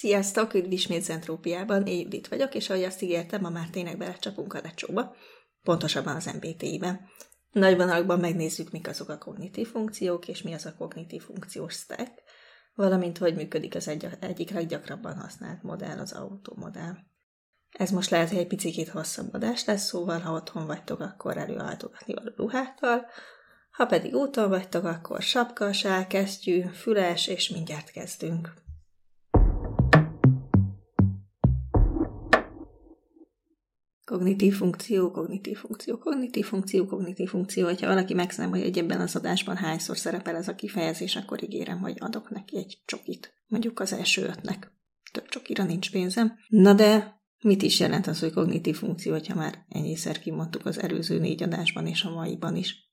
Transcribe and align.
Sziasztok, 0.00 0.54
üdv 0.54 0.72
ismét 0.72 1.02
Zentrópiában, 1.02 1.86
én 1.86 2.08
vagyok, 2.28 2.54
és 2.54 2.70
ahogy 2.70 2.82
azt 2.82 3.02
ígértem, 3.02 3.40
ma 3.40 3.48
már 3.48 3.68
tényleg 3.70 3.98
belecsapunk 3.98 4.54
a 4.54 4.60
lecsóba, 4.62 5.14
pontosabban 5.62 6.16
az 6.16 6.30
MBTI-be. 6.40 7.00
Nagy 7.50 7.76
vonalakban 7.76 8.20
megnézzük, 8.20 8.70
mik 8.70 8.88
azok 8.88 9.08
a 9.08 9.18
kognitív 9.18 9.68
funkciók, 9.68 10.28
és 10.28 10.42
mi 10.42 10.52
az 10.52 10.66
a 10.66 10.74
kognitív 10.78 11.22
funkciós 11.22 11.74
stack, 11.74 12.12
valamint 12.74 13.18
hogy 13.18 13.34
működik 13.34 13.74
az 13.74 13.88
egy, 13.88 14.08
egyik 14.20 14.50
leggyakrabban 14.50 15.16
használt 15.16 15.62
modell, 15.62 15.98
az 15.98 16.12
automodell. 16.12 16.96
Ez 17.70 17.90
most 17.90 18.10
lehet, 18.10 18.28
hogy 18.28 18.38
egy 18.38 18.46
picit 18.46 18.88
hosszabb 18.88 19.34
adás 19.34 19.64
lesz, 19.64 19.86
szóval 19.86 20.18
ha 20.18 20.32
otthon 20.32 20.66
vagytok, 20.66 21.00
akkor 21.00 21.36
előálltogatni 21.36 22.14
a 22.14 22.32
ruhákkal, 22.36 23.06
ha 23.70 23.86
pedig 23.86 24.14
úton 24.14 24.48
vagytok, 24.48 24.84
akkor 24.84 25.22
sapka, 25.22 25.72
sálkesztyű, 25.72 26.62
füles, 26.62 27.26
és 27.26 27.48
mindjárt 27.48 27.90
kezdünk. 27.90 28.68
Kognitív 34.10 34.54
funkció, 34.54 35.10
kognitív 35.10 35.56
funkció, 35.58 35.98
kognitív 35.98 36.44
funkció, 36.44 36.86
kognitív 36.86 37.28
funkció. 37.28 37.66
Ha 37.66 37.86
valaki 37.86 38.14
megszámolja, 38.14 38.64
hogy 38.64 38.78
ebben 38.78 39.00
az 39.00 39.16
adásban 39.16 39.56
hányszor 39.56 39.96
szerepel 39.96 40.36
ez 40.36 40.48
a 40.48 40.54
kifejezés, 40.54 41.16
akkor 41.16 41.42
ígérem, 41.42 41.78
hogy 41.78 41.96
adok 41.98 42.30
neki 42.30 42.56
egy 42.56 42.82
csokit. 42.84 43.34
Mondjuk 43.46 43.80
az 43.80 43.92
első 43.92 44.22
ötnek. 44.22 44.72
Több 45.12 45.28
csokira 45.28 45.64
nincs 45.64 45.90
pénzem. 45.90 46.32
Na 46.48 46.74
de 46.74 47.20
mit 47.42 47.62
is 47.62 47.80
jelent 47.80 48.06
az, 48.06 48.20
hogy 48.20 48.32
kognitív 48.32 48.76
funkció, 48.76 49.18
ha 49.28 49.34
már 49.34 49.64
ennyiszer 49.68 50.18
kimondtuk 50.18 50.66
az 50.66 50.80
előző 50.80 51.18
négy 51.18 51.42
adásban 51.42 51.86
és 51.86 52.02
a 52.02 52.10
maiban 52.10 52.56
is? 52.56 52.90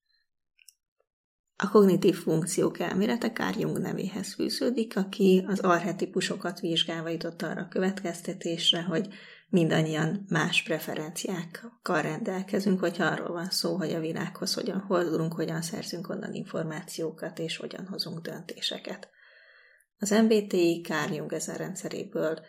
A 1.56 1.70
kognitív 1.70 2.16
funkciók 2.16 2.80
elmélete 2.80 3.32
Carl 3.32 3.60
Jung 3.60 3.78
nevéhez 3.78 4.34
fűződik, 4.34 4.98
aki 4.98 5.46
az 5.48 5.60
archetipusokat 5.60 6.60
vizsgálva 6.60 7.10
jutott 7.10 7.42
arra 7.42 7.62
a 7.62 7.68
következtetésre, 7.68 8.82
hogy 8.82 9.08
mindannyian 9.50 10.26
más 10.30 10.64
preferenciákkal 10.64 12.02
rendelkezünk, 12.02 12.80
hogyha 12.80 13.06
arról 13.06 13.32
van 13.32 13.50
szó, 13.50 13.76
hogy 13.76 13.94
a 13.94 14.00
világhoz 14.00 14.54
hogyan 14.54 14.84
fordulunk, 14.88 15.34
hogyan 15.34 15.62
szerzünk 15.62 16.10
onnan 16.10 16.34
információkat, 16.34 17.40
és 17.40 17.58
hogyan 17.58 17.88
hozunk 17.88 18.20
döntéseket. 18.20 19.10
Az 20.00 20.10
MBTI 20.10 20.82
Carl 20.84 21.14
Jung 21.14 21.34
ezen 21.34 21.56
rendszeréből 21.56 22.40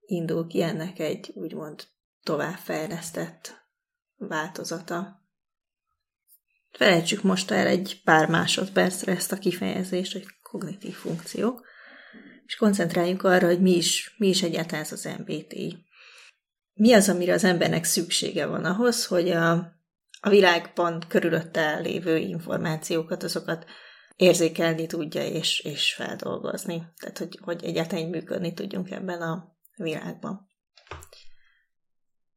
indul 0.00 0.46
ki 0.46 0.62
ennek 0.62 0.98
egy 0.98 1.30
úgymond 1.34 1.84
továbbfejlesztett 2.22 3.66
változata. 4.16 5.26
Felejtsük 6.70 7.22
most 7.22 7.50
el 7.50 7.66
egy 7.66 8.00
pár 8.04 8.28
másodpercre 8.28 9.12
ezt 9.12 9.32
a 9.32 9.38
kifejezést, 9.38 10.12
hogy 10.12 10.26
kognitív 10.42 10.94
funkciók, 10.94 11.66
és 12.46 12.56
koncentráljunk 12.56 13.22
arra, 13.22 13.46
hogy 13.46 13.60
mi 13.60 13.76
is, 13.76 14.14
mi 14.18 14.28
is 14.28 14.42
egyáltalán 14.42 14.84
ez 14.84 14.92
az 14.92 15.08
MBTI 15.18 15.86
mi 16.78 16.92
az, 16.92 17.08
amire 17.08 17.32
az 17.32 17.44
embernek 17.44 17.84
szüksége 17.84 18.46
van 18.46 18.64
ahhoz, 18.64 19.06
hogy 19.06 19.30
a, 19.30 19.52
a 20.20 20.28
világban 20.28 21.02
körülötte 21.08 21.78
lévő 21.78 22.16
információkat, 22.16 23.22
azokat 23.22 23.64
érzékelni 24.16 24.86
tudja 24.86 25.24
és, 25.24 25.60
és 25.60 25.94
feldolgozni. 25.94 26.82
Tehát, 26.96 27.18
hogy, 27.18 27.38
hogy 27.42 27.64
egyáltalán 27.64 28.08
működni 28.08 28.52
tudjunk 28.52 28.90
ebben 28.90 29.22
a 29.22 29.56
világban. 29.76 30.46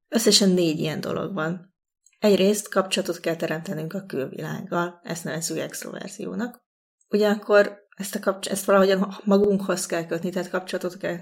Összesen 0.08 0.50
négy 0.50 0.80
ilyen 0.80 1.00
dolog 1.00 1.33
van. 1.33 1.76
Egyrészt 2.20 2.70
kapcsolatot 2.70 3.20
kell 3.20 3.36
teremtenünk 3.36 3.94
a 3.94 4.05
külvilággal, 4.05 5.00
ezt 5.03 5.23
nevezzük 5.23 5.58
extroverziónak. 5.58 6.64
Ugyanakkor 7.09 7.80
ezt, 7.95 8.16
a 8.16 8.20
kapcs- 8.20 8.50
ezt 8.50 8.66
valahogyan 8.66 9.17
magunkhoz 9.23 9.86
kell 9.86 10.05
kötni, 10.05 10.30
tehát 10.30 10.50
kapcsolatot 10.50 10.98
kell 10.98 11.17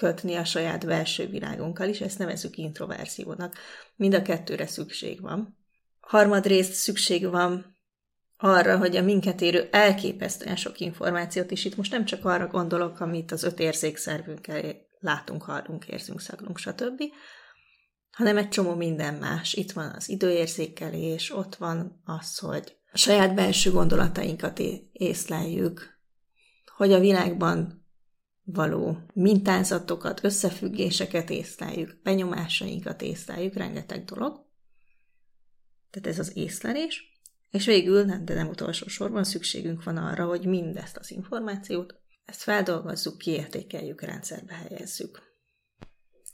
kötni 0.00 0.34
a 0.34 0.44
saját 0.44 0.86
belső 0.86 1.26
világunkkal 1.26 1.88
is, 1.88 2.00
ezt 2.00 2.18
nevezük 2.18 2.56
introverziónak. 2.56 3.54
Mind 3.96 4.14
a 4.14 4.22
kettőre 4.22 4.66
szükség 4.66 5.20
van. 5.20 5.58
Harmadrészt 6.00 6.72
szükség 6.72 7.30
van 7.30 7.76
arra, 8.36 8.78
hogy 8.78 8.96
a 8.96 9.02
minket 9.02 9.40
érő 9.40 9.68
elképesztően 9.70 10.56
sok 10.56 10.80
információt, 10.80 11.50
és 11.50 11.64
itt 11.64 11.76
most 11.76 11.90
nem 11.90 12.04
csak 12.04 12.24
arra 12.24 12.46
gondolok, 12.46 13.00
amit 13.00 13.32
az 13.32 13.42
öt 13.42 13.58
érzékszervünkkel 13.58 14.76
látunk, 15.00 15.42
hallunk, 15.42 15.84
érzünk, 15.86 16.20
szaglunk, 16.20 16.58
stb., 16.58 17.02
hanem 18.10 18.36
egy 18.36 18.48
csomó 18.48 18.74
minden 18.74 19.14
más. 19.14 19.52
Itt 19.52 19.72
van 19.72 19.92
az 19.96 20.08
időérzékelés, 20.08 21.30
ott 21.30 21.56
van 21.56 22.02
az, 22.04 22.38
hogy 22.38 22.76
a 22.92 22.98
saját 22.98 23.34
belső 23.34 23.70
gondolatainkat 23.70 24.60
észleljük, 24.92 25.98
hogy 26.76 26.92
a 26.92 27.00
világban 27.00 27.79
való 28.52 28.98
mintázatokat, 29.14 30.24
összefüggéseket 30.24 31.30
észleljük, 31.30 32.00
benyomásainkat 32.02 33.02
észleljük, 33.02 33.54
rengeteg 33.54 34.04
dolog. 34.04 34.46
Tehát 35.90 36.08
ez 36.08 36.18
az 36.18 36.36
észlelés. 36.36 37.08
És 37.50 37.66
végül, 37.66 38.04
nem, 38.04 38.24
de 38.24 38.34
nem 38.34 38.48
utolsó 38.48 38.86
sorban 38.86 39.24
szükségünk 39.24 39.84
van 39.84 39.96
arra, 39.96 40.26
hogy 40.26 40.46
mindezt 40.46 40.96
az 40.96 41.10
információt, 41.10 41.94
ezt 42.24 42.42
feldolgozzuk, 42.42 43.18
kiértékeljük, 43.18 44.00
rendszerbe 44.00 44.54
helyezzük. 44.54 45.22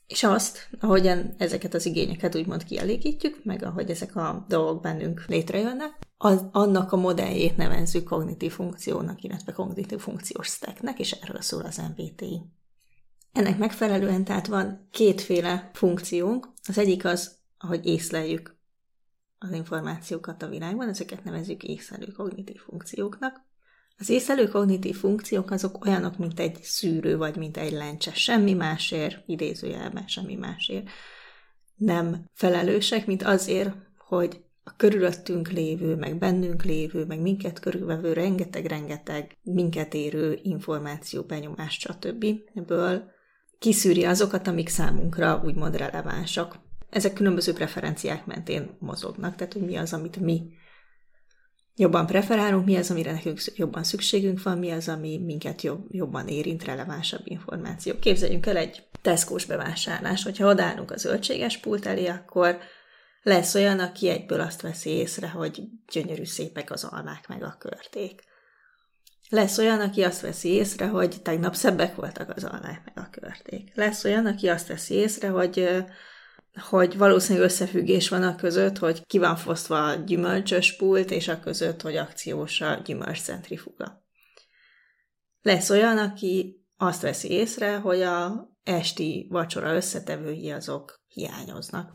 És 0.07 0.23
azt, 0.25 0.69
ahogyan 0.81 1.35
ezeket 1.39 1.75
az 1.75 1.87
igényeket 1.87 2.35
úgymond 2.35 2.65
kielégítjük, 2.65 3.45
meg 3.45 3.63
ahogy 3.63 3.91
ezek 3.91 4.17
a 4.17 4.45
dolgok 4.49 4.83
bennünk 4.83 5.25
létrejönnek, 5.27 6.06
az, 6.19 6.45
annak 6.53 6.93
a 6.93 6.97
modelljét 6.97 7.57
nevezzük 7.57 8.05
kognitív 8.05 8.53
funkciónak, 8.53 9.23
illetve 9.23 9.53
kognitív 9.53 9.99
funkciós 9.99 10.47
stacknek, 10.47 10.99
és 10.99 11.11
erről 11.11 11.41
szól 11.41 11.65
az 11.65 11.83
MBTI. 11.97 12.43
Ennek 13.33 13.59
megfelelően 13.59 14.25
tehát 14.25 14.47
van 14.47 14.89
kétféle 14.91 15.71
funkciónk. 15.73 16.49
Az 16.69 16.79
egyik 16.79 17.05
az, 17.05 17.37
ahogy 17.59 17.87
észleljük 17.87 18.57
az 19.39 19.53
információkat 19.53 20.43
a 20.43 20.49
világban, 20.49 20.89
ezeket 20.89 21.25
nevezzük 21.25 21.63
észlelő 21.63 22.13
kognitív 22.13 22.61
funkcióknak. 22.61 23.45
Az 23.99 24.09
észlelő 24.09 24.49
kognitív 24.49 24.97
funkciók 24.97 25.51
azok 25.51 25.85
olyanok, 25.85 26.19
mint 26.19 26.41
egy 26.41 26.63
szűrő, 26.63 27.17
vagy 27.17 27.37
mint 27.37 27.57
egy 27.57 27.73
lencse. 27.73 28.15
Semmi 28.15 28.53
másért, 28.53 29.23
idézőjelben 29.27 30.07
semmi 30.07 30.35
másért 30.35 30.89
nem 31.77 32.25
felelősek, 32.33 33.07
mint 33.07 33.23
azért, 33.23 33.75
hogy 33.99 34.45
a 34.69 34.77
körülöttünk 34.77 35.51
lévő, 35.51 35.95
meg 35.95 36.19
bennünk 36.19 36.65
lévő, 36.65 37.05
meg 37.05 37.21
minket 37.21 37.59
körülvevő 37.59 38.13
rengeteg-rengeteg 38.13 39.37
minket 39.43 39.95
érő 39.95 40.39
információ, 40.43 41.23
benyomás, 41.23 41.73
stb. 41.73 42.25
Ebből 42.55 43.11
kiszűri 43.59 44.05
azokat, 44.05 44.47
amik 44.47 44.69
számunkra 44.69 45.43
úgymond 45.45 45.77
relevánsak. 45.77 46.59
Ezek 46.91 47.13
különböző 47.13 47.53
preferenciák 47.53 48.27
mentén 48.27 48.77
mozognak, 48.79 49.37
tehát 49.37 49.53
hogy 49.53 49.63
mi 49.63 49.77
az, 49.77 49.93
amit 49.93 50.17
mi 50.17 50.43
jobban 51.77 52.07
preferálunk, 52.07 52.65
mi 52.65 52.77
az, 52.77 52.91
amire 52.91 53.13
nekünk 53.13 53.41
jobban 53.55 53.85
szükségünk 53.85 54.43
van, 54.43 54.59
mi 54.59 54.71
az, 54.71 54.89
ami 54.89 55.19
minket 55.19 55.63
jobb, 55.63 55.87
jobban 55.91 56.29
érint, 56.29 56.65
relevánsabb 56.65 57.23
információ. 57.25 57.95
Képzeljünk 58.01 58.47
el 58.47 58.57
egy 58.57 58.83
Tesco-s 59.03 59.45
bevásárlás, 59.45 60.23
hogyha 60.23 60.49
odállunk 60.49 60.91
a 60.91 60.97
zöldséges 60.97 61.59
pult 61.59 61.87
elé, 61.87 62.07
akkor 62.07 62.59
lesz 63.27 63.55
olyan, 63.55 63.79
aki 63.79 64.09
egyből 64.09 64.41
azt 64.41 64.61
veszi 64.61 64.91
észre, 64.91 65.29
hogy 65.29 65.63
gyönyörű 65.93 66.25
szépek 66.25 66.71
az 66.71 66.85
almák 66.85 67.29
meg 67.29 67.43
a 67.43 67.57
körték. 67.59 68.23
Lesz 69.29 69.59
olyan, 69.59 69.81
aki 69.81 70.03
azt 70.03 70.21
veszi 70.21 70.49
észre, 70.49 70.87
hogy 70.87 71.23
tegnap 71.23 71.55
szebbek 71.55 71.95
voltak 71.95 72.37
az 72.37 72.45
almák 72.45 72.83
meg 72.85 73.05
a 73.05 73.11
körték. 73.11 73.75
Lesz 73.75 74.05
olyan, 74.05 74.27
aki 74.27 74.49
azt 74.49 74.69
veszi 74.69 74.95
észre, 74.95 75.29
hogy 75.29 75.85
hogy 76.69 76.97
valószínűleg 76.97 77.49
összefüggés 77.49 78.09
van 78.09 78.23
a 78.23 78.37
között, 78.37 78.79
hogy 78.79 79.07
ki 79.07 79.19
van 79.19 79.37
fosztva 79.37 79.87
a 79.87 79.95
gyümölcsös 79.95 80.77
pult, 80.77 81.11
és 81.11 81.29
a 81.29 81.41
között, 81.41 81.83
hogy 81.83 81.97
akciós 81.97 82.61
a 82.61 82.75
gyümölcscentrifuga. 82.85 84.05
Lesz 85.43 85.71
olyan, 85.71 85.99
aki 85.99 86.65
azt 86.77 87.03
veszi 87.03 87.31
észre, 87.31 87.77
hogy 87.77 88.03
a 88.03 88.49
esti 88.63 89.27
vacsora 89.31 89.75
összetevői 89.75 90.51
azok 90.51 91.01
hiányoznak. 91.09 91.91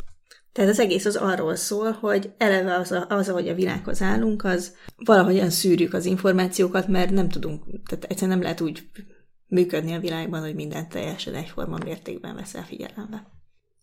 Tehát 0.52 0.70
az 0.70 0.80
egész 0.80 1.06
az 1.06 1.16
arról 1.16 1.56
szól, 1.56 1.92
hogy 1.92 2.34
eleve 2.38 2.76
az, 2.76 2.92
a, 2.92 3.06
az, 3.10 3.30
ahogy 3.30 3.48
a 3.48 3.56
világhoz 3.56 4.02
állunk, 4.02 4.44
az 4.44 4.76
valahogyan 4.96 5.50
szűrjük 5.50 5.94
az 5.94 6.06
információkat, 6.06 6.88
mert 6.88 7.12
nem 7.12 7.30
tudunk, 7.30 7.64
tehát 7.88 8.04
egyszerűen 8.04 8.38
nem 8.38 8.42
lehet 8.42 8.62
úgy 8.62 8.90
működni 9.48 9.94
a 9.94 10.00
világban, 10.00 10.42
hogy 10.42 10.56
mindent 10.56 10.90
teljesen 10.90 11.34
egyforma 11.34 11.78
mértékben 11.84 12.36
veszel 12.36 12.64
figyelembe. 12.64 13.28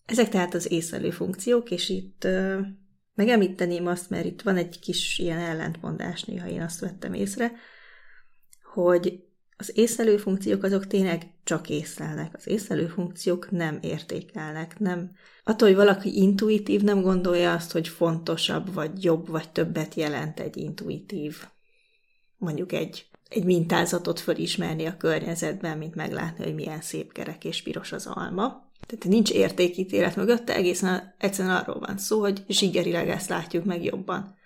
Ezek 0.06 0.28
tehát 0.28 0.54
az 0.54 0.72
észlelő 0.72 1.10
funkciók, 1.10 1.70
és 1.70 1.88
itt 1.88 2.24
uh, 2.24 2.58
megemlíteném 3.14 3.86
azt, 3.86 4.10
mert 4.10 4.24
itt 4.24 4.42
van 4.42 4.56
egy 4.56 4.78
kis 4.78 5.18
ilyen 5.18 5.38
ellentmondás, 5.38 6.24
néha 6.24 6.48
én 6.48 6.62
azt 6.62 6.80
vettem 6.80 7.12
észre, 7.12 7.52
hogy 8.72 9.27
az 9.60 9.70
észlelő 9.74 10.16
funkciók 10.16 10.62
azok 10.62 10.86
tényleg 10.86 11.26
csak 11.44 11.68
észlelnek. 11.68 12.34
Az 12.34 12.48
észlelő 12.48 12.86
funkciók 12.86 13.50
nem 13.50 13.78
értékelnek, 13.80 14.78
nem. 14.78 15.10
Attól, 15.44 15.68
hogy 15.68 15.76
valaki 15.76 16.16
intuitív, 16.16 16.82
nem 16.82 17.00
gondolja 17.00 17.52
azt, 17.52 17.72
hogy 17.72 17.88
fontosabb, 17.88 18.74
vagy 18.74 19.04
jobb, 19.04 19.28
vagy 19.28 19.50
többet 19.50 19.94
jelent 19.94 20.40
egy 20.40 20.56
intuitív, 20.56 21.36
mondjuk 22.36 22.72
egy 22.72 23.08
egy 23.28 23.44
mintázatot 23.44 24.20
fölismerni 24.20 24.86
a 24.86 24.96
környezetben, 24.96 25.78
mint 25.78 25.94
meglátni, 25.94 26.44
hogy 26.44 26.54
milyen 26.54 26.80
szép 26.80 27.12
kerek 27.12 27.44
és 27.44 27.62
piros 27.62 27.92
az 27.92 28.06
alma. 28.06 28.66
Tehát 28.86 29.04
nincs 29.04 29.30
értékítélet 29.30 30.16
mögötte, 30.16 30.54
egészen 30.54 31.14
egyszerűen 31.18 31.56
arról 31.56 31.78
van 31.78 31.98
szó, 31.98 32.20
hogy 32.20 32.44
zsigerileg 32.48 33.08
ezt 33.08 33.28
látjuk 33.28 33.64
meg 33.64 33.84
jobban. 33.84 34.36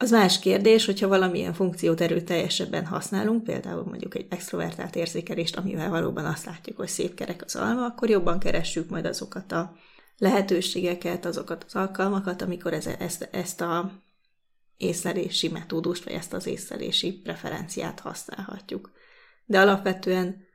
Az 0.00 0.10
más 0.10 0.38
kérdés, 0.38 0.84
hogyha 0.84 1.08
valamilyen 1.08 1.54
funkciót 1.54 2.00
erőteljesebben 2.00 2.86
használunk, 2.86 3.44
például 3.44 3.84
mondjuk 3.84 4.14
egy 4.14 4.26
extrovertált 4.28 4.96
érzékelést, 4.96 5.56
amivel 5.56 5.90
valóban 5.90 6.24
azt 6.24 6.44
látjuk, 6.44 6.76
hogy 6.76 6.88
szép 6.88 7.14
kerek 7.14 7.42
az 7.44 7.56
alma, 7.56 7.84
akkor 7.84 8.08
jobban 8.10 8.38
keressük 8.38 8.88
majd 8.90 9.04
azokat 9.04 9.52
a 9.52 9.76
lehetőségeket, 10.18 11.24
azokat 11.24 11.64
az 11.64 11.74
alkalmakat, 11.74 12.42
amikor 12.42 12.72
ez, 12.72 12.86
ezt, 12.86 13.28
ezt 13.32 13.60
a 13.60 13.92
észlelési 14.76 15.48
metódust, 15.48 16.04
vagy 16.04 16.12
ezt 16.12 16.32
az 16.32 16.46
észlelési 16.46 17.12
preferenciát 17.12 18.00
használhatjuk. 18.00 18.90
De 19.44 19.60
alapvetően 19.60 20.46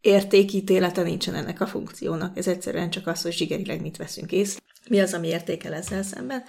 értékítélete 0.00 1.02
nincsen 1.02 1.34
ennek 1.34 1.60
a 1.60 1.66
funkciónak. 1.66 2.36
Ez 2.36 2.48
egyszerűen 2.48 2.90
csak 2.90 3.06
az, 3.06 3.22
hogy 3.22 3.32
zsigerileg 3.32 3.80
mit 3.80 3.96
veszünk 3.96 4.32
észre. 4.32 4.60
Mi 4.88 5.00
az, 5.00 5.14
ami 5.14 5.28
értékel 5.28 5.74
ezzel 5.74 6.02
szemben? 6.02 6.42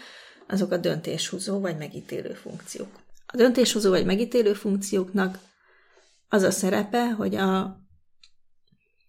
Azok 0.52 0.72
a 0.72 0.78
döntéshozó 0.78 1.60
vagy 1.60 1.78
megítélő 1.78 2.34
funkciók. 2.34 3.00
A 3.26 3.38
döntéshozó 3.38 3.90
vagy 3.90 4.06
megítélő 4.06 4.54
funkcióknak 4.54 5.40
az 6.30 6.44
a 6.44 6.52
szerepe, 6.52 7.12
hogy, 7.12 7.36
a, 7.36 7.80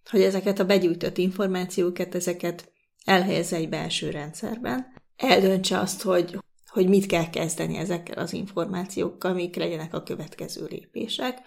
hogy 0.09 0.21
ezeket 0.21 0.59
a 0.59 0.65
begyűjtött 0.65 1.17
információkat, 1.17 2.15
ezeket 2.15 2.71
elhelyezze 3.05 3.55
egy 3.55 3.69
belső 3.69 4.09
rendszerben, 4.09 4.93
eldöntse 5.15 5.79
azt, 5.79 6.01
hogy, 6.01 6.39
hogy 6.67 6.87
mit 6.87 7.05
kell 7.05 7.29
kezdeni 7.29 7.77
ezekkel 7.77 8.17
az 8.17 8.33
információkkal, 8.33 9.33
mik 9.33 9.55
legyenek 9.55 9.93
a 9.93 10.03
következő 10.03 10.65
lépések, 10.69 11.39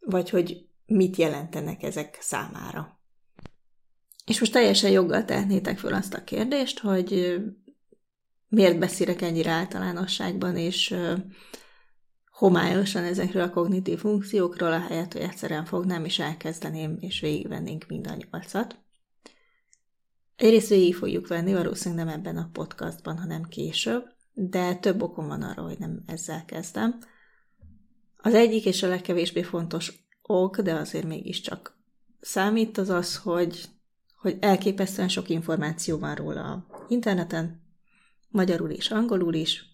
vagy 0.00 0.30
hogy 0.30 0.66
mit 0.86 1.16
jelentenek 1.16 1.82
ezek 1.82 2.18
számára. 2.20 2.98
És 4.26 4.40
most 4.40 4.52
teljesen 4.52 4.90
joggal 4.90 5.24
tehetnétek 5.24 5.78
föl 5.78 5.94
azt 5.94 6.14
a 6.14 6.24
kérdést, 6.24 6.78
hogy 6.78 7.40
miért 8.54 8.78
beszélek 8.78 9.22
ennyire 9.22 9.50
általánosságban, 9.50 10.56
és 10.56 10.94
homályosan 12.30 13.04
ezekről 13.04 13.42
a 13.42 13.50
kognitív 13.50 13.98
funkciókról, 13.98 14.72
ahelyett, 14.72 15.12
hogy 15.12 15.22
egyszerűen 15.22 15.64
fognám 15.64 16.04
és 16.04 16.18
elkezdeném, 16.18 16.96
és 17.00 17.20
végigvennénk 17.20 17.86
mind 17.88 18.06
a 18.06 18.16
nyolcat. 18.30 18.78
Egyrészt 20.36 20.68
végig 20.68 20.94
fogjuk 20.94 21.26
venni, 21.26 21.52
valószínűleg 21.52 22.04
nem 22.04 22.14
ebben 22.14 22.36
a 22.36 22.50
podcastban, 22.52 23.18
hanem 23.18 23.42
később, 23.42 24.12
de 24.32 24.74
több 24.74 25.02
okom 25.02 25.26
van 25.26 25.42
arra, 25.42 25.62
hogy 25.62 25.78
nem 25.78 26.02
ezzel 26.06 26.44
kezdem. 26.44 26.98
Az 28.16 28.34
egyik 28.34 28.64
és 28.64 28.82
a 28.82 28.88
legkevésbé 28.88 29.42
fontos 29.42 30.06
ok, 30.22 30.60
de 30.60 30.74
azért 30.74 31.06
mégiscsak 31.06 31.78
számít 32.20 32.78
az 32.78 32.88
az, 32.88 33.16
hogy, 33.16 33.64
hogy 34.16 34.36
elképesztően 34.40 35.08
sok 35.08 35.28
információ 35.28 35.98
van 35.98 36.14
róla 36.14 36.42
a 36.42 36.66
interneten, 36.88 37.63
magyarul 38.34 38.70
és 38.70 38.90
angolul 38.90 39.34
is, 39.34 39.64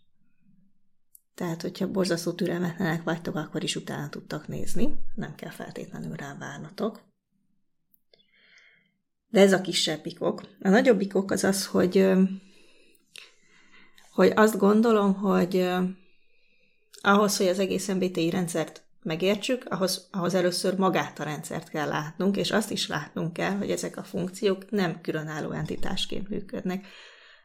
tehát, 1.34 1.62
hogyha 1.62 1.90
borzasztó 1.90 2.32
türelmetlenek 2.32 3.02
vagytok, 3.02 3.34
akkor 3.34 3.62
is 3.62 3.76
utána 3.76 4.08
tudtak 4.08 4.48
nézni, 4.48 4.94
nem 5.14 5.34
kell 5.34 5.50
feltétlenül 5.50 6.16
rá 6.16 6.36
várnatok. 6.38 7.00
De 9.28 9.40
ez 9.40 9.52
a 9.52 9.60
kisebbikok. 9.60 10.42
A 10.60 10.68
nagyobbikok 10.68 11.30
az 11.30 11.44
az, 11.44 11.66
hogy, 11.66 12.08
hogy 14.12 14.32
azt 14.34 14.58
gondolom, 14.58 15.14
hogy 15.14 15.68
ahhoz, 17.00 17.36
hogy 17.36 17.48
az 17.48 17.58
egész 17.58 17.88
MBTI 17.88 18.30
rendszert 18.30 18.82
megértsük, 19.02 19.64
ahhoz, 19.68 20.08
ahhoz 20.10 20.34
először 20.34 20.76
magát 20.76 21.18
a 21.18 21.24
rendszert 21.24 21.68
kell 21.68 21.88
látnunk, 21.88 22.36
és 22.36 22.50
azt 22.50 22.70
is 22.70 22.86
látnunk 22.86 23.32
kell, 23.32 23.56
hogy 23.56 23.70
ezek 23.70 23.96
a 23.96 24.04
funkciók 24.04 24.70
nem 24.70 25.00
különálló 25.00 25.50
entitásként 25.50 26.28
működnek. 26.28 26.86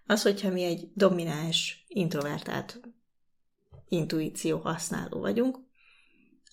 Az, 0.05 0.21
hogyha 0.21 0.49
mi 0.49 0.63
egy 0.63 0.89
domináns, 0.93 1.85
introvertált 1.87 2.79
intuíció 3.89 4.57
használó 4.57 5.19
vagyunk, 5.19 5.57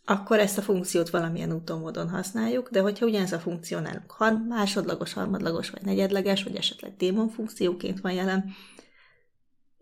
akkor 0.05 0.39
ezt 0.39 0.59
a 0.59 0.63
funkciót 0.63 1.11
valamilyen 1.11 1.53
úton 1.53 1.79
módon 1.79 2.09
használjuk, 2.09 2.71
de 2.71 2.81
hogyha 2.81 3.07
ugyanez 3.07 3.33
a 3.33 3.39
funkció 3.39 3.79
nálunk 3.79 4.19
másodlagos, 4.49 5.13
harmadlagos, 5.13 5.71
vagy 5.71 5.83
negyedleges, 5.83 6.43
vagy 6.43 6.57
esetleg 6.57 6.97
démon 6.97 7.29
funkcióként 7.29 8.01
van 8.01 8.13
jelen, 8.13 8.55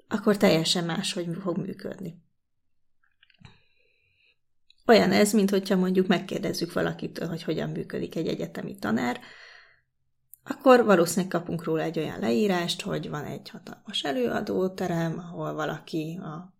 akkor 0.08 0.36
teljesen 0.36 0.84
máshogy 0.84 1.28
fog 1.42 1.58
működni. 1.58 2.22
Olyan 4.86 5.12
ez, 5.12 5.32
mint 5.32 5.50
hogyha 5.50 5.76
mondjuk 5.76 6.06
megkérdezzük 6.06 6.72
valakitől, 6.72 7.28
hogy 7.28 7.42
hogyan 7.42 7.70
működik 7.70 8.14
egy 8.14 8.26
egyetemi 8.28 8.78
tanár, 8.78 9.20
akkor 10.44 10.84
valószínűleg 10.84 11.30
kapunk 11.30 11.64
róla 11.64 11.82
egy 11.82 11.98
olyan 11.98 12.20
leírást, 12.20 12.82
hogy 12.82 13.08
van 13.08 13.24
egy 13.24 13.50
hatalmas 13.50 14.02
előadóterem, 14.02 15.18
ahol 15.18 15.54
valaki 15.54 16.18
a 16.22 16.54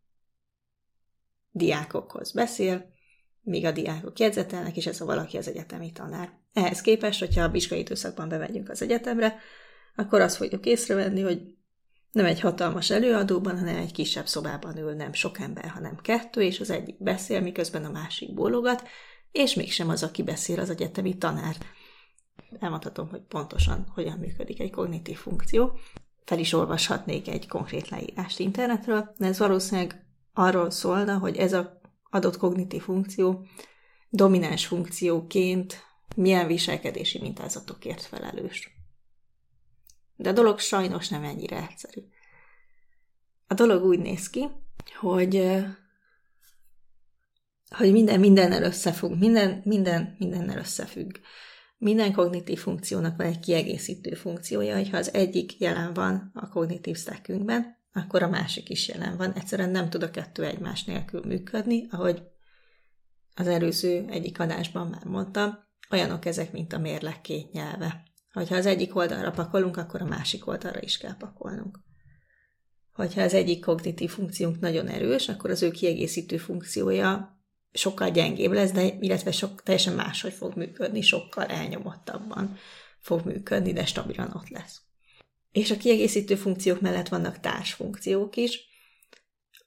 diákokhoz 1.51 2.33
beszél, 2.33 2.93
míg 3.43 3.65
a 3.65 3.73
diákok 3.73 4.19
jegyzetelnek, 4.19 4.77
és 4.77 4.87
ez 4.87 5.01
a 5.01 5.05
valaki 5.05 5.37
az 5.37 5.49
egyetemi 5.49 5.93
tanár. 5.93 6.39
Ehhez 6.53 6.81
képest, 6.81 7.19
hogyha 7.21 7.43
a 7.43 7.49
vizsgai 7.49 7.79
időszakban 7.79 8.29
bemegyünk 8.29 8.69
az 8.69 8.83
egyetemre, 8.83 9.39
akkor 9.97 10.21
azt 10.21 10.37
fogjuk 10.37 10.67
észrevenni, 10.67 11.21
hogy 11.21 11.41
nem 12.13 12.25
egy 12.25 12.41
hatalmas 12.41 12.91
előadóban, 12.91 13.59
hanem 13.59 13.77
egy 13.77 13.93
kisebb 13.93 14.27
szobában 14.27 14.77
ül 14.77 14.93
nem 14.93 15.13
sok 15.13 15.39
ember, 15.39 15.69
hanem 15.69 15.97
kettő, 15.97 16.43
és 16.43 16.61
az 16.61 16.71
egyik 16.71 17.03
beszél, 17.03 17.41
miközben 17.41 17.85
a 17.85 17.91
másik 17.91 18.35
bólogat, 18.35 18.83
és 19.33 19.55
mégsem 19.55 19.89
az, 19.89 20.03
aki 20.03 20.23
beszél, 20.23 20.61
az 20.61 20.71
egyetemi 20.71 21.19
tanár. 21.19 21.57
Elmondhatom, 22.59 23.09
hogy 23.09 23.21
pontosan 23.21 23.87
hogyan 23.95 24.19
működik 24.19 24.61
egy 24.61 24.71
kognitív 24.71 25.17
funkció. 25.17 25.79
Fel 26.25 26.39
is 26.39 26.53
olvashatnék 26.53 27.29
egy 27.29 27.49
konkrét 27.49 27.89
leírást 27.89 28.39
internetről, 28.39 29.15
de 29.19 29.27
ez 29.27 29.39
valószínűleg 29.39 30.07
arról 30.33 30.71
szólna, 30.71 31.19
hogy 31.19 31.37
ez 31.37 31.53
a 31.53 31.81
adott 32.11 32.37
kognitív 32.37 32.83
funkció 32.83 33.47
domináns 34.11 34.67
funkcióként 34.67 35.85
milyen 36.17 36.47
viselkedési 36.47 37.19
mintázatokért 37.21 38.03
felelős. 38.03 38.71
De 40.17 40.29
a 40.29 40.33
dolog 40.33 40.59
sajnos 40.59 41.09
nem 41.09 41.25
ennyire 41.25 41.69
egyszerű. 41.71 42.01
A 43.47 43.55
dolog 43.55 43.85
úgy 43.85 43.99
néz 43.99 44.31
ki, 44.31 44.49
hogy 45.01 45.63
hogy 47.77 47.93
minden 47.93 48.21
mindennel 48.21 48.63
összefügg, 48.63 49.19
minden, 49.19 49.63
minden 49.65 50.17
mindennel 50.19 50.59
összefügg. 50.59 51.17
Minden 51.83 52.13
kognitív 52.13 52.59
funkciónak 52.59 53.17
van 53.17 53.27
egy 53.27 53.39
kiegészítő 53.39 54.15
funkciója, 54.15 54.77
hogyha 54.77 54.97
az 54.97 55.15
egyik 55.15 55.61
jelen 55.61 55.93
van 55.93 56.31
a 56.35 56.49
kognitív 56.49 56.97
stackünkben, 56.97 57.77
akkor 57.93 58.23
a 58.23 58.29
másik 58.29 58.69
is 58.69 58.89
jelen 58.89 59.17
van. 59.17 59.33
Egyszerűen 59.33 59.71
nem 59.71 59.91
tud 59.91 60.03
a 60.03 60.11
kettő 60.11 60.45
egymás 60.45 60.85
nélkül 60.85 61.23
működni, 61.27 61.87
ahogy 61.91 62.23
az 63.35 63.47
előző 63.47 64.05
egyik 64.09 64.41
adásban 64.41 64.87
már 64.87 65.05
mondtam, 65.05 65.59
olyanok 65.91 66.25
ezek, 66.25 66.53
mint 66.53 66.73
a 66.73 66.79
mérleg 66.79 67.21
két 67.21 67.53
nyelve. 67.53 68.03
Hogyha 68.33 68.57
az 68.57 68.67
egyik 68.67 68.97
oldalra 68.97 69.31
pakolunk, 69.31 69.77
akkor 69.77 70.03
a 70.03 70.09
másik 70.09 70.47
oldalra 70.47 70.81
is 70.81 70.99
kell 70.99 71.17
pakolnunk. 71.17 71.79
Hogyha 72.93 73.23
az 73.23 73.35
egyik 73.35 73.65
kognitív 73.65 74.11
funkciónk 74.11 74.61
nagyon 74.61 74.89
erős, 74.89 75.29
akkor 75.29 75.51
az 75.51 75.63
ő 75.63 75.71
kiegészítő 75.71 76.37
funkciója 76.37 77.40
sokkal 77.73 78.11
gyengébb 78.11 78.53
lesz, 78.53 78.71
de 78.71 78.97
illetve 79.01 79.33
sok, 79.33 79.63
teljesen 79.63 79.95
máshogy 79.95 80.33
fog 80.33 80.57
működni, 80.57 81.01
sokkal 81.01 81.45
elnyomottabban 81.45 82.57
fog 82.99 83.25
működni, 83.25 83.73
de 83.73 83.87
stabilan 83.87 84.33
ott 84.35 84.49
lesz. 84.49 84.81
És 85.53 85.71
a 85.71 85.77
kiegészítő 85.77 86.35
funkciók 86.35 86.81
mellett 86.81 87.09
vannak 87.09 87.41
társfunkciók 87.41 88.37
is. 88.37 88.69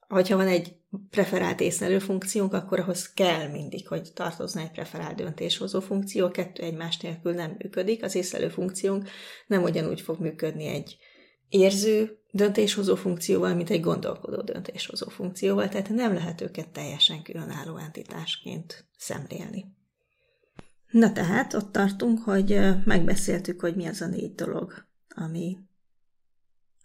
Ha 0.08 0.36
van 0.36 0.48
egy 0.48 0.76
preferált 1.10 1.60
észlelő 1.60 2.00
funkciónk, 2.00 2.54
akkor 2.54 2.80
ahhoz 2.80 3.14
kell 3.14 3.48
mindig, 3.48 3.88
hogy 3.88 4.14
tartozna 4.14 4.62
egy 4.62 4.72
preferált 4.72 5.16
döntéshozó 5.16 5.80
funkció, 5.80 6.26
a 6.26 6.32
kettő 6.32 6.64
egymás 6.64 6.98
nélkül 6.98 7.34
nem 7.34 7.56
működik. 7.58 8.04
Az 8.04 8.16
észlelő 8.16 8.50
funkciónk 8.50 9.10
nem 9.48 9.64
ugyanúgy 9.64 10.02
fog 10.02 10.20
működni 10.20 10.66
egy 10.66 10.98
érző 11.50 12.23
döntéshozó 12.36 12.96
funkcióval, 12.96 13.56
mint 13.56 13.70
egy 13.70 13.82
gondolkodó 13.82 14.42
döntéshozó 14.42 15.10
funkcióval, 15.10 15.70
tehát 15.70 15.90
nem 15.90 16.14
lehet 16.14 16.42
őket 16.42 16.70
teljesen 16.70 17.24
különálló 17.24 17.78
entitásként 17.78 18.86
szemlélni. 18.98 19.66
Na 20.92 21.12
tehát 21.12 21.54
ott 21.54 21.72
tartunk, 21.72 22.20
hogy 22.20 22.60
megbeszéltük, 22.86 23.60
hogy 23.62 23.76
mi 23.76 23.86
az 23.86 24.02
a 24.02 24.08
négy 24.08 24.36
dolog, 24.36 24.88
ami 25.16 25.58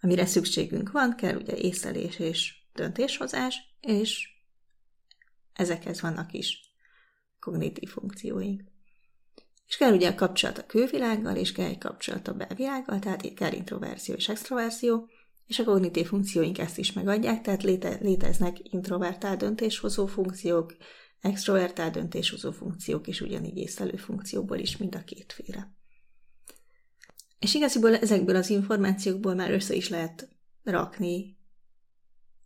amire 0.01 0.25
szükségünk 0.25 0.91
van, 0.91 1.15
kell 1.15 1.35
ugye 1.35 1.55
észlelés 1.55 2.19
és 2.19 2.55
döntéshozás, 2.73 3.55
és 3.81 4.29
ezekhez 5.53 6.01
vannak 6.01 6.33
is 6.33 6.59
kognitív 7.39 7.89
funkcióink. 7.89 8.63
És 9.67 9.77
kell 9.77 9.93
ugye 9.93 10.09
a 10.09 10.15
kapcsolat 10.15 10.57
a 10.57 10.65
külvilággal, 10.65 11.35
és 11.35 11.51
kell 11.51 11.67
egy 11.67 11.77
kapcsolat 11.77 12.27
a 12.27 12.33
belvilággal, 12.33 12.99
tehát 12.99 13.33
kell 13.33 13.51
introverzió 13.51 14.15
és 14.15 14.29
extroverzió, 14.29 15.09
és 15.49 15.59
a 15.59 15.63
kognitív 15.63 16.07
funkcióink 16.07 16.57
ezt 16.57 16.77
is 16.77 16.93
megadják, 16.93 17.41
tehát 17.41 17.63
léte, 17.63 17.97
léteznek 18.01 18.57
introvertált 18.63 19.39
döntéshozó 19.39 20.05
funkciók, 20.05 20.75
extrovertált 21.21 21.93
döntéshozó 21.93 22.51
funkciók, 22.51 23.07
és 23.07 23.21
ugyanígy 23.21 23.57
észlelő 23.57 23.97
funkcióból 23.97 24.57
is 24.57 24.77
mind 24.77 24.95
a 24.95 25.03
kétféle. 25.03 25.73
És 27.39 27.53
igaziból 27.53 27.95
ezekből 27.95 28.35
az 28.35 28.49
információkból 28.49 29.35
már 29.35 29.51
össze 29.51 29.73
is 29.73 29.89
lehet 29.89 30.29
rakni 30.63 31.37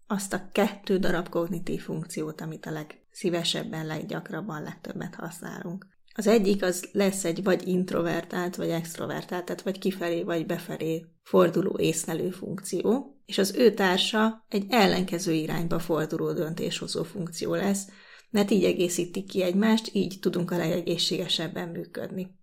azt 0.07 0.33
a 0.33 0.49
kettő 0.51 0.97
darab 0.97 1.29
kognitív 1.29 1.81
funkciót, 1.81 2.41
amit 2.41 2.65
a 2.65 2.71
legszívesebben, 2.71 3.85
leggyakrabban, 3.85 4.63
legtöbbet 4.63 5.15
használunk. 5.15 5.87
Az 6.15 6.27
egyik 6.27 6.63
az 6.63 6.89
lesz 6.91 7.23
egy 7.23 7.43
vagy 7.43 7.67
introvertált, 7.67 8.55
vagy 8.55 8.69
extrovertált, 8.69 9.45
tehát 9.45 9.61
vagy 9.61 9.79
kifelé, 9.79 10.23
vagy 10.23 10.45
befelé 10.45 11.05
forduló 11.23 11.77
észlelő 11.79 12.29
funkció, 12.29 13.17
és 13.25 13.37
az 13.37 13.55
ő 13.55 13.73
társa 13.73 14.45
egy 14.49 14.65
ellenkező 14.69 15.33
irányba 15.33 15.79
forduló 15.79 16.33
döntéshozó 16.33 17.03
funkció 17.03 17.53
lesz, 17.53 17.87
mert 18.29 18.51
így 18.51 18.63
egészítik 18.63 19.25
ki 19.25 19.43
egymást, 19.43 19.89
így 19.93 20.17
tudunk 20.21 20.51
a 20.51 20.57
legegészségesebben 20.57 21.69
működni. 21.69 22.41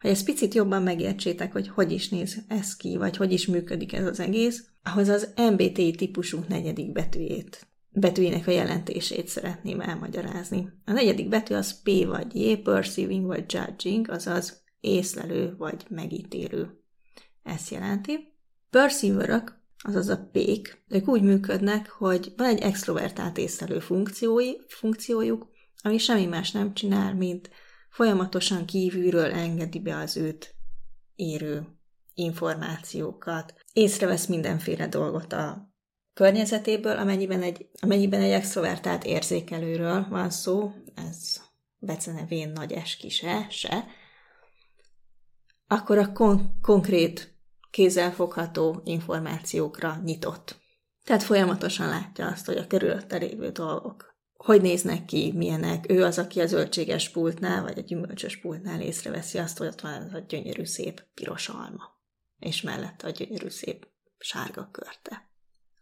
Hogy 0.00 0.10
ezt 0.10 0.24
picit 0.24 0.54
jobban 0.54 0.82
megértsétek, 0.82 1.52
hogy 1.52 1.68
hogy 1.68 1.92
is 1.92 2.08
néz 2.08 2.38
ez 2.48 2.76
ki, 2.76 2.96
vagy 2.96 3.16
hogy 3.16 3.32
is 3.32 3.46
működik 3.46 3.92
ez 3.92 4.06
az 4.06 4.20
egész, 4.20 4.64
ahhoz 4.82 5.08
az 5.08 5.32
MBTI 5.36 5.90
típusunk 5.90 6.48
negyedik 6.48 6.92
betűjét, 6.92 7.66
betűjének 7.98 8.46
a 8.46 8.50
jelentését 8.50 9.28
szeretném 9.28 9.80
elmagyarázni. 9.80 10.68
A 10.84 10.92
negyedik 10.92 11.28
betű 11.28 11.54
az 11.54 11.82
P 11.82 12.04
vagy 12.04 12.34
J, 12.34 12.54
perceiving 12.54 13.26
vagy 13.26 13.52
judging, 13.52 14.10
azaz 14.10 14.62
észlelő 14.80 15.54
vagy 15.56 15.84
megítélő. 15.88 16.80
Ezt 17.42 17.70
jelenti. 17.70 18.34
Perceiverök, 18.70 19.60
azaz 19.78 20.08
a 20.08 20.28
pék, 20.32 20.84
ők 20.88 21.08
úgy 21.08 21.22
működnek, 21.22 21.88
hogy 21.88 22.32
van 22.36 22.46
egy 22.46 22.60
extrovertált 22.60 23.38
észlelő 23.38 23.78
funkciói, 23.78 24.52
funkciójuk, 24.68 25.50
ami 25.82 25.98
semmi 25.98 26.26
más 26.26 26.50
nem 26.50 26.74
csinál, 26.74 27.14
mint 27.14 27.50
folyamatosan 27.90 28.64
kívülről 28.64 29.32
engedi 29.32 29.80
be 29.80 29.96
az 29.96 30.16
őt 30.16 30.54
érő 31.14 31.66
információkat. 32.14 33.54
Észrevesz 33.72 34.26
mindenféle 34.26 34.88
dolgot 34.88 35.32
a 35.32 35.74
környezetéből, 36.16 36.98
amennyiben 36.98 37.42
egy, 37.42 37.68
amennyiben 37.80 38.20
egy 38.20 38.30
extrovertált 38.30 39.04
érzékelőről 39.04 40.06
van 40.08 40.30
szó, 40.30 40.72
ez 40.94 41.40
becenevén 41.78 42.50
nagy 42.50 42.72
eskise, 42.72 43.46
se, 43.50 43.84
akkor 45.66 45.98
a 45.98 46.12
kon- 46.12 46.60
konkrét, 46.62 47.34
kézzelfogható 47.70 48.80
információkra 48.84 50.00
nyitott. 50.04 50.56
Tehát 51.04 51.22
folyamatosan 51.22 51.88
látja 51.88 52.26
azt, 52.26 52.46
hogy 52.46 52.56
a 52.56 52.66
körülötte 52.66 53.16
lévő 53.16 53.50
dolgok 53.50 54.14
hogy 54.36 54.60
néznek 54.60 55.04
ki, 55.04 55.32
milyenek. 55.34 55.90
Ő 55.90 56.04
az, 56.04 56.18
aki 56.18 56.40
a 56.40 56.46
zöldséges 56.46 57.08
pultnál, 57.08 57.62
vagy 57.62 57.78
a 57.78 57.82
gyümölcsös 57.82 58.40
pultnál 58.40 58.80
észreveszi 58.80 59.38
azt, 59.38 59.58
hogy 59.58 59.66
ott 59.66 59.80
van 59.80 59.92
az 59.92 60.14
a 60.14 60.18
gyönyörű 60.18 60.64
szép 60.64 61.04
piros 61.14 61.48
alma, 61.48 62.00
és 62.38 62.62
mellette 62.62 63.06
a 63.06 63.10
gyönyörű 63.10 63.48
szép 63.48 63.88
sárga 64.18 64.68
körte. 64.72 65.35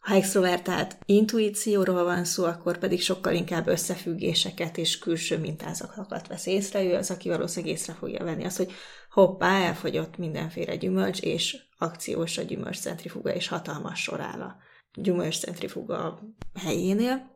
Ha 0.05 0.15
extrovertált 0.15 0.99
intuícióról 1.05 2.05
van 2.05 2.25
szó, 2.25 2.45
akkor 2.45 2.79
pedig 2.79 3.03
sokkal 3.03 3.35
inkább 3.35 3.67
összefüggéseket 3.67 4.79
és 4.79 4.99
külső 4.99 5.39
mintázatokat 5.39 6.27
vesz 6.27 6.47
észre. 6.47 6.83
Ő 6.83 6.95
az, 6.95 7.11
aki 7.11 7.29
valószínűleg 7.29 7.75
észre 7.75 7.93
fogja 7.93 8.25
venni 8.25 8.45
azt, 8.45 8.57
hogy 8.57 8.73
hoppá, 9.11 9.61
elfogyott 9.61 10.17
mindenféle 10.17 10.77
gyümölcs, 10.77 11.21
és 11.21 11.57
akciós 11.79 12.39
a 12.39 12.43
gyümölcscentrifuga, 12.43 13.35
és 13.35 13.49
hatalmas 13.49 14.03
sor 14.03 14.21
áll 14.21 14.41
a 14.41 14.57
gyümölcscentrifuga 14.95 16.21
helyénél. 16.55 17.31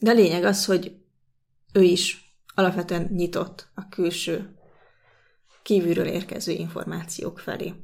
De 0.00 0.10
a 0.10 0.14
lényeg 0.14 0.44
az, 0.44 0.64
hogy 0.64 0.96
ő 1.72 1.82
is 1.82 2.36
alapvetően 2.54 3.08
nyitott 3.12 3.68
a 3.74 3.88
külső, 3.88 4.54
kívülről 5.62 6.06
érkező 6.06 6.52
információk 6.52 7.38
felé. 7.38 7.74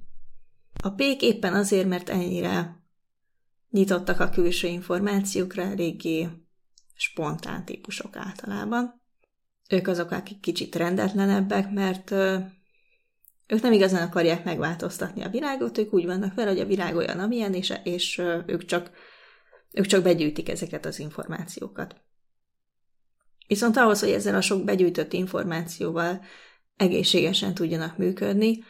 A 0.83 0.91
pék 0.91 1.23
éppen 1.23 1.55
azért, 1.55 1.89
mert 1.89 2.09
ennyire 2.09 2.82
nyitottak 3.73 4.21
a 4.21 4.29
külső 4.29 4.69
információkra, 4.69 5.63
eléggé 5.63 6.29
spontán 6.95 7.65
típusok 7.65 8.17
általában. 8.17 9.01
Ők 9.69 9.87
azok, 9.87 10.11
akik 10.11 10.41
kicsit 10.41 10.75
rendetlenebbek, 10.75 11.71
mert 11.71 12.11
ők 13.47 13.63
nem 13.63 13.73
igazán 13.73 14.07
akarják 14.09 14.45
megváltoztatni 14.45 15.23
a 15.23 15.29
világot, 15.29 15.79
ők 15.79 15.93
úgy 15.93 16.07
vannak 16.07 16.33
fel, 16.33 16.47
hogy 16.47 16.61
a 16.61 16.67
világ 16.67 16.97
olyan, 16.97 17.19
amilyen, 17.19 17.55
és, 17.55 17.73
és 17.85 18.19
ők 18.47 18.65
csak 18.65 18.91
ők 19.73 19.87
csak 19.87 20.03
begyűjtik 20.03 20.49
ezeket 20.49 20.87
az 20.87 20.99
információkat. 20.99 21.97
Viszont 23.47 23.77
ahhoz, 23.77 24.01
hogy 24.01 24.11
ezzel 24.11 24.35
a 24.35 24.41
sok 24.41 24.65
begyűjtött 24.65 25.13
információval 25.13 26.25
egészségesen 26.77 27.55
tudjanak 27.55 27.97
működni, 27.97 28.65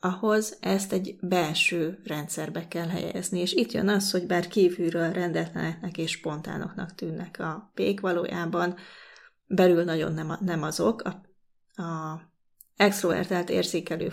ahhoz 0.00 0.56
ezt 0.60 0.92
egy 0.92 1.16
belső 1.20 2.00
rendszerbe 2.04 2.68
kell 2.68 2.88
helyezni. 2.88 3.40
És 3.40 3.52
itt 3.52 3.72
jön 3.72 3.88
az, 3.88 4.10
hogy 4.10 4.26
bár 4.26 4.48
kívülről 4.48 5.12
rendetleneknek 5.12 5.98
és 5.98 6.10
spontánoknak 6.10 6.94
tűnnek 6.94 7.38
a 7.38 7.70
pék, 7.74 8.00
valójában 8.00 8.76
belül 9.46 9.84
nagyon 9.84 10.12
nem, 10.12 10.36
nem 10.40 10.62
azok. 10.62 11.02
A, 11.02 11.08
a 11.82 12.20
extrovertált 12.76 13.50
érzékelő, 13.50 14.12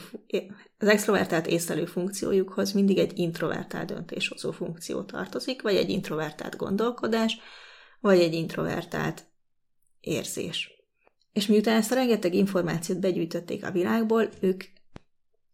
az 0.78 0.88
extrovertált 0.88 1.48
észlelő 1.48 1.86
funkciójukhoz 1.86 2.72
mindig 2.72 2.98
egy 2.98 3.20
introvertált 3.20 3.88
döntéshozó 3.88 4.52
funkció 4.52 5.04
tartozik, 5.04 5.62
vagy 5.62 5.76
egy 5.76 5.90
introvertált 5.90 6.56
gondolkodás, 6.56 7.38
vagy 8.00 8.20
egy 8.20 8.34
introvertált 8.34 9.26
érzés. 10.00 10.72
És 11.34 11.48
miután 11.48 11.76
ezt 11.76 11.92
a 11.92 11.96
rengeteg 11.96 12.34
információt 12.34 13.00
begyűjtötték 13.00 13.66
a 13.66 13.72
világból, 13.72 14.30
ők 14.40 14.64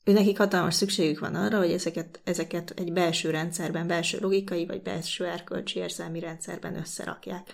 nekik 0.04 0.38
hatalmas 0.38 0.74
szükségük 0.74 1.20
van 1.20 1.36
arra, 1.36 1.58
hogy 1.58 1.72
ezeket, 1.72 2.22
ezeket 2.24 2.74
egy 2.76 2.94
belső 2.94 3.30
rendszerben, 3.30 3.88
belső 3.88 4.20
logikai 4.20 4.66
vagy 4.66 4.82
belső 4.82 5.26
erkölcsi 5.26 5.80
érzelmi 5.80 6.20
rendszerben 6.20 6.76
összerakják. 6.76 7.54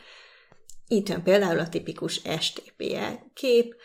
Itt 0.87 1.09
jön 1.09 1.23
például 1.23 1.59
a 1.59 1.69
tipikus 1.69 2.21
STP-e 2.39 3.31
kép, 3.33 3.75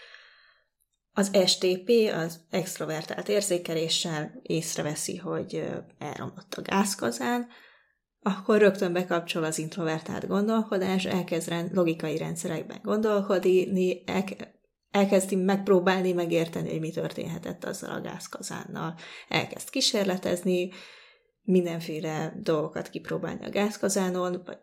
az 1.15 1.31
STP 1.47 1.91
az 2.15 2.41
extrovertált 2.51 3.29
érzékeléssel 3.29 4.41
észreveszi, 4.43 5.17
hogy 5.17 5.65
elromlott 5.99 6.55
a 6.55 6.63
gázkazán, 6.63 7.49
akkor 8.23 8.59
rögtön 8.59 8.93
bekapcsol 8.93 9.45
az 9.45 9.59
introvertált 9.59 10.27
gondolkodás, 10.27 11.05
elkezd 11.05 11.49
rend, 11.49 11.75
logikai 11.75 12.17
rendszerekben 12.17 12.81
gondolkodni, 12.83 14.03
elke, 14.07 14.61
elkezdi 14.93 15.35
megpróbálni 15.35 16.13
megérteni, 16.13 16.71
hogy 16.71 16.81
mi 16.81 16.91
történhetett 16.91 17.65
azzal 17.65 17.91
a 17.91 18.01
gázkazánnal. 18.01 18.95
Elkezd 19.29 19.71
kísérletezni, 19.71 20.71
mindenféle 21.43 22.33
dolgokat 22.37 22.89
kipróbálni 22.89 23.45
a 23.45 23.51
gázkazánon, 23.51 24.43
vagy 24.45 24.59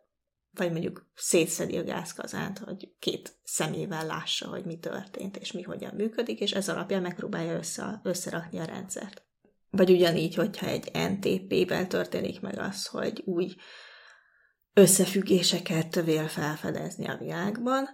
vagy 0.52 0.72
mondjuk 0.72 1.10
szétszedi 1.16 1.78
a 1.78 1.84
gázkazánt, 1.84 2.60
hogy 2.60 2.94
két 3.00 3.36
szemével 3.44 4.06
lássa, 4.06 4.48
hogy 4.48 4.66
mi 4.66 4.78
történt, 4.78 5.38
és 5.38 5.52
mi 5.52 5.62
hogyan 5.62 5.94
működik, 5.96 6.40
és 6.40 6.52
ez 6.52 6.70
alapján 6.70 7.02
megpróbálja 7.02 7.58
össze, 7.58 8.00
összerakni 8.04 8.60
a 8.60 8.66
rendszert. 8.66 9.24
Vagy 9.70 9.92
ugyanígy, 9.92 10.36
hogyha 10.36 10.66
egy 10.66 10.92
NTP-vel 10.94 11.88
történik 11.88 12.42
meg 12.42 12.60
az, 12.60 12.86
hogy 12.86 13.22
úgy 13.26 13.56
összefüggéseket 14.74 15.96
vél 15.96 16.28
felfedezni 16.28 17.08
a 17.08 17.18
világban, 17.18 17.90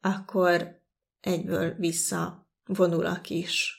akkor 0.00 0.81
egyből 1.22 1.74
visszavonul 1.74 3.06
a 3.06 3.20
kis, 3.20 3.76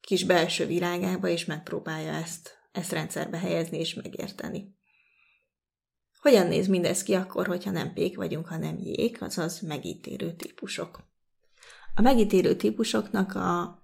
kis 0.00 0.24
belső 0.24 0.66
világába, 0.66 1.28
és 1.28 1.44
megpróbálja 1.44 2.12
ezt, 2.12 2.58
ezt 2.72 2.92
rendszerbe 2.92 3.38
helyezni 3.38 3.78
és 3.78 3.94
megérteni. 3.94 4.78
Hogyan 6.20 6.46
néz 6.46 6.66
mindez 6.66 7.02
ki 7.02 7.14
akkor, 7.14 7.46
hogyha 7.46 7.70
nem 7.70 7.92
pék 7.92 8.16
vagyunk, 8.16 8.46
hanem 8.46 8.78
jék, 8.78 9.22
azaz 9.22 9.60
megítélő 9.60 10.32
típusok? 10.32 11.08
A 11.94 12.00
megítélő 12.00 12.56
típusoknak 12.56 13.34
a 13.34 13.78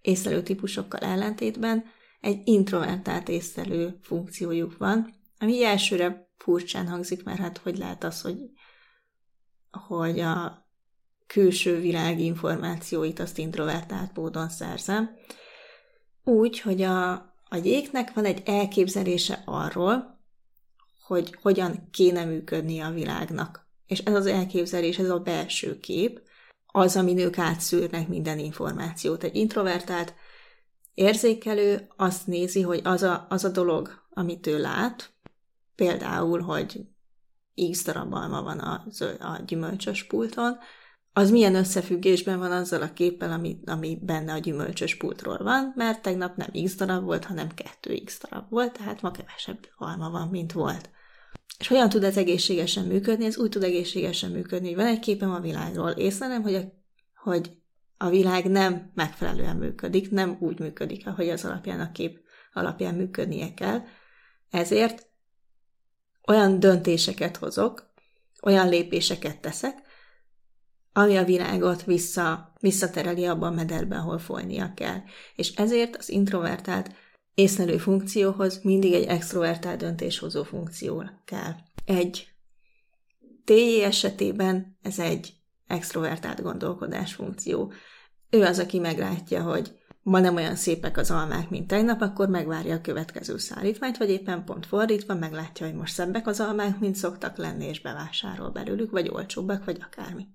észlelő 0.00 0.42
típusokkal 0.42 1.00
ellentétben 1.00 1.84
egy 2.20 2.40
introvertált 2.44 3.28
észlelő 3.28 3.98
funkciójuk 4.02 4.76
van, 4.76 5.14
ami 5.38 5.64
elsőre 5.64 6.30
furcsán 6.36 6.88
hangzik, 6.88 7.24
mert 7.24 7.38
hát 7.38 7.58
hogy 7.58 7.78
lehet 7.78 8.04
az, 8.04 8.20
hogy, 8.20 8.36
hogy 9.70 10.20
a 10.20 10.66
külső 11.32 11.80
világ 11.80 12.20
információit 12.20 13.18
azt 13.18 13.38
introvertált 13.38 14.16
módon 14.16 14.48
szerzem. 14.48 15.16
Úgy, 16.24 16.60
hogy 16.60 16.82
a, 16.82 17.12
a 17.48 17.56
gyéknek 17.62 18.12
van 18.12 18.24
egy 18.24 18.42
elképzelése 18.44 19.42
arról, 19.44 20.18
hogy 21.02 21.36
hogyan 21.42 21.88
kéne 21.90 22.24
működni 22.24 22.80
a 22.80 22.90
világnak. 22.90 23.66
És 23.86 23.98
ez 23.98 24.14
az 24.14 24.26
elképzelés, 24.26 24.98
ez 24.98 25.10
a 25.10 25.18
belső 25.18 25.80
kép, 25.80 26.20
az, 26.66 26.96
amin 26.96 27.18
ők 27.18 27.38
átszűrnek 27.38 28.08
minden 28.08 28.38
információt. 28.38 29.24
Egy 29.24 29.36
introvertált 29.36 30.14
érzékelő 30.94 31.88
azt 31.96 32.26
nézi, 32.26 32.62
hogy 32.62 32.80
az 32.84 33.02
a, 33.02 33.26
az 33.28 33.44
a 33.44 33.48
dolog, 33.48 34.06
amit 34.10 34.46
ő 34.46 34.60
lát, 34.60 35.12
például, 35.74 36.40
hogy 36.40 36.80
x 37.70 37.84
darab 37.84 38.14
alma 38.14 38.42
van 38.42 38.58
a, 38.58 38.84
a 39.20 39.40
gyümölcsös 39.46 40.04
pulton, 40.04 40.58
az 41.12 41.30
milyen 41.30 41.54
összefüggésben 41.54 42.38
van 42.38 42.52
azzal 42.52 42.82
a 42.82 42.92
képpel, 42.92 43.32
ami, 43.32 43.60
ami 43.66 43.98
benne 44.02 44.32
a 44.32 44.38
gyümölcsös 44.38 44.96
pultról 44.96 45.38
van, 45.38 45.72
mert 45.76 46.02
tegnap 46.02 46.36
nem 46.36 46.64
x 46.64 46.76
darab 46.76 47.04
volt, 47.04 47.24
hanem 47.24 47.48
2x 47.82 48.16
darab 48.22 48.50
volt, 48.50 48.72
tehát 48.72 49.02
ma 49.02 49.10
kevesebb 49.10 49.58
alma 49.76 50.10
van, 50.10 50.28
mint 50.28 50.52
volt. 50.52 50.90
És 51.58 51.68
hogyan 51.68 51.88
tud 51.88 52.04
ez 52.04 52.16
egészségesen 52.16 52.84
működni? 52.84 53.24
Ez 53.24 53.38
úgy 53.38 53.48
tud 53.48 53.62
egészségesen 53.62 54.30
működni, 54.30 54.66
hogy 54.66 54.76
van 54.76 54.86
egy 54.86 54.98
képem 54.98 55.30
a 55.30 55.40
világról, 55.40 55.90
észlelem, 55.90 56.42
hogy 56.42 56.54
a, 56.54 56.60
hogy 57.14 57.50
a 57.96 58.08
világ 58.08 58.50
nem 58.50 58.90
megfelelően 58.94 59.56
működik, 59.56 60.10
nem 60.10 60.36
úgy 60.40 60.58
működik, 60.58 61.06
ahogy 61.06 61.28
az 61.28 61.44
alapján 61.44 61.80
a 61.80 61.92
kép 61.92 62.20
alapján 62.52 62.94
működnie 62.94 63.54
kell. 63.54 63.82
Ezért 64.50 65.06
olyan 66.26 66.60
döntéseket 66.60 67.36
hozok, 67.36 67.92
olyan 68.42 68.68
lépéseket 68.68 69.40
teszek, 69.40 69.88
ami 70.92 71.16
a 71.16 71.24
világot 71.24 71.84
vissza, 71.84 72.52
visszatereli 72.60 73.24
abba 73.24 73.46
a 73.46 73.50
mederbe, 73.50 73.96
ahol 73.96 74.18
folynia 74.18 74.72
kell. 74.74 74.98
És 75.36 75.54
ezért 75.54 75.96
az 75.96 76.08
introvertált 76.08 76.90
észlelő 77.34 77.76
funkcióhoz 77.76 78.60
mindig 78.62 78.92
egy 78.92 79.04
extrovertált 79.04 79.78
döntéshozó 79.78 80.42
funkció 80.42 81.04
kell. 81.24 81.52
Egy 81.84 82.28
TJ 83.44 83.82
esetében 83.82 84.78
ez 84.82 84.98
egy 84.98 85.32
extrovertált 85.66 86.42
gondolkodás 86.42 87.14
funkció. 87.14 87.72
Ő 88.30 88.42
az, 88.42 88.58
aki 88.58 88.78
meglátja, 88.78 89.42
hogy 89.42 89.78
ma 90.02 90.20
nem 90.20 90.36
olyan 90.36 90.56
szépek 90.56 90.96
az 90.96 91.10
almák, 91.10 91.50
mint 91.50 91.66
tegnap, 91.66 92.00
akkor 92.00 92.28
megvárja 92.28 92.74
a 92.74 92.80
következő 92.80 93.38
szállítmányt, 93.38 93.96
vagy 93.96 94.10
éppen 94.10 94.44
pont 94.44 94.66
fordítva 94.66 95.14
meglátja, 95.14 95.66
hogy 95.66 95.74
most 95.74 95.94
szebbek 95.94 96.26
az 96.26 96.40
almák, 96.40 96.78
mint 96.78 96.96
szoktak 96.96 97.36
lenni, 97.36 97.64
és 97.64 97.80
bevásárol 97.80 98.50
belőlük, 98.50 98.90
vagy 98.90 99.08
olcsóbbak, 99.08 99.64
vagy 99.64 99.78
akármi. 99.80 100.26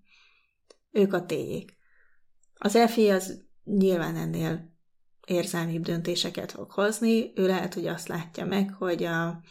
Ők 0.95 1.13
a 1.13 1.25
téjék. 1.25 1.77
Az 2.53 2.75
EFI 2.75 3.09
az 3.09 3.43
nyilván 3.63 4.15
ennél 4.15 4.73
érzelmibb 5.25 5.83
döntéseket 5.83 6.51
fog 6.51 6.71
hozni. 6.71 7.31
Ő 7.35 7.47
lehet, 7.47 7.73
hogy 7.73 7.87
azt 7.87 8.07
látja 8.07 8.45
meg, 8.45 8.73
hogy 8.73 9.03
a, 9.03 9.41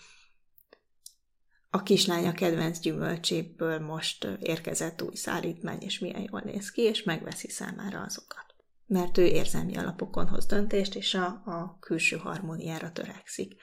a 1.71 1.83
kislánya 1.83 2.33
kedvenc 2.33 2.79
gyümölcséből 2.79 3.79
most 3.79 4.29
érkezett 4.41 5.03
új 5.03 5.15
szállítmány, 5.15 5.81
és 5.81 5.99
milyen 5.99 6.27
jól 6.31 6.41
néz 6.45 6.71
ki, 6.71 6.83
és 6.83 7.03
megveszi 7.03 7.49
számára 7.49 8.01
azokat. 8.01 8.55
Mert 8.87 9.19
ő 9.19 9.25
érzelmi 9.25 9.77
alapokon 9.77 10.29
hoz 10.29 10.47
döntést, 10.47 10.95
és 10.95 11.15
a, 11.15 11.27
a 11.27 11.77
külső 11.81 12.17
harmóniára 12.17 12.93
törekszik. 12.93 13.55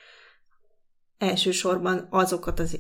Elsősorban 1.18 2.08
azokat 2.10 2.60
az... 2.60 2.80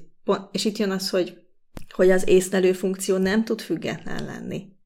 És 0.51 0.65
itt 0.65 0.77
jön 0.77 0.91
az, 0.91 1.10
hogy, 1.10 1.48
hogy 1.89 2.10
az 2.10 2.27
észlelő 2.27 2.74
funkció 2.74 3.17
nem 3.17 3.43
tud 3.43 3.62
független 3.62 4.25
lenni 4.25 4.79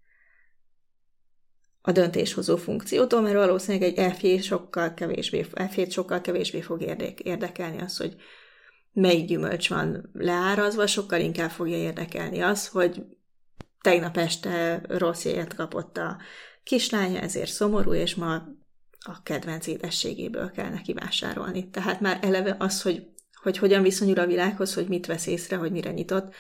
a 1.88 1.92
döntéshozó 1.92 2.56
funkciótól, 2.56 3.22
mert 3.22 3.36
valószínűleg 3.36 3.98
egy 3.98 4.16
f 4.16 4.46
sokkal 4.46 4.94
kevésbé, 4.94 5.42
f 5.42 5.80
sokkal 5.90 6.22
kevésbé 6.22 6.62
fog 6.62 6.82
érdekelni 7.24 7.82
az, 7.82 7.98
hogy 7.98 8.16
melyik 8.94 9.28
gyümölcs 9.28 9.70
van 9.70 10.10
leárazva, 10.14 10.88
sokkal 10.88 11.20
inkább 11.20 11.50
fogja 11.50 11.78
érdekelni 11.78 12.42
az, 12.42 12.68
hogy 12.68 13.04
tegnap 13.82 14.18
este 14.18 14.82
rossz 14.88 15.26
élet 15.26 15.56
kapott 15.56 15.98
a 15.98 16.18
kislánya, 16.64 17.20
ezért 17.20 17.52
szomorú, 17.52 17.94
és 17.94 18.16
ma 18.16 18.34
a 19.00 19.24
kedvenc 19.24 19.68
édességéből 19.68 20.52
kell 20.52 20.70
neki 20.70 20.94
vásárolni. 20.94 21.70
Tehát 21.70 22.02
már 22.02 22.20
eleve 22.22 22.56
az, 22.60 22.82
hogy, 22.82 23.08
hogy 23.42 23.58
hogyan 23.58 23.82
viszonyul 23.82 24.20
a 24.20 24.26
világhoz, 24.26 24.74
hogy 24.74 24.88
mit 24.88 25.06
vesz 25.06 25.28
észre, 25.28 25.56
hogy 25.56 25.72
mire 25.72 25.92
nyitott, 25.92 26.34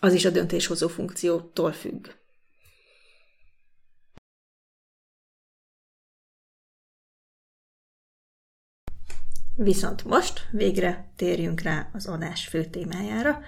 az 0.00 0.12
is 0.12 0.24
a 0.24 0.30
döntéshozó 0.30 0.88
funkciótól 0.88 1.72
függ. 1.72 2.06
Viszont 9.56 10.04
most 10.04 10.48
végre 10.50 11.12
térjünk 11.16 11.60
rá 11.60 11.88
az 11.92 12.06
adás 12.06 12.46
fő 12.46 12.64
témájára, 12.64 13.40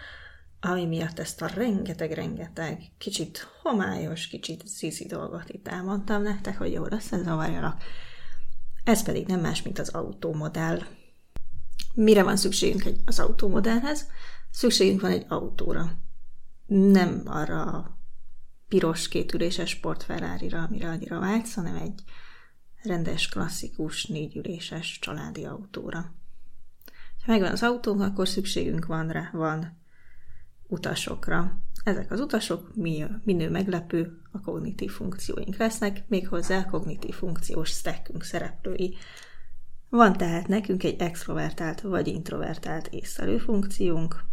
ami 0.61 0.87
miatt 0.87 1.19
ezt 1.19 1.43
a 1.43 1.47
rengeteg-rengeteg, 1.47 2.83
kicsit 2.99 3.49
homályos, 3.63 4.27
kicsit 4.27 4.67
zizi 4.67 5.07
dolgot 5.07 5.49
itt 5.49 5.69
elmondtam 5.69 6.23
nektek, 6.23 6.59
hogy 6.59 6.73
jól 6.73 6.89
összezavarjalak. 6.91 7.83
Ez 8.85 9.03
pedig 9.03 9.27
nem 9.27 9.41
más, 9.41 9.63
mint 9.63 9.79
az 9.79 9.89
autómodell. 9.89 10.83
Mire 11.95 12.23
van 12.23 12.37
szükségünk 12.37 12.85
egy, 12.85 13.01
az 13.05 13.19
autómodellhez? 13.19 14.07
Szükségünk 14.51 15.01
van 15.01 15.11
egy 15.11 15.25
autóra. 15.29 15.93
Nem 16.67 17.23
arra 17.25 17.63
a 17.63 17.99
piros 18.69 19.09
kétüléses 19.09 19.71
sport 19.71 20.03
Ferrari-ra, 20.03 20.63
amire 20.63 20.89
annyira 20.89 21.19
vágysz, 21.19 21.55
hanem 21.55 21.77
egy 21.77 22.03
rendes, 22.83 23.29
klasszikus, 23.29 24.07
négyüléses 24.07 24.99
családi 24.99 25.45
autóra. 25.45 26.15
Ha 27.25 27.33
megvan 27.33 27.53
az 27.53 27.63
autónk, 27.63 28.01
akkor 28.01 28.29
szükségünk 28.29 28.87
van 28.87 29.09
rá, 29.09 29.31
van 29.33 29.77
utasokra. 30.67 31.61
Ezek 31.85 32.11
az 32.11 32.21
utasok 32.21 32.75
mi, 32.75 33.05
minő 33.25 33.51
meglepő 33.51 34.21
a 34.33 34.41
kognitív 34.41 34.91
funkcióink 34.91 35.57
lesznek, 35.57 36.05
méghozzá 36.09 36.65
kognitív 36.65 37.15
funkciós 37.15 37.69
stackünk 37.69 38.23
szereplői. 38.23 38.97
Van 39.89 40.13
tehát 40.13 40.49
nekünk 40.49 40.83
egy 40.83 41.01
extrovertált 41.01 41.81
vagy 41.81 42.07
introvertált 42.07 42.87
észlelő 42.87 43.39
funkciónk, 43.39 44.25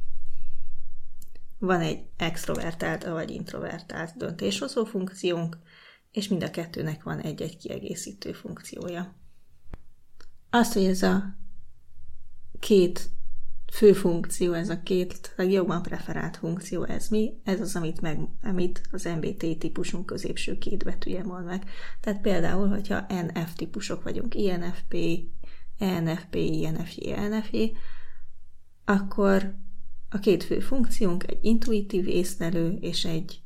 van 1.58 1.80
egy 1.82 2.00
extrovertált 2.18 3.04
vagy 3.04 3.30
introvertált 3.30 4.18
döntéshozó 4.18 4.84
funkciónk, 4.84 5.58
és 6.16 6.28
mind 6.28 6.44
a 6.44 6.50
kettőnek 6.50 7.04
van 7.04 7.20
egy-egy 7.20 7.58
kiegészítő 7.58 8.34
funkciója. 8.34 9.16
Azt, 10.50 10.74
hogy 10.74 10.86
ez 10.86 11.04
a 11.04 11.38
két 12.60 13.10
fő 13.74 13.94
funkció, 13.94 14.54
ez 14.54 14.70
a 14.70 14.84
két 14.84 15.34
legjobban 15.36 15.82
preferált 15.82 16.38
funkció, 16.38 16.84
ez 16.84 17.08
mi? 17.08 17.34
Ez 17.44 17.62
az, 17.62 17.76
amit, 17.76 18.02
meg, 18.02 18.20
amit 18.44 18.82
az 18.92 19.04
MBT 19.04 19.58
típusunk 19.58 20.06
középső 20.06 20.58
két 20.58 20.84
betűje 20.84 21.24
mond 21.24 21.46
meg. 21.46 21.70
Tehát 22.00 22.22
például, 22.22 22.68
hogyha 22.68 23.06
NF 23.10 23.54
típusok 23.56 24.04
vagyunk, 24.04 24.36
INFP, 24.36 24.96
ENFP, 25.78 26.36
INFJ, 26.36 27.12
ENFJ, 27.12 27.72
akkor 28.86 29.56
a 30.10 30.20
két 30.20 30.44
fő 30.44 30.60
funkciónk 30.60 31.28
egy 31.28 31.40
intuitív 31.42 32.08
észlelő 32.08 32.78
és 32.82 33.06
egy 33.06 33.42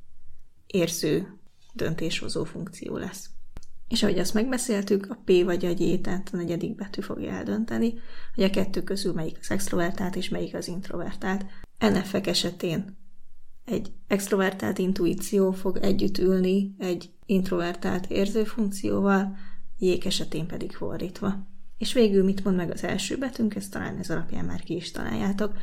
érző 0.68 1.39
döntéshozó 1.74 2.44
funkció 2.44 2.98
lesz. 2.98 3.30
És 3.88 4.04
ahogy 4.04 4.20
azt 4.20 4.34
megbeszéltük, 4.34 5.08
a 5.10 5.22
P 5.26 5.44
vagy 5.44 5.66
a 5.66 5.74
G, 5.74 6.02
tehát 6.02 6.30
a 6.34 6.38
negyedik 6.38 6.76
betű 6.76 7.02
fogja 7.02 7.32
eldönteni, 7.32 7.94
hogy 8.36 8.44
a 8.44 8.50
kettő 8.50 8.84
közül 8.84 9.14
melyik 9.14 9.38
az 9.42 9.52
extrovertált 9.52 10.16
és 10.16 10.30
melyik 10.30 10.56
az 10.56 10.68
introvertált. 10.68 11.46
nf 11.80 12.14
esetén 12.14 12.98
egy 13.66 13.92
extrovertált 14.08 14.78
intuíció 14.78 15.52
fog 15.52 15.78
együtt 15.78 16.18
ülni 16.18 16.76
egy 16.78 17.12
introvertált 17.26 18.06
érzőfunkcióval, 18.06 19.38
J 19.78 19.98
esetén 20.06 20.48
pedig 20.48 20.76
fordítva. 20.76 21.48
És 21.78 21.94
végül 21.94 22.24
mit 22.24 22.44
mond 22.44 22.56
meg 22.56 22.72
az 22.72 22.84
első 22.84 23.18
betűnk, 23.18 23.56
ezt 23.56 23.72
talán 23.72 23.98
ez 23.98 24.10
alapján 24.10 24.46
már 24.46 24.64
ki 24.64 24.76
is 24.76 24.92
találjátok. 24.92 25.58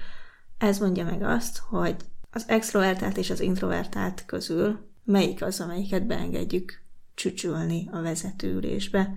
Ez 0.58 0.78
mondja 0.78 1.04
meg 1.04 1.22
azt, 1.22 1.58
hogy 1.58 1.96
az 2.30 2.44
extrovertált 2.48 3.16
és 3.16 3.30
az 3.30 3.40
introvertált 3.40 4.24
közül 4.26 4.78
melyik 5.06 5.42
az, 5.42 5.60
amelyiket 5.60 6.06
beengedjük 6.06 6.82
csücsülni 7.14 7.88
a 7.92 8.00
vezetőülésbe. 8.00 9.14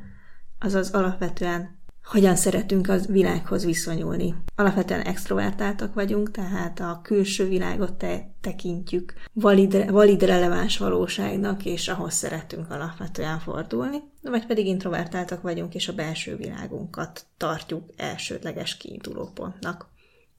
Azaz 0.60 0.92
alapvetően 0.92 1.78
hogyan 2.04 2.36
szeretünk 2.36 2.90
az 2.90 3.08
világhoz 3.08 3.66
viszonyulni. 3.66 4.36
Alapvetően 4.56 5.02
extrovertáltak 5.02 5.94
vagyunk, 5.94 6.32
tehát 6.32 6.80
a 6.80 7.00
külső 7.04 7.48
világot 7.48 7.94
te- 7.94 8.34
tekintjük 8.42 9.14
valid, 9.34 9.92
valid 9.92 10.24
releváns 10.24 10.78
valóságnak, 10.78 11.66
és 11.66 11.88
ahhoz 11.88 12.14
szeretünk 12.14 12.72
alapvetően 12.72 13.40
fordulni, 13.40 13.98
vagy 14.22 14.46
pedig 14.46 14.66
introvertáltak 14.66 15.42
vagyunk, 15.42 15.76
és 15.76 15.88
a 15.88 15.94
belső 15.94 16.36
világunkat 16.36 17.26
tartjuk 17.38 17.90
elsődleges 17.98 18.78
kiindulópontnak. 18.78 19.88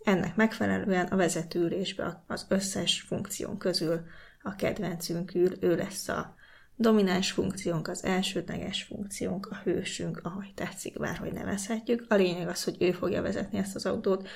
Ennek 0.04 0.36
megfelelően 0.36 1.06
a 1.06 1.16
vezetőülésbe 1.16 2.22
az 2.26 2.46
összes 2.48 3.00
funkción 3.00 3.58
közül 3.58 4.00
a 4.42 4.56
kedvencünk 4.56 5.34
ül, 5.34 5.52
ő 5.60 5.76
lesz 5.76 6.08
a 6.08 6.34
domináns 6.76 7.30
funkciónk, 7.30 7.88
az 7.88 8.04
elsődleges 8.04 8.82
funkciónk, 8.82 9.46
a 9.50 9.60
hősünk, 9.64 10.20
ahogy 10.22 10.52
tetszik, 10.54 10.98
bárhogy 10.98 11.32
nevezhetjük. 11.32 12.04
A 12.08 12.14
lényeg 12.14 12.48
az, 12.48 12.64
hogy 12.64 12.76
ő 12.78 12.92
fogja 12.92 13.22
vezetni 13.22 13.58
ezt 13.58 13.74
az 13.74 13.86
autót, 13.86 14.28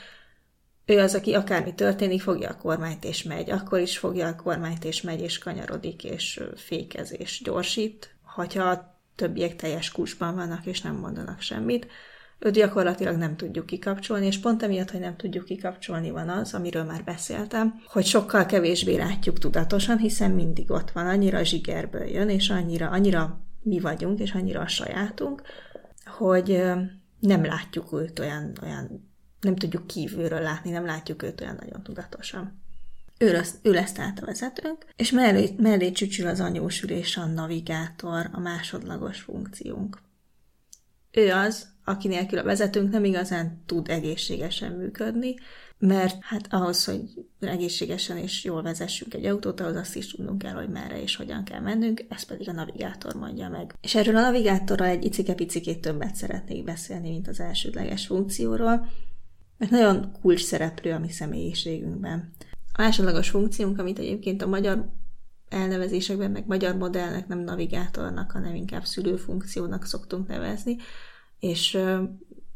ő 0.87 1.01
az, 1.01 1.15
aki 1.15 1.35
akármi 1.35 1.75
történik, 1.75 2.23
fogja 2.23 2.49
a 2.49 2.57
kormányt 2.57 3.05
és 3.05 3.23
megy. 3.23 3.51
Akkor 3.51 3.79
is 3.79 3.99
fogja 3.99 4.27
a 4.27 4.37
kormányt 4.37 4.85
és 4.85 5.01
megy, 5.01 5.21
és 5.21 5.39
kanyarodik, 5.39 6.05
és 6.05 6.41
fékez, 6.55 7.13
és 7.13 7.41
gyorsít. 7.45 8.15
Hogyha 8.23 8.63
a 8.63 8.99
többiek 9.15 9.57
teljes 9.57 9.91
kusban 9.91 10.35
vannak, 10.35 10.67
és 10.67 10.81
nem 10.81 10.95
mondanak 10.95 11.41
semmit, 11.41 11.87
őt 12.45 12.55
gyakorlatilag 12.55 13.17
nem 13.17 13.37
tudjuk 13.37 13.67
kikapcsolni, 13.67 14.27
és 14.27 14.39
pont 14.39 14.63
emiatt, 14.63 14.91
hogy 14.91 15.01
nem 15.01 15.17
tudjuk 15.17 15.45
kikapcsolni, 15.45 16.11
van 16.11 16.29
az, 16.29 16.55
amiről 16.55 16.85
már 16.85 17.05
beszéltem, 17.05 17.83
hogy 17.87 18.05
sokkal 18.05 18.47
kevésbé 18.47 18.97
látjuk 18.97 19.39
tudatosan, 19.39 19.99
hiszen 19.99 20.31
mindig 20.31 20.71
ott 20.71 20.91
van, 20.91 21.07
annyira 21.07 21.45
zsigerből 21.45 22.05
jön, 22.05 22.29
és 22.29 22.51
annyira, 22.51 22.89
annyira 22.89 23.41
mi 23.63 23.81
vagyunk, 23.81 24.21
és 24.21 24.33
annyira 24.33 24.61
a 24.61 24.69
sajátunk, 24.69 25.43
hogy 26.05 26.63
nem 27.21 27.45
látjuk 27.45 27.93
őt 27.93 28.19
olyan, 28.19 28.53
olyan 28.63 29.13
nem 29.41 29.57
tudjuk 29.57 29.87
kívülről 29.87 30.41
látni, 30.41 30.71
nem 30.71 30.85
látjuk 30.85 31.23
őt 31.23 31.41
olyan 31.41 31.57
nagyon 31.61 31.83
tudatosan. 31.83 32.63
Ő 33.19 33.33
lesz, 33.33 33.55
ő 33.63 33.73
lesz 33.73 33.93
tehát 33.93 34.19
a 34.19 34.27
vezetőnk, 34.27 34.87
és 34.97 35.11
mellé, 35.11 35.55
mellé 35.57 35.93
csücsül 35.93 36.27
az 36.27 36.41
anyósülés 36.41 37.17
a 37.17 37.25
navigátor, 37.25 38.29
a 38.33 38.41
másodlagos 38.41 39.21
funkciónk. 39.21 40.03
Ő 41.11 41.33
az, 41.33 41.74
aki 41.85 42.09
nélkül 42.09 42.39
a 42.39 42.43
vezetőnk 42.43 42.91
nem 42.91 43.05
igazán 43.05 43.63
tud 43.67 43.89
egészségesen 43.89 44.73
működni, 44.73 45.35
mert 45.79 46.17
hát 46.21 46.47
ahhoz, 46.51 46.85
hogy 46.85 47.03
egészségesen 47.41 48.17
és 48.17 48.45
jól 48.45 48.63
vezessünk 48.63 49.15
egy 49.15 49.25
autót, 49.25 49.61
ahhoz 49.61 49.77
azt 49.77 49.97
is 49.97 50.11
tudnunk 50.11 50.39
kell, 50.39 50.55
hogy 50.55 50.69
merre 50.69 51.03
és 51.03 51.17
hogyan 51.17 51.45
kell 51.45 51.61
mennünk, 51.61 52.05
ezt 52.09 52.27
pedig 52.27 52.49
a 52.49 52.53
navigátor 52.53 53.15
mondja 53.15 53.49
meg. 53.49 53.75
És 53.81 53.95
erről 53.95 54.17
a 54.17 54.21
navigátorral 54.21 54.87
egy 54.87 55.05
icike-picikét 55.05 55.81
többet 55.81 56.15
szeretnék 56.15 56.65
beszélni, 56.65 57.09
mint 57.09 57.29
az 57.29 57.41
elsődleges 57.41 58.07
funkcióról, 58.07 58.89
mert 59.59 59.71
nagyon 59.71 60.13
kulcs 60.21 60.45
szereplő 60.45 60.93
a 60.93 60.99
mi 60.99 61.11
személyiségünkben. 61.11 62.33
A 62.73 62.83
másodlagos 62.83 63.29
funkciónk, 63.29 63.79
amit 63.79 63.99
egyébként 63.99 64.43
a 64.43 64.47
magyar 64.47 64.91
elnevezésekben, 65.49 66.31
meg 66.31 66.47
magyar 66.47 66.77
modellnek 66.77 67.29
nem 67.29 67.39
navigátornak, 67.39 68.31
hanem 68.31 68.55
inkább 68.55 68.85
szülőfunkciónak 68.85 69.85
szoktunk 69.85 70.29
nevezni, 70.29 70.77
és 71.45 71.79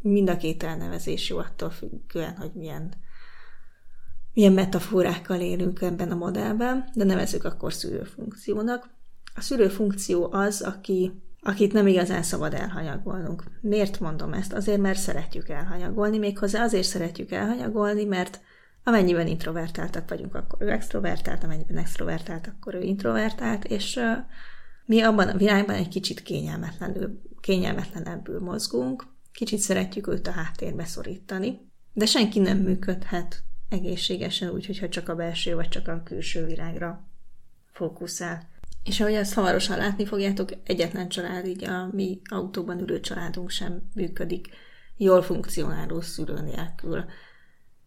mind 0.01 0.31
a 0.31 0.37
két 0.37 0.63
elnevezés 0.63 1.29
jó 1.29 1.39
attól 1.39 1.71
függően, 1.71 2.37
hogy 2.37 2.51
milyen, 2.55 2.93
milyen 4.33 4.53
metaforákkal 4.53 5.41
élünk 5.41 5.83
ebben 5.83 6.11
a 6.11 6.15
modellben, 6.15 6.89
de 6.95 7.05
nevezük 7.05 7.45
akkor 7.45 7.73
szülőfunkciónak. 7.73 8.91
A 9.35 9.41
szülőfunkció 9.41 10.33
az, 10.33 10.61
aki 10.61 11.13
akit 11.41 11.73
nem 11.73 11.87
igazán 11.87 12.23
szabad 12.23 12.55
elhanyagolnunk. 12.55 13.45
Miért 13.61 14.01
mondom 14.01 14.33
ezt? 14.33 14.53
Azért, 14.53 14.81
mert 14.81 14.99
szeretjük 14.99 15.49
elhanyagolni, 15.49 16.19
méghozzá 16.19 16.63
azért 16.63 16.87
szeretjük 16.87 17.31
elhanyagolni, 17.31 18.05
mert 18.05 18.41
amennyiben 18.85 19.27
introvertáltak 19.27 20.09
vagyunk, 20.09 20.35
akkor 20.35 20.63
ő 20.63 20.71
extrovertált, 20.71 21.45
amennyiben 21.45 21.77
extrovertált, 21.77 22.47
akkor 22.47 22.75
ő 22.75 22.81
introvertált, 22.81 23.65
és 23.65 24.01
mi 24.85 25.01
abban 25.01 25.29
a 25.29 25.37
világban 25.37 25.75
egy 25.75 25.89
kicsit 25.89 26.23
kényelmetlenül, 26.23 27.21
kényelmetlenebbül 27.41 28.41
mozgunk, 28.41 29.07
kicsit 29.33 29.59
szeretjük 29.59 30.07
őt 30.07 30.27
a 30.27 30.31
háttérbe 30.31 30.85
szorítani, 30.85 31.61
de 31.93 32.07
senki 32.07 32.39
nem 32.39 32.59
működhet 32.59 33.43
egészségesen 33.69 34.51
úgy, 34.51 34.67
hogyha 34.67 34.89
csak 34.89 35.09
a 35.09 35.15
belső 35.15 35.55
vagy 35.55 35.69
csak 35.69 35.89
a 35.89 36.03
külső 36.05 36.45
világra 36.45 37.07
fókuszál. 37.73 38.49
És 38.85 39.01
ahogy 39.01 39.15
ezt 39.15 39.35
hamarosan 39.35 39.77
látni 39.79 40.07
fogjátok, 40.07 40.51
egyetlen 40.65 41.09
család, 41.09 41.47
így 41.47 41.65
a 41.65 41.89
mi 41.93 42.21
autóban 42.25 42.81
ülő 42.81 43.01
családunk 43.01 43.51
sem 43.51 43.83
működik 43.95 44.49
jól 44.97 45.23
funkcionáló 45.23 46.01
szülő 46.01 46.41
nélkül. 46.41 47.05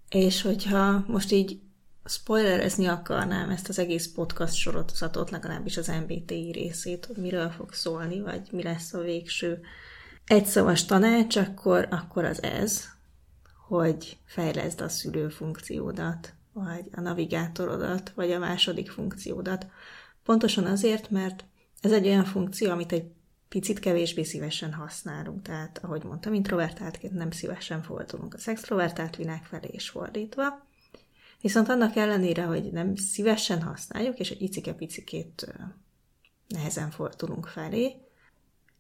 És 0.10 0.42
hogyha 0.42 1.06
most 1.08 1.32
így 1.32 1.60
spoilerezni 2.06 2.86
akarnám 2.86 3.50
ezt 3.50 3.70
az 3.70 3.80
egész 3.80 4.12
podcast 4.12 4.56
sorozatot, 4.56 5.30
legalábbis 5.30 5.78
az 5.78 5.88
MBTI 5.88 6.52
részét, 6.52 7.06
hogy 7.06 7.18
miről 7.18 7.50
fog 7.50 7.74
szólni, 7.74 8.22
vagy 8.22 8.48
mi 8.52 8.64
lesz 8.64 8.94
a 8.94 9.00
végső 9.00 9.62
egyszavas 10.26 10.86
tanács, 10.86 11.36
akkor, 11.36 11.88
akkor 11.92 12.26
az 12.26 12.44
ez, 12.44 12.86
hogy 13.68 14.18
fejleszd 14.26 14.82
a 14.82 14.90
szülő 14.90 15.30
funkciódat, 15.30 16.34
vagy 16.54 16.86
a 16.92 17.02
navigátorodat, 17.02 18.12
vagy 18.16 18.32
a 18.32 18.40
második 18.40 18.92
funkciódat. 18.92 19.68
Pontosan 20.24 20.66
azért, 20.66 21.10
mert 21.10 21.46
ez 21.82 21.92
egy 21.92 22.08
olyan 22.08 22.26
funkció, 22.26 22.72
amit 22.72 22.92
egy 22.92 23.12
picit 23.50 23.80
kevésbé 23.80 24.24
szívesen 24.24 24.74
használunk. 24.74 25.42
Tehát, 25.42 25.80
ahogy 25.84 26.04
mondtam, 26.04 26.34
introvertáltként 26.34 27.14
nem 27.14 27.32
szívesen 27.32 27.82
fordulunk 27.82 28.34
az 28.34 28.48
extrovertált 28.48 29.16
világ 29.16 29.44
felé 29.44 29.70
és 29.72 29.90
fordítva. 29.90 30.70
Viszont 31.42 31.70
annak 31.70 31.96
ellenére, 31.96 32.44
hogy 32.44 32.72
nem 32.72 32.96
szívesen 32.96 33.62
használjuk, 33.62 34.20
és 34.20 34.30
egy 34.30 34.42
icike-picikét 34.42 35.54
nehezen 36.48 36.90
fordulunk 36.90 37.46
felé, 37.46 37.96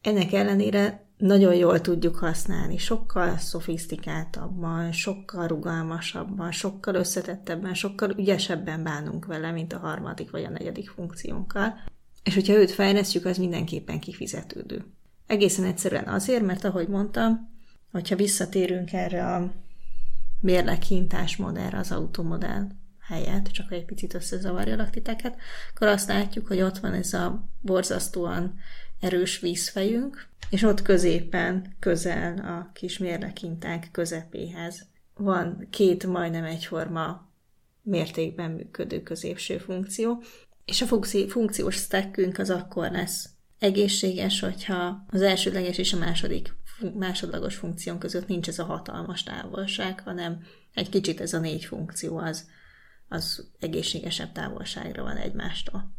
ennek 0.01 0.33
ellenére 0.33 1.05
nagyon 1.17 1.55
jól 1.55 1.81
tudjuk 1.81 2.15
használni, 2.15 2.77
sokkal 2.77 3.37
szofisztikáltabban, 3.37 4.91
sokkal 4.91 5.47
rugalmasabban, 5.47 6.51
sokkal 6.51 6.95
összetettebben, 6.95 7.73
sokkal 7.73 8.09
ügyesebben 8.17 8.83
bánunk 8.83 9.25
vele, 9.25 9.51
mint 9.51 9.73
a 9.73 9.77
harmadik 9.77 10.31
vagy 10.31 10.43
a 10.43 10.49
negyedik 10.49 10.89
funkciónkkal. 10.89 11.73
És 12.23 12.33
hogyha 12.33 12.53
őt 12.53 12.71
fejlesztjük, 12.71 13.25
az 13.25 13.37
mindenképpen 13.37 13.99
kifizetődő. 13.99 14.85
Egészen 15.27 15.65
egyszerűen 15.65 16.07
azért, 16.07 16.45
mert 16.45 16.63
ahogy 16.63 16.87
mondtam, 16.87 17.49
hogyha 17.91 18.15
visszatérünk 18.15 18.93
erre 18.93 19.35
a 19.35 19.51
mérleghintás 20.41 21.35
modellre, 21.35 21.77
az 21.77 21.91
automodell 21.91 22.67
helyett, 22.99 23.47
csak 23.47 23.71
egy 23.71 23.85
picit 23.85 24.13
összezavarjalak 24.13 24.89
titeket, 24.89 25.37
akkor 25.73 25.87
azt 25.87 26.07
látjuk, 26.07 26.47
hogy 26.47 26.61
ott 26.61 26.77
van 26.77 26.93
ez 26.93 27.13
a 27.13 27.47
borzasztóan 27.61 28.53
erős 28.99 29.39
vízfejünk, 29.39 30.29
és 30.49 30.63
ott 30.63 30.81
középen, 30.81 31.75
közel 31.79 32.37
a 32.37 32.71
kis 32.73 32.97
mérlekinták 32.97 33.89
közepéhez 33.91 34.89
van 35.15 35.67
két 35.69 36.05
majdnem 36.05 36.43
egyforma 36.43 37.29
mértékben 37.81 38.51
működő 38.51 39.03
középső 39.03 39.57
funkció, 39.57 40.23
és 40.65 40.81
a 40.81 40.99
funkciós 41.27 41.75
stackünk 41.75 42.37
az 42.37 42.49
akkor 42.49 42.91
lesz 42.91 43.29
egészséges, 43.59 44.39
hogyha 44.39 45.05
az 45.09 45.21
elsődleges 45.21 45.77
és 45.77 45.93
a 45.93 45.97
második 45.97 46.53
másodlagos 46.93 47.55
funkción 47.55 47.99
között 47.99 48.27
nincs 48.27 48.47
ez 48.47 48.59
a 48.59 48.65
hatalmas 48.65 49.23
távolság, 49.23 49.99
hanem 49.99 50.43
egy 50.73 50.89
kicsit 50.89 51.21
ez 51.21 51.33
a 51.33 51.39
négy 51.39 51.65
funkció 51.65 52.17
az, 52.17 52.49
az 53.07 53.47
egészségesebb 53.59 54.31
távolságra 54.31 55.03
van 55.03 55.17
egymástól. 55.17 55.91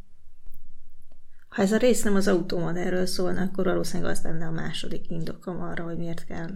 Ha 1.49 1.63
ez 1.63 1.73
a 1.73 1.77
rész 1.77 2.03
nem 2.03 2.15
az 2.15 2.29
automodellről 2.29 3.07
szólna, 3.07 3.43
akkor 3.43 3.65
valószínűleg 3.65 4.13
az 4.13 4.23
lenne 4.23 4.47
a 4.47 4.51
második 4.51 5.11
indokom 5.11 5.63
arra, 5.63 5.85
hogy 5.85 5.97
miért 5.97 6.25
kell, 6.25 6.55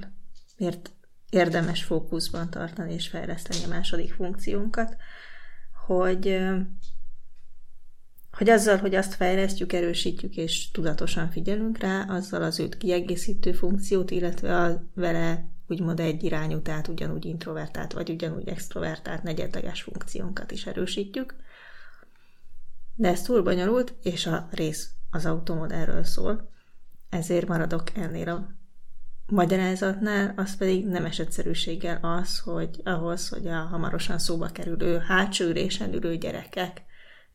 miért 0.57 0.93
érdemes 1.31 1.85
fókuszban 1.85 2.51
tartani 2.51 2.93
és 2.93 3.09
fejleszteni 3.09 3.65
a 3.65 3.69
második 3.69 4.13
funkciónkat, 4.13 4.97
hogy, 5.87 6.39
hogy 8.37 8.49
azzal, 8.49 8.77
hogy 8.77 8.95
azt 8.95 9.15
fejlesztjük, 9.15 9.73
erősítjük 9.73 10.37
és 10.37 10.71
tudatosan 10.71 11.31
figyelünk 11.31 11.79
rá, 11.79 12.05
azzal 12.09 12.43
az 12.43 12.61
őt 12.61 12.77
kiegészítő 12.77 13.53
funkciót, 13.53 14.11
illetve 14.11 14.57
a 14.57 14.83
vele 14.95 15.49
úgymond 15.67 16.01
egy 16.01 16.25
irányú, 16.25 16.61
tehát 16.61 16.89
ugyanúgy 16.89 17.25
introvertált, 17.25 17.93
vagy 17.93 18.11
ugyanúgy 18.11 18.49
extrovertált 18.49 19.23
negyedleges 19.23 19.83
funkciónkat 19.83 20.51
is 20.51 20.67
erősítjük, 20.67 21.35
de 22.95 23.09
ez 23.09 23.23
túl 23.23 23.43
bonyolult, 23.43 23.95
és 24.03 24.27
a 24.27 24.49
rész 24.51 24.91
az 25.11 25.27
automod 25.27 25.73
erről 25.73 26.05
szól, 26.05 26.51
ezért 27.11 27.49
maradok 27.49 27.97
ennél 27.97 28.29
a 28.29 28.49
magyarázatnál, 29.27 30.33
az 30.37 30.57
pedig 30.57 30.87
nem 30.87 31.05
esetszerűséggel 31.05 31.99
az, 32.03 32.39
hogy 32.39 32.81
ahhoz, 32.85 33.29
hogy 33.29 33.47
a 33.47 33.57
hamarosan 33.57 34.19
szóba 34.19 34.47
kerülő 34.47 34.99
hátsó 34.99 35.45
ülésen 35.45 35.93
ülő 35.93 36.17
gyerekek 36.17 36.85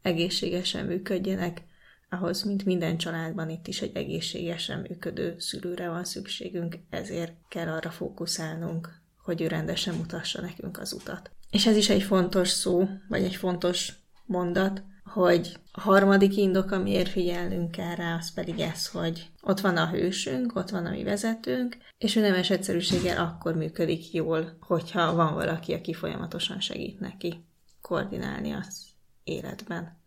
egészségesen 0.02 0.86
működjenek, 0.86 1.62
ahhoz, 2.10 2.44
mint 2.44 2.66
minden 2.66 2.98
családban 2.98 3.50
itt 3.50 3.68
is 3.68 3.82
egy 3.82 3.96
egészségesen 3.96 4.80
működő 4.80 5.36
szülőre 5.38 5.90
van 5.90 6.04
szükségünk, 6.04 6.78
ezért 6.90 7.34
kell 7.48 7.68
arra 7.68 7.90
fókuszálnunk, 7.90 9.00
hogy 9.24 9.42
ő 9.42 9.48
rendesen 9.48 9.96
mutassa 9.96 10.42
nekünk 10.42 10.80
az 10.80 10.94
utat. 10.94 11.32
És 11.52 11.66
ez 11.66 11.76
is 11.76 11.90
egy 11.90 12.04
fontos 12.04 12.50
szó, 12.50 12.88
vagy 13.10 13.24
egy 13.24 13.36
fontos 13.36 13.94
mondat, 14.26 14.84
hogy 15.04 15.58
a 15.72 15.82
harmadik 15.82 16.38
indok, 16.38 16.72
amiért 16.72 17.10
figyelnünk 17.10 17.72
kell 17.72 17.96
rá, 17.96 18.16
az 18.18 18.34
pedig 18.34 18.60
ez, 18.60 18.88
hogy 18.88 19.30
ott 19.42 19.60
van 19.60 19.78
a 19.78 19.90
hősünk, 19.90 20.56
ott 20.56 20.70
van 20.70 20.86
a 20.86 20.90
mi 20.90 21.04
vezetőnk, 21.04 21.78
és 21.98 22.16
ő 22.16 22.22
nemes 22.22 22.50
egyszerűséggel 22.50 23.26
akkor 23.26 23.56
működik 23.56 24.14
jól, 24.14 24.58
hogyha 24.60 25.16
van 25.16 25.34
valaki, 25.34 25.74
aki 25.74 25.94
folyamatosan 25.94 26.60
segít 26.60 27.00
neki 27.00 27.46
koordinálni 27.82 28.52
az 28.52 28.91
életben. 29.32 30.00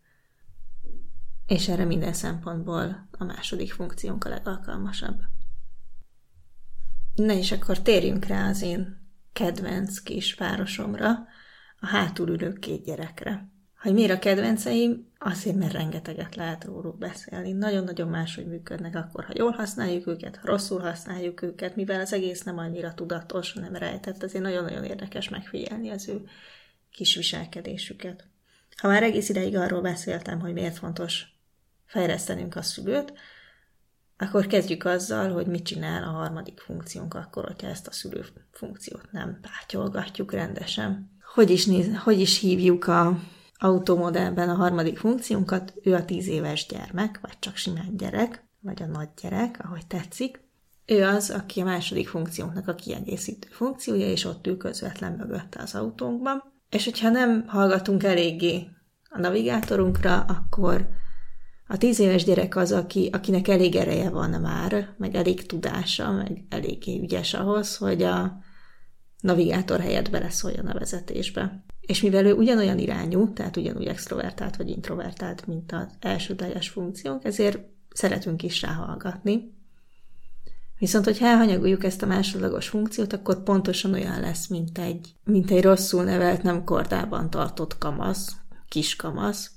És 1.45 1.67
erre 1.67 1.85
minden 1.85 2.13
szempontból 2.13 3.07
a 3.11 3.23
második 3.23 3.71
funkciónk 3.71 4.23
a 4.23 4.29
legalkalmasabb. 4.29 5.21
Na 7.15 7.33
és 7.33 7.51
akkor 7.51 7.81
térjünk 7.81 8.25
rá 8.25 8.49
az 8.49 8.61
én 8.61 9.03
kedvenc 9.33 9.99
kis 9.99 10.33
városomra, 10.33 11.27
a 11.79 11.87
hátul 11.87 12.29
ülő 12.29 12.53
két 12.53 12.83
gyerekre. 12.83 13.53
hogy 13.81 13.93
miért 13.93 14.11
a 14.11 14.19
kedvenceim, 14.19 15.11
azért, 15.17 15.55
mert 15.55 15.73
rengeteget 15.73 16.35
lehet 16.35 16.63
róluk 16.63 16.97
beszélni. 16.97 17.51
Nagyon-nagyon 17.51 18.07
máshogy 18.07 18.47
működnek 18.47 18.95
akkor, 18.95 19.23
ha 19.23 19.33
jól 19.35 19.51
használjuk 19.51 20.07
őket, 20.07 20.35
ha 20.35 20.47
rosszul 20.47 20.79
használjuk 20.79 21.41
őket, 21.41 21.75
mivel 21.75 21.99
az 21.99 22.13
egész 22.13 22.43
nem 22.43 22.57
annyira 22.57 22.93
tudatos, 22.93 23.53
nem 23.53 23.75
rejtett, 23.75 24.23
azért 24.23 24.43
nagyon-nagyon 24.43 24.83
érdekes 24.83 25.29
megfigyelni 25.29 25.89
az 25.89 26.07
ő 26.07 26.25
kis 26.91 27.15
viselkedésüket. 27.15 28.27
Ha 28.75 28.87
már 28.87 29.03
egész 29.03 29.29
ideig 29.29 29.55
arról 29.55 29.81
beszéltem, 29.81 30.39
hogy 30.39 30.53
miért 30.53 30.77
fontos 30.77 31.25
fejlesztenünk 31.85 32.55
a 32.55 32.61
szülőt, 32.61 33.13
akkor 34.17 34.47
kezdjük 34.47 34.85
azzal, 34.85 35.31
hogy 35.31 35.47
mit 35.47 35.65
csinál 35.65 36.03
a 36.03 36.11
harmadik 36.11 36.59
funkciónk 36.59 37.13
akkor, 37.13 37.45
hogyha 37.45 37.67
ezt 37.67 37.87
a 37.87 37.91
szülő 37.91 38.25
funkciót 38.51 39.11
nem 39.11 39.39
pátyolgatjuk 39.41 40.31
rendesen. 40.31 41.11
Hogy 41.33 41.49
is, 41.49 41.65
néz, 41.65 41.97
hogy 41.97 42.19
is 42.19 42.39
hívjuk 42.39 42.87
a 42.87 43.19
automodellben 43.57 44.49
a 44.49 44.55
harmadik 44.55 44.97
funkciónkat? 44.97 45.73
Ő 45.83 45.93
a 45.93 46.05
tíz 46.05 46.27
éves 46.27 46.65
gyermek, 46.65 47.19
vagy 47.21 47.39
csak 47.39 47.55
simán 47.55 47.97
gyerek, 47.97 48.43
vagy 48.59 48.81
a 48.81 48.85
nagy 48.85 49.09
gyerek, 49.21 49.59
ahogy 49.63 49.87
tetszik. 49.87 50.43
Ő 50.85 51.03
az, 51.03 51.29
aki 51.29 51.61
a 51.61 51.63
második 51.63 52.07
funkciónknak 52.07 52.67
a 52.67 52.75
kiegészítő 52.75 53.47
funkciója, 53.51 54.07
és 54.07 54.25
ott 54.25 54.47
ül 54.47 54.57
közvetlen 54.57 55.11
mögötte 55.11 55.61
az 55.61 55.75
autónkban. 55.75 56.53
És 56.75 56.83
hogyha 56.83 57.09
nem 57.09 57.47
hallgatunk 57.47 58.03
eléggé 58.03 58.67
a 59.09 59.19
navigátorunkra, 59.19 60.19
akkor 60.19 60.87
a 61.67 61.77
tíz 61.77 61.99
éves 61.99 62.23
gyerek 62.23 62.55
az, 62.55 62.71
aki, 62.71 63.09
akinek 63.11 63.47
elég 63.47 63.75
ereje 63.75 64.09
van 64.09 64.29
már, 64.29 64.93
meg 64.97 65.15
elég 65.15 65.45
tudása, 65.45 66.11
meg 66.11 66.45
eléggé 66.49 66.99
ügyes 66.99 67.33
ahhoz, 67.33 67.77
hogy 67.77 68.03
a 68.03 68.37
navigátor 69.21 69.79
helyett 69.79 70.09
beleszóljon 70.09 70.65
a 70.65 70.79
vezetésbe. 70.79 71.63
És 71.81 72.01
mivel 72.01 72.25
ő 72.25 72.33
ugyanolyan 72.33 72.77
irányú, 72.77 73.33
tehát 73.33 73.57
ugyanúgy 73.57 73.87
extrovertált 73.87 74.55
vagy 74.55 74.69
introvertált, 74.69 75.47
mint 75.47 75.71
az 75.71 75.87
elsődleges 75.99 76.69
funkciónk, 76.69 77.25
ezért 77.25 77.59
szeretünk 77.89 78.43
is 78.43 78.61
ráhallgatni. 78.61 79.54
Viszont, 80.79 81.05
hogyha 81.05 81.25
elhanyagoljuk 81.25 81.83
ezt 81.83 82.01
a 82.01 82.05
másodlagos 82.05 82.67
funkciót, 82.67 83.13
akkor 83.13 83.43
pontosan 83.43 83.93
olyan 83.93 84.19
lesz, 84.19 84.47
mint 84.47 84.77
egy, 84.77 85.15
mint 85.23 85.51
egy 85.51 85.63
rosszul 85.63 86.03
nevelt, 86.03 86.43
nem 86.43 86.63
kordában 86.63 87.29
tartott 87.29 87.77
kamasz, 87.77 88.35
kiskamasz, 88.69 89.51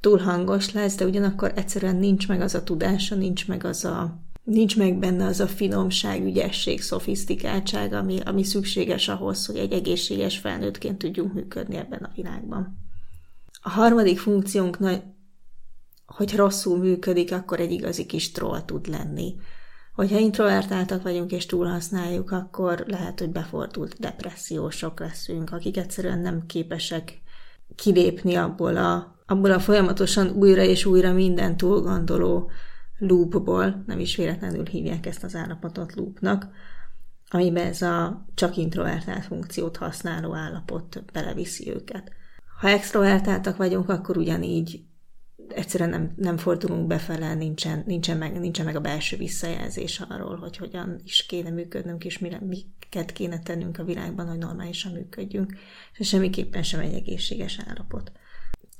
túl 0.00 0.18
hangos 0.18 0.72
lesz, 0.72 0.94
de 0.94 1.04
ugyanakkor 1.04 1.52
egyszerűen 1.54 1.96
nincs 1.96 2.28
meg 2.28 2.40
az 2.40 2.54
a 2.54 2.62
tudása, 2.62 3.14
nincs 3.14 3.48
meg 3.48 3.64
az 3.64 3.84
a 3.84 4.24
nincs 4.46 4.76
meg 4.76 4.98
benne 4.98 5.26
az 5.26 5.40
a 5.40 5.46
finomság, 5.46 6.24
ügyesség, 6.24 6.82
szofisztikáltság, 6.82 7.92
ami, 7.92 8.20
ami 8.20 8.42
szükséges 8.42 9.08
ahhoz, 9.08 9.46
hogy 9.46 9.56
egy 9.56 9.72
egészséges 9.72 10.38
felnőttként 10.38 10.98
tudjunk 10.98 11.32
működni 11.32 11.76
ebben 11.76 12.02
a 12.02 12.12
világban. 12.14 12.78
A 13.62 13.68
harmadik 13.68 14.18
funkciónk, 14.18 14.78
hogy 16.06 16.34
rosszul 16.34 16.78
működik, 16.78 17.32
akkor 17.32 17.60
egy 17.60 17.72
igazi 17.72 18.06
kis 18.06 18.30
troll 18.30 18.64
tud 18.64 18.88
lenni. 18.88 19.34
Hogyha 19.96 20.18
introvertáltak 20.18 21.02
vagyunk 21.02 21.32
és 21.32 21.46
túlhasználjuk, 21.46 22.30
akkor 22.30 22.84
lehet, 22.86 23.18
hogy 23.18 23.30
befordult 23.30 23.98
depressziósok 23.98 25.00
leszünk, 25.00 25.52
akik 25.52 25.76
egyszerűen 25.76 26.18
nem 26.18 26.46
képesek 26.46 27.20
kilépni 27.74 28.34
abból 28.34 28.76
a 28.76 29.14
abból 29.26 29.50
a 29.50 29.58
folyamatosan 29.58 30.30
újra 30.30 30.62
és 30.62 30.84
újra 30.84 31.12
minden 31.12 31.56
túlgondoló 31.56 32.50
loopból, 32.98 33.82
nem 33.86 33.98
is 33.98 34.16
véletlenül 34.16 34.64
hívják 34.64 35.06
ezt 35.06 35.24
az 35.24 35.34
állapotot 35.34 35.94
loopnak, 35.94 36.46
amiben 37.30 37.66
ez 37.66 37.82
a 37.82 38.26
csak 38.34 38.56
introvertált 38.56 39.24
funkciót 39.24 39.76
használó 39.76 40.34
állapot 40.34 41.04
beleviszi 41.12 41.70
őket. 41.70 42.12
Ha 42.60 42.68
extrovertáltak 42.68 43.56
vagyunk, 43.56 43.88
akkor 43.88 44.16
ugyanígy 44.16 44.84
egyszerűen 45.52 45.90
nem, 45.90 46.12
nem 46.16 46.36
fordulunk 46.36 46.86
befele, 46.86 47.34
nincsen, 47.34 47.82
nincsen, 47.86 48.16
meg, 48.16 48.40
nincsen 48.40 48.64
meg 48.64 48.76
a 48.76 48.80
belső 48.80 49.16
visszajelzés 49.16 50.00
arról, 50.08 50.36
hogy 50.36 50.56
hogyan 50.56 51.00
is 51.04 51.26
kéne 51.26 51.50
működnünk, 51.50 52.04
és 52.04 52.18
mire, 52.18 52.40
miket 52.40 53.12
kéne 53.12 53.38
tennünk 53.38 53.78
a 53.78 53.84
világban, 53.84 54.28
hogy 54.28 54.38
normálisan 54.38 54.92
működjünk, 54.92 55.54
és 55.98 56.08
semmiképpen 56.08 56.62
sem 56.62 56.80
egy 56.80 56.94
egészséges 56.94 57.60
állapot. 57.66 58.12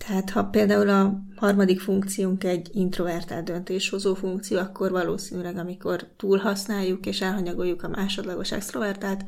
Tehát 0.07 0.31
ha 0.31 0.45
például 0.45 0.89
a 0.89 1.23
harmadik 1.37 1.81
funkciónk 1.81 2.45
egy 2.45 2.69
introvertált 2.73 3.45
döntéshozó 3.45 4.15
funkció, 4.15 4.59
akkor 4.59 4.91
valószínűleg, 4.91 5.57
amikor 5.57 6.09
túlhasználjuk 6.17 7.07
és 7.07 7.21
elhanyagoljuk 7.21 7.83
a 7.83 7.89
másodlagos 7.89 8.53
extrovertált 8.53 9.25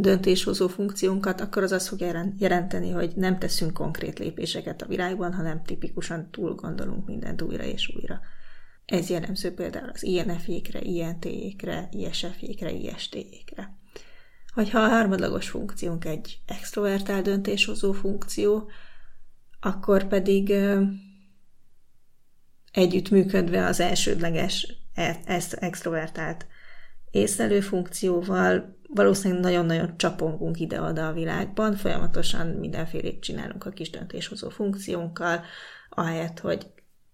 döntéshozó 0.00 0.68
funkciónkat, 0.68 1.40
akkor 1.40 1.62
az 1.62 1.72
azt 1.72 1.88
fog 1.88 2.00
jelenteni, 2.38 2.90
hogy 2.90 3.12
nem 3.16 3.38
teszünk 3.38 3.72
konkrét 3.72 4.18
lépéseket 4.18 4.82
a 4.82 4.86
világban, 4.86 5.34
hanem 5.34 5.62
tipikusan 5.62 6.30
túl 6.30 6.54
gondolunk 6.54 7.06
mindent 7.06 7.42
újra 7.42 7.64
és 7.64 7.92
újra. 7.96 8.20
Ez 8.84 9.10
jellemző 9.10 9.54
például 9.54 9.90
az 9.92 10.02
INF-ékre, 10.02 10.80
INT-ékre, 10.80 11.88
ISF-ékre, 11.92 12.70
IST-ékre. 12.70 13.76
Hogyha 14.54 14.80
a 14.80 14.88
harmadlagos 14.88 15.48
funkciónk 15.48 16.04
egy 16.04 16.40
extrovertált 16.46 17.24
döntéshozó 17.24 17.92
funkció, 17.92 18.70
akkor 19.60 20.04
pedig 20.04 20.54
együttműködve 22.72 23.66
az 23.66 23.80
elsődleges 23.80 24.74
e, 24.94 25.20
ezt 25.24 25.52
extrovertált 25.52 26.46
észlelő 27.10 27.60
funkcióval 27.60 28.77
valószínűleg 28.88 29.42
nagyon-nagyon 29.42 29.96
csapongunk 29.96 30.60
ide-oda 30.60 31.06
a 31.06 31.12
világban, 31.12 31.74
folyamatosan 31.74 32.46
mindenfélét 32.46 33.20
csinálunk 33.20 33.66
a 33.66 33.70
kis 33.70 33.90
döntéshozó 33.90 34.48
funkciónkkal, 34.48 35.44
ahelyett, 35.88 36.38
hogy 36.38 36.66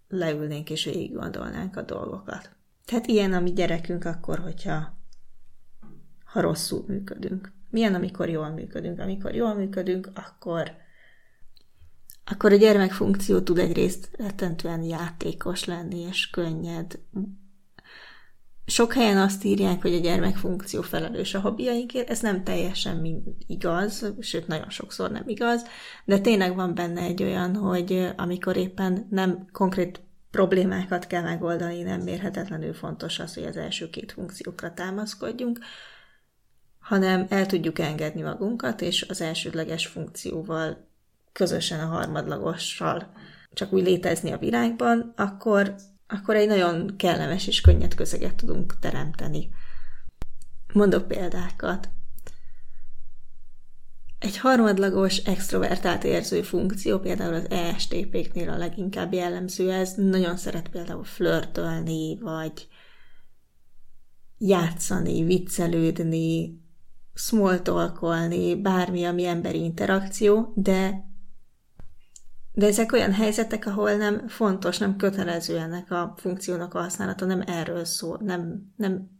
leülnénk 0.08 0.70
és 0.70 0.84
végig 0.84 1.12
gondolnánk 1.12 1.76
a 1.76 1.82
dolgokat. 1.82 2.50
Tehát 2.84 3.06
ilyen 3.06 3.32
a 3.32 3.40
mi 3.40 3.52
gyerekünk 3.52 4.04
akkor, 4.04 4.38
hogyha 4.38 4.96
ha 6.24 6.40
rosszul 6.40 6.84
működünk. 6.86 7.52
Milyen, 7.70 7.94
amikor 7.94 8.28
jól 8.28 8.48
működünk? 8.48 8.98
Amikor 8.98 9.34
jól 9.34 9.54
működünk, 9.54 10.10
akkor 10.14 10.82
akkor 12.24 12.52
a 12.52 12.56
gyermekfunkció 12.56 13.40
tud 13.40 13.58
egyrészt 13.58 14.08
rettentően 14.12 14.82
játékos 14.82 15.64
lenni, 15.64 15.98
és 15.98 16.30
könnyed. 16.30 16.98
Sok 18.66 18.92
helyen 18.92 19.18
azt 19.18 19.44
írják, 19.44 19.82
hogy 19.82 19.94
a 19.94 19.98
gyermekfunkció 19.98 20.82
felelős 20.82 21.34
a 21.34 21.40
hobbiainkért, 21.40 22.10
ez 22.10 22.20
nem 22.20 22.44
teljesen 22.44 23.24
igaz, 23.46 24.12
sőt 24.20 24.46
nagyon 24.46 24.70
sokszor 24.70 25.10
nem 25.10 25.28
igaz, 25.28 25.62
de 26.04 26.18
tényleg 26.18 26.54
van 26.54 26.74
benne 26.74 27.00
egy 27.00 27.22
olyan, 27.22 27.56
hogy 27.56 28.12
amikor 28.16 28.56
éppen 28.56 29.06
nem 29.10 29.48
konkrét 29.52 30.00
problémákat 30.30 31.06
kell 31.06 31.22
megoldani, 31.22 31.82
nem 31.82 32.00
mérhetetlenül 32.00 32.74
fontos 32.74 33.18
az, 33.18 33.34
hogy 33.34 33.44
az 33.44 33.56
első 33.56 33.90
két 33.90 34.12
funkciókra 34.12 34.74
támaszkodjunk, 34.74 35.58
hanem 36.78 37.26
el 37.28 37.46
tudjuk 37.46 37.78
engedni 37.78 38.22
magunkat, 38.22 38.80
és 38.80 39.06
az 39.08 39.20
elsődleges 39.20 39.86
funkcióval 39.86 40.88
közösen 41.32 41.80
a 41.80 41.86
harmadlagossal 41.86 43.12
csak 43.52 43.72
úgy 43.72 43.82
létezni 43.82 44.30
a 44.32 44.38
világban, 44.38 45.12
akkor, 45.16 45.74
akkor 46.06 46.36
egy 46.36 46.48
nagyon 46.48 46.96
kellemes 46.96 47.46
és 47.46 47.60
könnyed 47.60 47.94
közeget 47.94 48.34
tudunk 48.34 48.78
teremteni. 48.78 49.48
Mondok 50.72 51.08
példákat. 51.08 51.88
Egy 54.18 54.38
harmadlagos 54.38 55.16
extrovertált 55.16 56.04
érző 56.04 56.42
funkció, 56.42 56.98
például 56.98 57.34
az 57.34 57.50
ESTP-knél 57.50 58.50
a 58.50 58.56
leginkább 58.56 59.12
jellemző 59.12 59.72
ez, 59.72 59.94
nagyon 59.96 60.36
szeret 60.36 60.68
például 60.68 61.04
flörtölni, 61.04 62.18
vagy 62.18 62.68
játszani, 64.38 65.24
viccelődni, 65.24 66.60
smoltolkolni, 67.14 68.60
bármi, 68.60 69.04
ami 69.04 69.24
emberi 69.24 69.62
interakció, 69.62 70.52
de 70.56 71.12
de 72.54 72.66
ezek 72.66 72.92
olyan 72.92 73.12
helyzetek, 73.12 73.66
ahol 73.66 73.94
nem 73.94 74.28
fontos, 74.28 74.78
nem 74.78 74.96
kötelező 74.96 75.58
ennek 75.58 75.90
a 75.90 76.14
funkciónak 76.16 76.74
a 76.74 76.80
használata, 76.80 77.24
nem 77.24 77.42
erről 77.46 77.84
szól, 77.84 78.20
nem, 78.22 78.72
nem, 78.76 79.10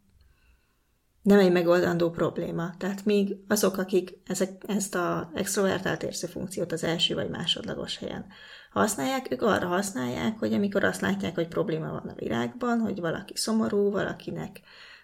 nem 1.22 1.38
egy 1.38 1.52
megoldandó 1.52 2.10
probléma. 2.10 2.74
Tehát 2.78 3.04
még 3.04 3.36
azok, 3.48 3.76
akik 3.76 4.18
ezek, 4.26 4.62
ezt 4.66 4.94
a 4.94 5.30
extrovertált 5.34 6.02
érző 6.02 6.26
funkciót 6.26 6.72
az 6.72 6.84
első 6.84 7.14
vagy 7.14 7.28
másodlagos 7.28 7.98
helyen 7.98 8.26
használják, 8.70 9.32
ők 9.32 9.42
arra 9.42 9.66
használják, 9.66 10.38
hogy 10.38 10.52
amikor 10.52 10.84
azt 10.84 11.00
látják, 11.00 11.34
hogy 11.34 11.48
probléma 11.48 11.90
van 11.90 12.08
a 12.08 12.14
világban, 12.14 12.80
hogy 12.80 13.00
valaki 13.00 13.36
szomorú, 13.36 13.90
valakinek 13.90 14.60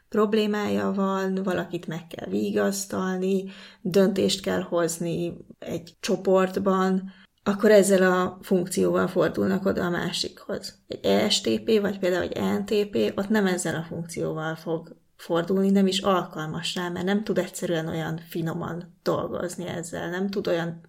problémája 0.09 0.93
van, 0.93 1.35
valakit 1.35 1.87
meg 1.87 2.07
kell 2.07 2.29
vigasztalni, 2.29 3.45
döntést 3.81 4.43
kell 4.43 4.61
hozni 4.61 5.37
egy 5.59 5.97
csoportban, 6.01 7.13
akkor 7.51 7.71
ezzel 7.71 8.13
a 8.13 8.39
funkcióval 8.43 9.07
fordulnak 9.07 9.67
oda 9.67 9.85
a 9.85 9.91
másikhoz. 9.91 10.79
Egy 10.89 11.05
ESTP, 11.05 11.81
vagy 11.81 11.99
például 11.99 12.23
egy 12.23 12.37
ENTP, 12.37 13.13
ott 13.17 13.29
nem 13.29 13.47
ezzel 13.47 13.75
a 13.75 13.87
funkcióval 13.89 14.55
fog 14.55 14.97
fordulni, 15.17 15.71
nem 15.71 15.87
is 15.87 15.99
alkalmas 15.99 16.75
rá, 16.75 16.89
mert 16.89 17.05
nem 17.05 17.25
tud 17.25 17.39
egyszerűen 17.39 17.89
olyan 17.89 18.21
finoman 18.29 18.99
dolgozni 19.03 19.67
ezzel, 19.67 20.11
nem 20.11 20.29
tud 20.29 20.47
olyan, 20.47 20.81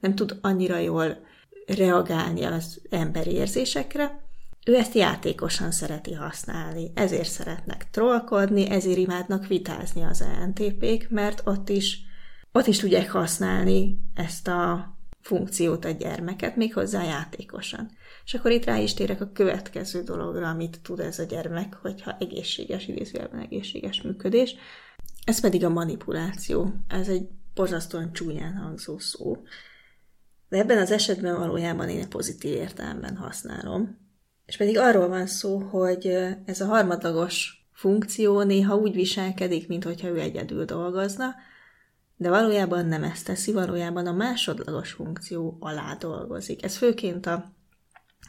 nem 0.00 0.14
tud 0.14 0.38
annyira 0.40 0.78
jól 0.78 1.16
reagálni 1.66 2.44
az 2.44 2.80
emberi 2.90 3.30
érzésekre, 3.30 4.22
ő 4.66 4.74
ezt 4.74 4.94
játékosan 4.94 5.70
szereti 5.70 6.12
használni, 6.12 6.92
ezért 6.94 7.28
szeretnek 7.28 7.86
trollkodni, 7.90 8.70
ezért 8.70 8.98
imádnak 8.98 9.46
vitázni 9.46 10.02
az 10.02 10.20
ENTP-k, 10.40 11.10
mert 11.10 11.42
ott 11.44 11.68
is, 11.68 11.98
ott 12.52 12.66
is 12.66 12.78
tudják 12.78 13.10
használni 13.10 13.98
ezt 14.14 14.48
a 14.48 14.93
funkciót 15.24 15.84
a 15.84 15.90
gyermeket, 15.90 16.56
méghozzá 16.56 17.02
játékosan. 17.02 17.90
És 18.24 18.34
akkor 18.34 18.50
itt 18.50 18.64
rá 18.64 18.78
is 18.78 18.94
térek 18.94 19.20
a 19.20 19.30
következő 19.32 20.02
dologra, 20.02 20.48
amit 20.48 20.80
tud 20.82 21.00
ez 21.00 21.18
a 21.18 21.24
gyermek, 21.24 21.74
hogyha 21.74 22.16
egészséges, 22.20 22.88
idézőjelben 22.88 23.40
egészséges 23.40 24.02
működés. 24.02 24.54
Ez 25.24 25.40
pedig 25.40 25.64
a 25.64 25.68
manipuláció. 25.68 26.74
Ez 26.88 27.08
egy 27.08 27.28
borzasztóan 27.54 28.12
csúnyán 28.12 28.54
hangzó 28.56 28.98
szó. 28.98 29.42
De 30.48 30.58
ebben 30.58 30.78
az 30.78 30.90
esetben 30.90 31.38
valójában 31.38 31.88
én 31.88 32.08
pozitív 32.08 32.52
értelemben 32.52 33.16
használom. 33.16 33.98
És 34.46 34.56
pedig 34.56 34.78
arról 34.78 35.08
van 35.08 35.26
szó, 35.26 35.58
hogy 35.58 36.06
ez 36.44 36.60
a 36.60 36.66
harmadlagos 36.66 37.66
funkció 37.72 38.42
néha 38.42 38.76
úgy 38.76 38.94
viselkedik, 38.94 39.68
mintha 39.68 40.08
ő 40.08 40.20
egyedül 40.20 40.64
dolgozna, 40.64 41.34
de 42.16 42.28
valójában 42.28 42.86
nem 42.86 43.04
ezt 43.04 43.24
teszi, 43.24 43.52
valójában 43.52 44.06
a 44.06 44.12
másodlagos 44.12 44.92
funkció 44.92 45.56
alá 45.60 45.94
dolgozik. 45.94 46.64
Ez 46.64 46.76
főként 46.76 47.26
a 47.26 47.52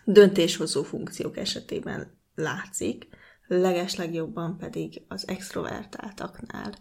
döntéshozó 0.05 0.83
funkciók 0.83 1.37
esetében 1.37 2.17
látszik, 2.35 3.07
legeslegjobban 3.47 4.57
pedig 4.57 5.01
az 5.07 5.27
extrovertáltaknál, 5.27 6.73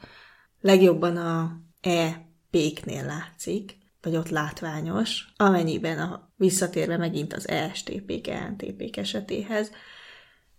legjobban 0.61 1.17
a 1.17 1.61
E-péknél 1.81 3.05
látszik, 3.05 3.77
vagy 4.01 4.17
ott 4.17 4.29
látványos, 4.29 5.33
amennyiben 5.37 5.99
a 5.99 6.33
visszatérve 6.37 6.97
megint 6.97 7.33
az 7.33 7.49
ESTP-k, 7.49 8.27
ENTP-k 8.27 8.97
esetéhez, 8.97 9.71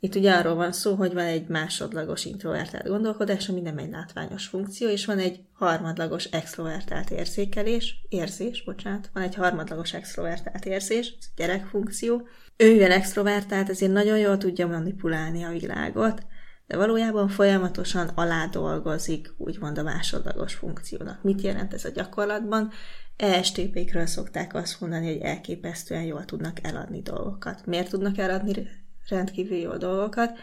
itt 0.06 0.16
ugye 0.16 0.34
arról 0.34 0.56
van 0.56 0.72
szó, 0.72 0.96
hogy 0.96 1.14
van 1.14 1.24
egy 1.24 1.48
másodlagos 1.48 2.26
introvertált 2.26 2.88
gondolkodás, 2.88 3.50
ami 3.50 3.62
nem 3.62 3.78
egy 3.78 3.90
látványos 3.90 4.46
funkció, 4.46 4.90
és 4.90 5.06
van 5.06 5.20
egy 5.20 5.40
harmadlagos 5.54 6.26
extrovertált 6.26 7.10
érzékelés, 7.10 7.96
érzés, 8.10 8.64
bocsánat, 8.64 9.10
van 9.14 9.24
egy 9.24 9.36
harmadlagos 9.36 9.94
extrovertált 9.94 10.66
érzés, 10.66 11.16
ez 11.20 11.26
gyerekfunkció. 11.36 12.28
Ő 12.58 12.72
mivel 12.72 12.92
extrovertált, 12.92 13.70
ezért 13.70 13.92
nagyon 13.92 14.18
jól 14.18 14.38
tudja 14.38 14.68
manipulálni 14.68 15.44
a 15.44 15.50
világot, 15.50 16.26
de 16.68 16.78
valójában 16.78 17.28
folyamatosan 17.28 18.08
alá 18.08 18.46
dolgozik, 18.46 19.34
úgymond 19.38 19.78
a 19.78 19.84
másodlagos 19.84 20.54
funkciónak. 20.54 21.24
Mit 21.24 21.42
jelent 21.42 21.74
ez 21.74 21.86
a 21.86 21.90
gyakorlatban? 21.90 22.72
ESTP-kről 23.16 24.06
szokták 24.06 24.54
azt 24.54 24.82
mondani, 24.82 25.08
hogy 25.14 25.22
elképesztően 25.22 26.04
jól 26.04 26.26
tudnak 26.26 26.58
eladni 26.62 27.02
dolgokat. 27.02 27.66
Miért 27.66 27.90
tudnak 27.90 28.18
eladni 28.18 28.68
rendkívül 29.08 29.58
jó 29.58 29.78
dolgokat? 29.78 30.38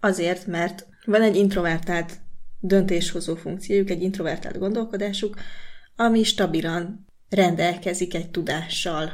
Azért, 0.00 0.46
mert 0.46 0.86
van 1.04 1.22
egy 1.22 1.36
introvertált 1.36 2.20
döntéshozó 2.60 3.34
funkciójuk, 3.34 3.90
egy 3.90 4.02
introvertált 4.02 4.58
gondolkodásuk, 4.58 5.36
ami 5.96 6.22
stabilan 6.22 7.06
rendelkezik 7.28 8.14
egy 8.14 8.30
tudással 8.30 9.12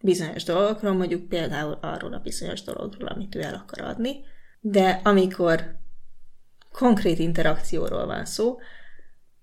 bizonyos 0.00 0.44
dolgokról, 0.44 0.92
mondjuk 0.92 1.28
például 1.28 1.78
arról 1.80 2.12
a 2.12 2.18
bizonyos 2.18 2.62
dologról, 2.62 3.08
amit 3.08 3.34
ő 3.34 3.42
el 3.42 3.54
akar 3.54 3.84
adni, 3.84 4.24
de 4.60 5.00
amikor 5.04 5.78
konkrét 6.72 7.18
interakcióról 7.18 8.06
van 8.06 8.24
szó, 8.24 8.58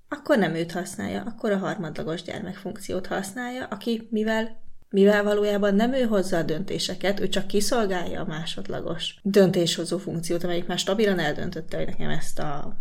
akkor 0.10 0.38
nem 0.38 0.54
őt 0.54 0.72
használja, 0.72 1.22
akkor 1.22 1.52
a 1.52 1.58
harmadlagos 1.58 2.22
gyermekfunkciót 2.22 3.08
használja, 3.08 3.66
aki 3.66 4.08
mivel 4.12 4.63
mivel 4.94 5.24
valójában 5.24 5.76
nem 5.76 5.94
ő 5.94 6.02
hozza 6.02 6.38
a 6.38 6.44
döntéseket, 6.44 7.20
ő 7.20 7.28
csak 7.30 7.48
kiszolgálja 7.48 8.22
a 8.22 8.26
másodlagos 8.26 9.20
döntéshozó 9.24 9.98
funkciót, 9.98 10.44
amelyik 10.44 10.66
már 10.66 10.78
stabilan 10.78 11.20
eldöntötte, 11.20 11.78
hogy 11.78 11.86
nekem 11.86 12.10
ezt 12.10 12.40
a 12.40 12.78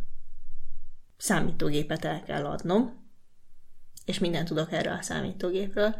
számítógépet 1.17 2.05
el 2.05 2.23
kell 2.23 2.45
adnom, 2.45 3.11
és 4.05 4.19
mindent 4.19 4.49
tudok 4.49 4.73
erre 4.73 4.93
a 4.93 5.03
számítógépről, 5.03 5.95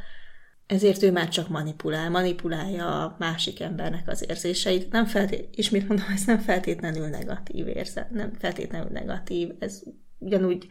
ezért 0.67 1.03
ő 1.03 1.13
már 1.13 1.29
csak 1.29 1.49
manipulál, 1.49 2.11
manipulálja 2.11 3.05
a 3.05 3.17
másik 3.19 3.61
embernek 3.61 4.09
az 4.09 4.25
érzéseit. 4.29 4.91
Nem 4.91 5.07
feltét, 5.07 5.49
ismét 5.59 5.89
mondom, 5.89 6.07
ez 6.15 6.25
nem 6.25 6.39
feltétlenül 6.39 7.09
negatív 7.09 7.67
érzet, 7.67 8.11
nem 8.11 8.33
feltétlenül 8.33 8.89
negatív, 8.91 9.51
ez 9.59 9.83
ugyanúgy 10.19 10.67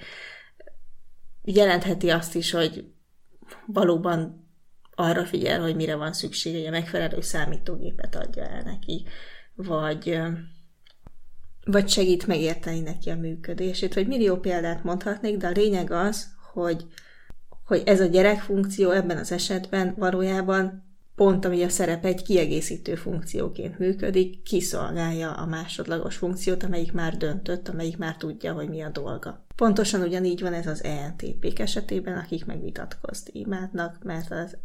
jelentheti 1.43 2.09
azt 2.09 2.35
is, 2.35 2.51
hogy 2.51 2.93
valóban 3.65 4.49
arra 4.95 5.25
figyel, 5.25 5.61
hogy 5.61 5.75
mire 5.75 5.95
van 5.95 6.13
szüksége, 6.13 6.57
hogy 6.57 6.67
a 6.67 6.71
megfelelő 6.71 7.21
számítógépet 7.21 8.15
adja 8.15 8.43
el 8.43 8.61
neki, 8.61 9.05
vagy, 9.55 10.19
vagy 11.65 11.89
segít 11.89 12.27
megérteni 12.27 12.79
neki 12.79 13.09
a 13.09 13.15
működését, 13.15 13.93
vagy 13.93 14.07
millió 14.07 14.37
példát 14.37 14.83
mondhatnék, 14.83 15.37
de 15.37 15.47
a 15.47 15.51
lényeg 15.51 15.91
az, 15.91 16.27
hogy, 16.53 16.85
hogy 17.65 17.81
ez 17.85 17.99
a 17.99 18.05
gyerekfunkció 18.05 18.89
ebben 18.89 19.17
az 19.17 19.31
esetben 19.31 19.93
valójában 19.97 20.89
pont 21.15 21.45
ami 21.45 21.63
a 21.63 21.69
szerep 21.69 22.05
egy 22.05 22.23
kiegészítő 22.23 22.95
funkcióként 22.95 23.79
működik, 23.79 24.43
kiszolgálja 24.43 25.31
a 25.31 25.45
másodlagos 25.45 26.15
funkciót, 26.15 26.63
amelyik 26.63 26.91
már 26.93 27.17
döntött, 27.17 27.67
amelyik 27.67 27.97
már 27.97 28.17
tudja, 28.17 28.53
hogy 28.53 28.69
mi 28.69 28.81
a 28.81 28.89
dolga. 28.89 29.45
Pontosan 29.55 30.01
ugyanígy 30.01 30.41
van 30.41 30.53
ez 30.53 30.67
az 30.67 30.83
ENTP-k 30.83 31.59
esetében, 31.59 32.17
akik 32.17 32.45
megvitatkozni 32.45 33.39
imádnak, 33.39 33.97
mert 34.03 34.31
az 34.31 34.57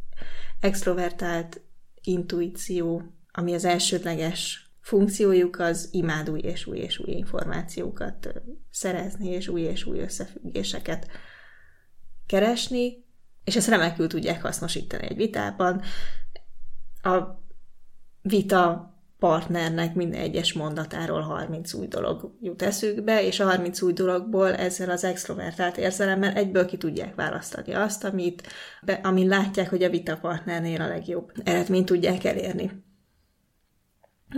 extrovertált 0.61 1.61
intuíció, 2.03 3.03
ami 3.33 3.55
az 3.55 3.65
elsődleges 3.65 4.71
funkciójuk, 4.81 5.59
az 5.59 5.89
imád 5.91 6.31
új 6.31 6.41
és 6.41 6.67
új 6.67 6.79
és 6.79 6.99
új 6.99 7.11
információkat 7.11 8.43
szerezni, 8.71 9.29
és 9.29 9.49
új 9.49 9.61
és 9.61 9.85
új 9.85 9.99
összefüggéseket 10.01 11.07
keresni, 12.27 13.05
és 13.45 13.57
ezt 13.57 13.69
remekül 13.69 14.07
tudják 14.07 14.43
hasznosítani 14.43 15.07
egy 15.07 15.17
vitában. 15.17 15.83
A 17.03 17.45
vita 18.23 18.95
partnernek 19.19 19.95
minden 19.95 20.21
egyes 20.21 20.53
mondatáról 20.53 21.21
30 21.21 21.73
új 21.73 21.87
dolog 21.87 22.37
jut 22.41 22.63
eszükbe, 22.63 23.25
és 23.25 23.41
a 23.41 23.45
30 23.45 23.83
új 23.83 23.93
dologból 23.93 24.55
ezzel 24.55 24.91
az 24.91 25.05
extrovertált 25.05 25.77
érzelemmel 25.77 26.33
egyből 26.33 26.67
ki 26.67 26.77
tudják 26.77 27.15
választani 27.15 27.75
azt, 27.75 28.05
amit, 28.05 28.47
be, 28.83 28.93
amin 28.93 29.29
látják, 29.29 29.69
hogy 29.69 29.83
a 29.83 29.91
vita 29.91 30.17
partnernél 30.17 30.81
a 30.81 30.89
legjobb 30.89 31.33
eredményt 31.45 31.87
tudják 31.87 32.25
elérni. 32.25 32.85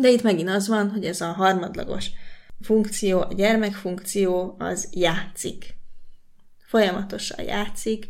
De 0.01 0.09
itt 0.09 0.23
megint 0.23 0.49
az 0.49 0.69
van, 0.69 0.91
hogy 0.91 1.05
ez 1.05 1.21
a 1.21 1.33
harmadlagos 1.33 2.11
funkció, 2.61 3.21
a 3.21 3.35
gyermekfunkció, 3.35 4.57
az 4.59 4.89
játszik. 4.93 5.77
Folyamatosan 6.67 7.45
játszik, 7.45 8.07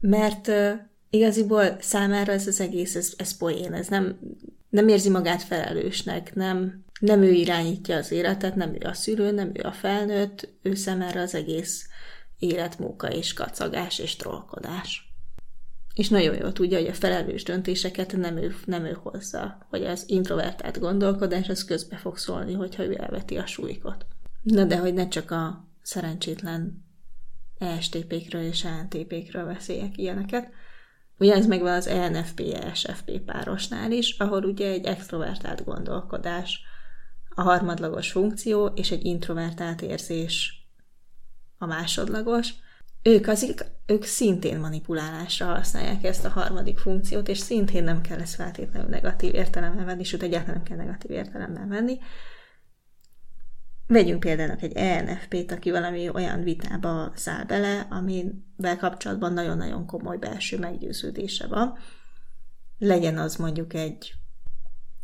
mert 0.00 0.50
igaziból 1.10 1.76
számára 1.80 2.32
ez 2.32 2.46
az 2.46 2.60
egész, 2.60 2.94
ez, 2.94 3.12
ez 3.16 3.36
poén, 3.36 3.72
ez 3.72 3.88
nem, 3.88 4.18
nem 4.72 4.88
érzi 4.88 5.10
magát 5.10 5.42
felelősnek, 5.42 6.34
nem, 6.34 6.84
nem 7.00 7.22
ő 7.22 7.30
irányítja 7.30 7.96
az 7.96 8.10
életet, 8.10 8.54
nem 8.54 8.74
ő 8.74 8.86
a 8.86 8.92
szülő, 8.92 9.30
nem 9.30 9.50
ő 9.54 9.60
a 9.62 9.72
felnőtt, 9.72 10.48
ő 10.62 10.74
szemére 10.74 11.20
az 11.20 11.34
egész 11.34 11.88
életmóka 12.38 13.10
és 13.10 13.32
kacagás 13.32 13.98
és 13.98 14.16
trollkodás. 14.16 15.12
És 15.94 16.08
nagyon 16.08 16.36
jól 16.36 16.52
tudja, 16.52 16.78
hogy 16.78 16.86
a 16.86 16.94
felelős 16.94 17.42
döntéseket 17.42 18.16
nem 18.16 18.36
ő, 18.36 18.54
nem 18.64 18.84
ő 18.84 18.98
hozza, 19.02 19.66
hogy 19.70 19.84
az 19.84 20.04
introvertált 20.06 20.78
gondolkodás 20.78 21.48
az 21.48 21.64
közbe 21.64 21.96
fog 21.96 22.18
szólni, 22.18 22.52
hogyha 22.52 22.84
ő 22.84 22.96
elveti 23.00 23.36
a 23.36 23.46
súlykot. 23.46 24.06
Na 24.42 24.64
de 24.64 24.76
hogy 24.76 24.94
ne 24.94 25.08
csak 25.08 25.30
a 25.30 25.68
szerencsétlen 25.82 26.84
ESTP-kről 27.58 28.42
és 28.42 28.64
ENTP-kről 28.64 29.44
beszéljek 29.44 29.98
ilyeneket, 29.98 30.50
ez 31.30 31.46
megvan 31.46 31.72
az 31.72 31.86
ENFP-ESFP 31.86 33.18
párosnál 33.18 33.92
is, 33.92 34.18
ahol 34.18 34.44
ugye 34.44 34.68
egy 34.68 34.84
extrovertált 34.84 35.64
gondolkodás 35.64 36.60
a 37.34 37.42
harmadlagos 37.42 38.10
funkció, 38.10 38.66
és 38.66 38.90
egy 38.90 39.04
introvertált 39.04 39.82
érzés 39.82 40.66
a 41.58 41.66
másodlagos. 41.66 42.54
Ők, 43.02 43.28
az, 43.28 43.54
ők 43.86 44.04
szintén 44.04 44.58
manipulálásra 44.58 45.46
használják 45.46 46.04
ezt 46.04 46.24
a 46.24 46.28
harmadik 46.28 46.78
funkciót, 46.78 47.28
és 47.28 47.38
szintén 47.38 47.84
nem 47.84 48.00
kell 48.00 48.20
ezt 48.20 48.34
feltétlenül 48.34 48.88
negatív 48.88 49.34
értelemben 49.34 49.84
venni, 49.84 50.04
sőt 50.04 50.22
egyáltalán 50.22 50.54
nem 50.54 50.64
kell 50.64 50.76
negatív 50.76 51.10
értelemben 51.10 51.68
venni, 51.68 51.98
Vegyünk 53.86 54.20
például 54.20 54.56
egy 54.60 54.72
ENFP-t, 54.72 55.52
aki 55.52 55.70
valami 55.70 56.08
olyan 56.08 56.42
vitába 56.42 57.12
száll 57.14 57.44
bele, 57.44 57.86
amivel 57.90 58.76
kapcsolatban 58.78 59.32
nagyon-nagyon 59.32 59.86
komoly 59.86 60.16
belső 60.16 60.58
meggyőződése 60.58 61.46
van. 61.46 61.78
Legyen 62.78 63.18
az 63.18 63.36
mondjuk 63.36 63.74
egy, 63.74 64.12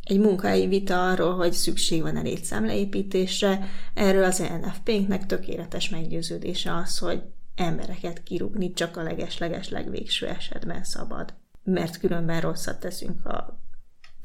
egy 0.03 0.19
munkai 0.19 0.67
vita 0.67 1.09
arról, 1.09 1.35
hogy 1.35 1.53
szükség 1.53 2.01
van 2.01 2.17
elég 2.17 2.45
számleépítésre, 2.45 3.67
erről 3.93 4.23
az 4.23 4.39
ENFP-nknek 4.41 5.25
tökéletes 5.25 5.89
meggyőződése 5.89 6.75
az, 6.75 6.97
hogy 6.97 7.21
embereket 7.55 8.23
kirúgni 8.23 8.73
csak 8.73 8.97
a 8.97 9.03
leges-leges 9.03 9.69
legvégső 9.69 10.27
esetben 10.27 10.83
szabad. 10.83 11.33
mert 11.63 11.97
különben 11.97 12.41
rosszat 12.41 12.79
teszünk 12.79 13.25
a 13.25 13.59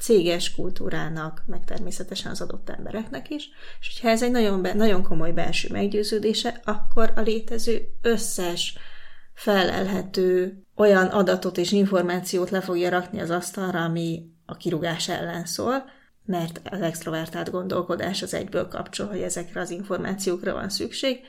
céges 0.05 0.55
kultúrának, 0.55 1.43
meg 1.45 1.63
természetesen 1.63 2.31
az 2.31 2.41
adott 2.41 2.69
embereknek 2.69 3.29
is, 3.29 3.49
és 3.79 3.87
hogyha 3.93 4.09
ez 4.09 4.23
egy 4.23 4.31
nagyon, 4.31 4.67
nagyon 4.75 5.03
komoly 5.03 5.31
belső 5.31 5.67
meggyőződése, 5.71 6.61
akkor 6.63 7.11
a 7.15 7.21
létező 7.21 7.87
összes 8.01 8.77
felelhető 9.33 10.57
olyan 10.75 11.05
adatot 11.07 11.57
és 11.57 11.71
információt 11.71 12.49
le 12.49 12.61
fogja 12.61 12.89
rakni 12.89 13.21
az 13.21 13.29
asztalra, 13.29 13.83
ami 13.83 14.31
a 14.45 14.57
kirugás 14.57 15.09
ellen 15.09 15.45
szól, 15.45 15.83
mert 16.25 16.61
az 16.71 16.81
extrovertált 16.81 17.51
gondolkodás 17.51 18.21
az 18.21 18.33
egyből 18.33 18.67
kapcsol, 18.67 19.07
hogy 19.07 19.21
ezekre 19.21 19.61
az 19.61 19.69
információkra 19.69 20.53
van 20.53 20.69
szükség, 20.69 21.19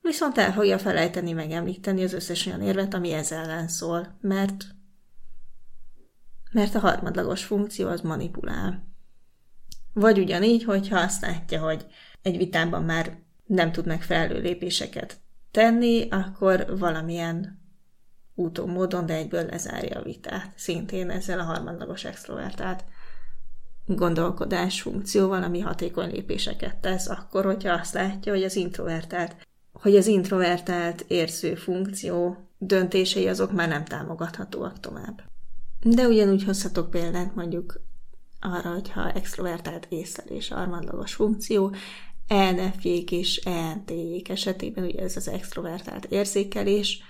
viszont 0.00 0.38
el 0.38 0.52
fogja 0.52 0.78
felejteni 0.78 1.32
megemlíteni 1.32 2.04
az 2.04 2.12
összes 2.12 2.46
olyan 2.46 2.62
érvet, 2.62 2.94
ami 2.94 3.12
ez 3.12 3.32
ellen 3.32 3.68
szól, 3.68 4.18
mert 4.20 4.73
mert 6.54 6.74
a 6.74 6.78
harmadlagos 6.78 7.44
funkció 7.44 7.88
az 7.88 8.00
manipulál. 8.00 8.88
Vagy 9.92 10.18
ugyanígy, 10.18 10.64
hogyha 10.64 10.98
azt 10.98 11.22
látja, 11.22 11.62
hogy 11.62 11.86
egy 12.22 12.36
vitában 12.36 12.82
már 12.82 13.18
nem 13.46 13.72
tud 13.72 13.86
megfelelő 13.86 14.40
lépéseket 14.40 15.20
tenni, 15.50 16.08
akkor 16.10 16.78
valamilyen 16.78 17.62
úton, 18.34 18.68
módon, 18.68 19.06
de 19.06 19.14
egyből 19.14 19.46
lezárja 19.46 19.98
a 19.98 20.02
vitát. 20.02 20.52
Szintén 20.56 21.10
ezzel 21.10 21.40
a 21.40 21.44
harmadlagos 21.44 22.04
extrovertált 22.04 22.84
gondolkodás 23.86 24.82
funkcióval, 24.82 25.42
ami 25.42 25.60
hatékony 25.60 26.10
lépéseket 26.10 26.76
tesz, 26.76 27.08
akkor, 27.08 27.44
hogyha 27.44 27.72
azt 27.72 27.94
látja, 27.94 28.32
hogy 28.32 28.42
az 28.42 28.56
introvertált, 28.56 29.36
hogy 29.72 29.96
az 29.96 30.06
introvertált 30.06 31.04
érző 31.08 31.54
funkció 31.54 32.36
döntései 32.58 33.28
azok 33.28 33.52
már 33.52 33.68
nem 33.68 33.84
támogathatóak 33.84 34.80
tovább. 34.80 35.22
De 35.86 36.06
ugyanúgy 36.06 36.44
hozhatok 36.44 36.90
példát 36.90 37.34
mondjuk 37.34 37.80
arra, 38.40 38.70
hogyha 38.70 39.12
extrovertált 39.12 39.86
észlelés 39.88 40.48
harmadlagos 40.48 41.14
funkció, 41.14 41.74
ENFJ-k 42.26 43.10
és 43.10 43.36
ENTJ-k 43.36 44.28
esetében, 44.28 44.84
ugye 44.84 45.02
ez 45.02 45.16
az 45.16 45.28
extrovertált 45.28 46.04
érzékelés, 46.04 47.02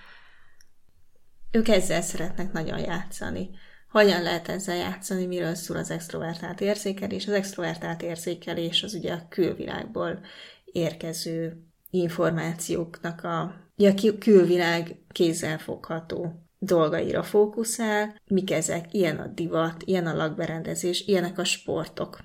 ők 1.50 1.68
ezzel 1.68 2.02
szeretnek 2.02 2.52
nagyon 2.52 2.78
játszani. 2.78 3.50
Hogyan 3.90 4.22
lehet 4.22 4.48
ezzel 4.48 4.76
játszani, 4.76 5.26
miről 5.26 5.54
szól 5.54 5.76
az 5.76 5.90
extrovertált 5.90 6.60
érzékelés? 6.60 7.26
Az 7.26 7.32
extrovertált 7.32 8.02
érzékelés 8.02 8.82
az 8.82 8.94
ugye 8.94 9.12
a 9.12 9.26
külvilágból 9.28 10.20
érkező 10.64 11.66
információknak 11.90 13.24
a, 13.24 13.40
a 13.76 14.18
külvilág 14.18 14.96
kézzelfogható 15.12 16.43
dolgaira 16.64 17.22
fókuszál, 17.22 18.20
mik 18.26 18.50
ezek, 18.50 18.92
ilyen 18.92 19.18
a 19.18 19.26
divat, 19.26 19.82
ilyen 19.84 20.06
a 20.06 20.16
lakberendezés, 20.16 21.06
ilyenek 21.06 21.38
a 21.38 21.44
sportok. 21.44 22.18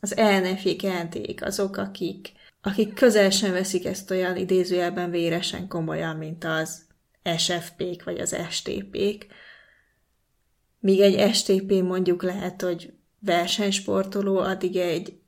Az 0.00 0.16
elnefék, 0.16 0.84
elték 0.84 1.44
azok, 1.44 1.76
akik, 1.76 2.32
akik 2.60 2.94
közel 2.94 3.30
sem 3.30 3.52
veszik 3.52 3.84
ezt 3.84 4.10
olyan 4.10 4.36
idézőjelben 4.36 5.10
véresen 5.10 5.68
komolyan, 5.68 6.16
mint 6.16 6.44
az 6.44 6.86
SFP-k 7.36 8.04
vagy 8.04 8.18
az 8.18 8.36
STP-k. 8.50 9.26
Míg 10.78 11.00
egy 11.00 11.34
STP 11.34 11.72
mondjuk 11.72 12.22
lehet, 12.22 12.62
hogy 12.62 12.92
versenysportoló, 13.18 14.38
addig 14.38 14.76
egy 14.76 15.18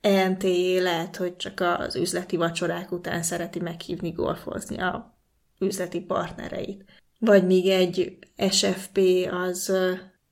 ENT 0.00 0.42
lehet, 0.80 1.16
hogy 1.16 1.36
csak 1.36 1.60
az 1.60 1.96
üzleti 1.96 2.36
vacsorák 2.36 2.92
után 2.92 3.22
szereti 3.22 3.60
meghívni 3.60 4.10
golfozni 4.10 4.78
a 4.78 5.18
üzleti 5.58 6.00
partnereit. 6.00 6.84
Vagy 7.18 7.46
míg 7.46 7.68
egy 7.68 8.18
SFP 8.50 8.98
az 9.30 9.72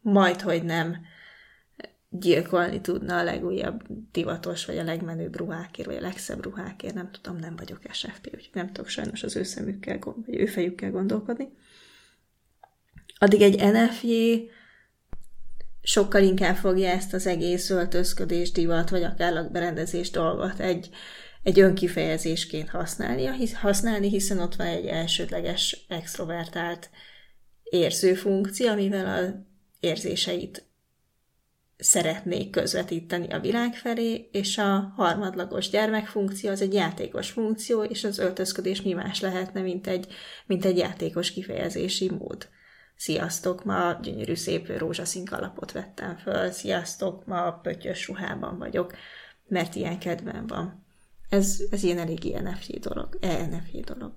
majd, 0.00 0.40
hogy 0.40 0.64
nem 0.64 0.96
gyilkolni 2.08 2.80
tudna 2.80 3.18
a 3.18 3.22
legújabb 3.22 3.82
divatos, 4.12 4.64
vagy 4.64 4.78
a 4.78 4.84
legmenőbb 4.84 5.36
ruhákért, 5.36 5.88
vagy 5.88 5.96
a 5.96 6.00
legszebb 6.00 6.44
ruhákért, 6.44 6.94
nem 6.94 7.10
tudom, 7.10 7.38
nem 7.38 7.56
vagyok 7.56 7.80
SFP, 7.92 8.26
úgyhogy 8.26 8.50
nem 8.52 8.66
tudok 8.66 8.88
sajnos 8.88 9.22
az 9.22 9.36
ő 9.36 9.42
szemükkel, 9.42 9.98
vagy 10.26 10.36
ő 10.36 10.46
fejükkel 10.46 10.90
gondolkodni. 10.90 11.48
Addig 13.18 13.42
egy 13.42 13.72
NFJ 13.72 14.34
sokkal 15.82 16.22
inkább 16.22 16.56
fogja 16.56 16.88
ezt 16.88 17.14
az 17.14 17.26
egész 17.26 17.70
öltözködés, 17.70 18.52
divat, 18.52 18.90
vagy 18.90 19.02
akár 19.02 19.32
lakberendezés 19.32 20.10
dolgot 20.10 20.58
egy, 20.58 20.90
egy 21.44 21.60
önkifejezésként 21.60 22.70
használni, 22.70 23.52
használni, 23.52 24.08
hiszen 24.08 24.38
ott 24.38 24.54
van 24.54 24.66
egy 24.66 24.86
elsődleges 24.86 25.84
extrovertált 25.88 26.90
érző 27.62 28.14
funkció, 28.14 28.68
amivel 28.68 29.06
a 29.06 29.46
érzéseit 29.80 30.66
szeretnék 31.76 32.50
közvetíteni 32.50 33.32
a 33.32 33.40
világ 33.40 33.74
felé, 33.74 34.28
és 34.32 34.58
a 34.58 34.92
harmadlagos 34.96 35.70
gyermekfunkció 35.70 36.50
az 36.50 36.60
egy 36.60 36.74
játékos 36.74 37.30
funkció, 37.30 37.82
és 37.82 38.04
az 38.04 38.18
öltözködés 38.18 38.82
mi 38.82 38.92
más 38.92 39.20
lehetne, 39.20 39.60
mint 39.60 39.86
egy, 39.86 40.06
mint 40.46 40.64
egy 40.64 40.76
játékos 40.76 41.32
kifejezési 41.32 42.10
mód. 42.10 42.48
Sziasztok, 42.96 43.64
ma 43.64 43.98
gyönyörű 44.02 44.34
szép 44.34 44.78
rózsaszín 44.78 45.24
kalapot 45.24 45.72
vettem 45.72 46.16
föl, 46.16 46.50
sziasztok, 46.50 47.26
ma 47.26 47.52
pöttyös 47.52 48.08
ruhában 48.08 48.58
vagyok, 48.58 48.94
mert 49.48 49.74
ilyen 49.74 49.98
kedvem 49.98 50.46
van. 50.46 50.83
Ez, 51.28 51.62
ez 51.70 51.82
ilyen 51.82 51.98
elég 51.98 52.26
ENFJ 52.26 52.76
dolog, 52.76 53.18
ENFJ 53.20 53.78
dolog. 53.78 54.12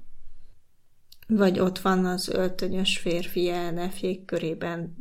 Vagy 1.28 1.60
ott 1.60 1.80
van 1.80 2.06
az 2.06 2.28
öltönyös 2.30 2.98
férfi 2.98 3.50
ENFJ 3.50 4.12
körében 4.26 4.96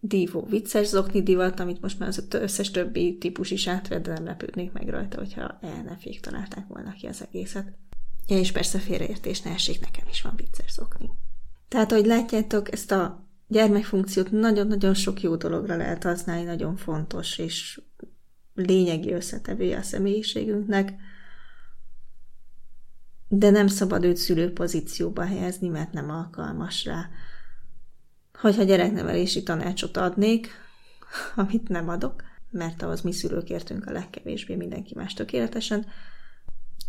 dívó 0.00 0.46
vicces 0.50 0.86
zokni 0.86 1.22
divat, 1.22 1.60
amit 1.60 1.80
most 1.80 1.98
már 1.98 2.08
az 2.08 2.26
összes 2.30 2.70
többi 2.70 3.18
típus 3.18 3.50
is 3.50 3.68
átved, 3.68 4.02
de 4.02 4.12
nem 4.12 4.24
lepődnék 4.24 4.72
meg 4.72 4.88
rajta, 4.88 5.18
hogyha 5.18 5.58
elnefék 5.60 6.20
találták 6.20 6.66
volna 6.68 6.92
ki 6.92 7.06
az 7.06 7.24
egészet. 7.28 7.72
Ja, 8.26 8.38
és 8.38 8.52
persze 8.52 8.78
félreértés 8.78 9.42
ne 9.42 9.50
essék, 9.50 9.80
nekem 9.80 10.04
is 10.10 10.22
van 10.22 10.36
vicces 10.36 10.72
zokni. 10.72 11.10
Tehát, 11.68 11.92
ahogy 11.92 12.06
látjátok, 12.06 12.72
ezt 12.72 12.92
a 12.92 13.26
gyermekfunkciót 13.48 14.30
nagyon-nagyon 14.30 14.94
sok 14.94 15.20
jó 15.20 15.36
dologra 15.36 15.76
lehet 15.76 16.02
használni, 16.02 16.44
nagyon 16.44 16.76
fontos 16.76 17.38
és 17.38 17.80
lényegi 18.54 19.12
összetevője 19.12 19.78
a 19.78 19.82
személyiségünknek, 19.82 20.94
de 23.28 23.50
nem 23.50 23.66
szabad 23.66 24.04
őt 24.04 24.16
szülő 24.16 24.52
pozícióba 24.52 25.24
helyezni, 25.24 25.68
mert 25.68 25.92
nem 25.92 26.10
alkalmas 26.10 26.84
rá 26.84 27.08
hogyha 28.40 28.62
gyereknevelési 28.62 29.42
tanácsot 29.42 29.96
adnék, 29.96 30.48
amit 31.36 31.68
nem 31.68 31.88
adok, 31.88 32.22
mert 32.50 32.82
ahhoz 32.82 33.00
mi 33.00 33.12
szülők 33.12 33.50
értünk 33.50 33.86
a 33.86 33.92
legkevésbé 33.92 34.54
mindenki 34.54 34.94
más 34.94 35.14
tökéletesen, 35.14 35.86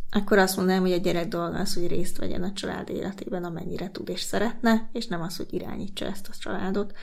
akkor 0.10 0.38
azt 0.38 0.56
mondanám, 0.56 0.82
hogy 0.82 0.92
a 0.92 0.98
gyerek 0.98 1.28
dolga 1.28 1.60
az, 1.60 1.74
hogy 1.74 1.88
részt 1.88 2.18
vegyen 2.18 2.44
a 2.44 2.54
család 2.54 2.90
életében, 2.90 3.44
amennyire 3.44 3.92
tud 3.92 4.10
és 4.10 4.22
szeretne, 4.22 4.90
és 4.94 5.08
nem 5.08 5.22
az, 5.22 5.38
hogy 5.38 5.54
irányítsa 5.54 6.06
ezt 6.06 6.28
a 6.28 6.36
családot, 6.40 6.94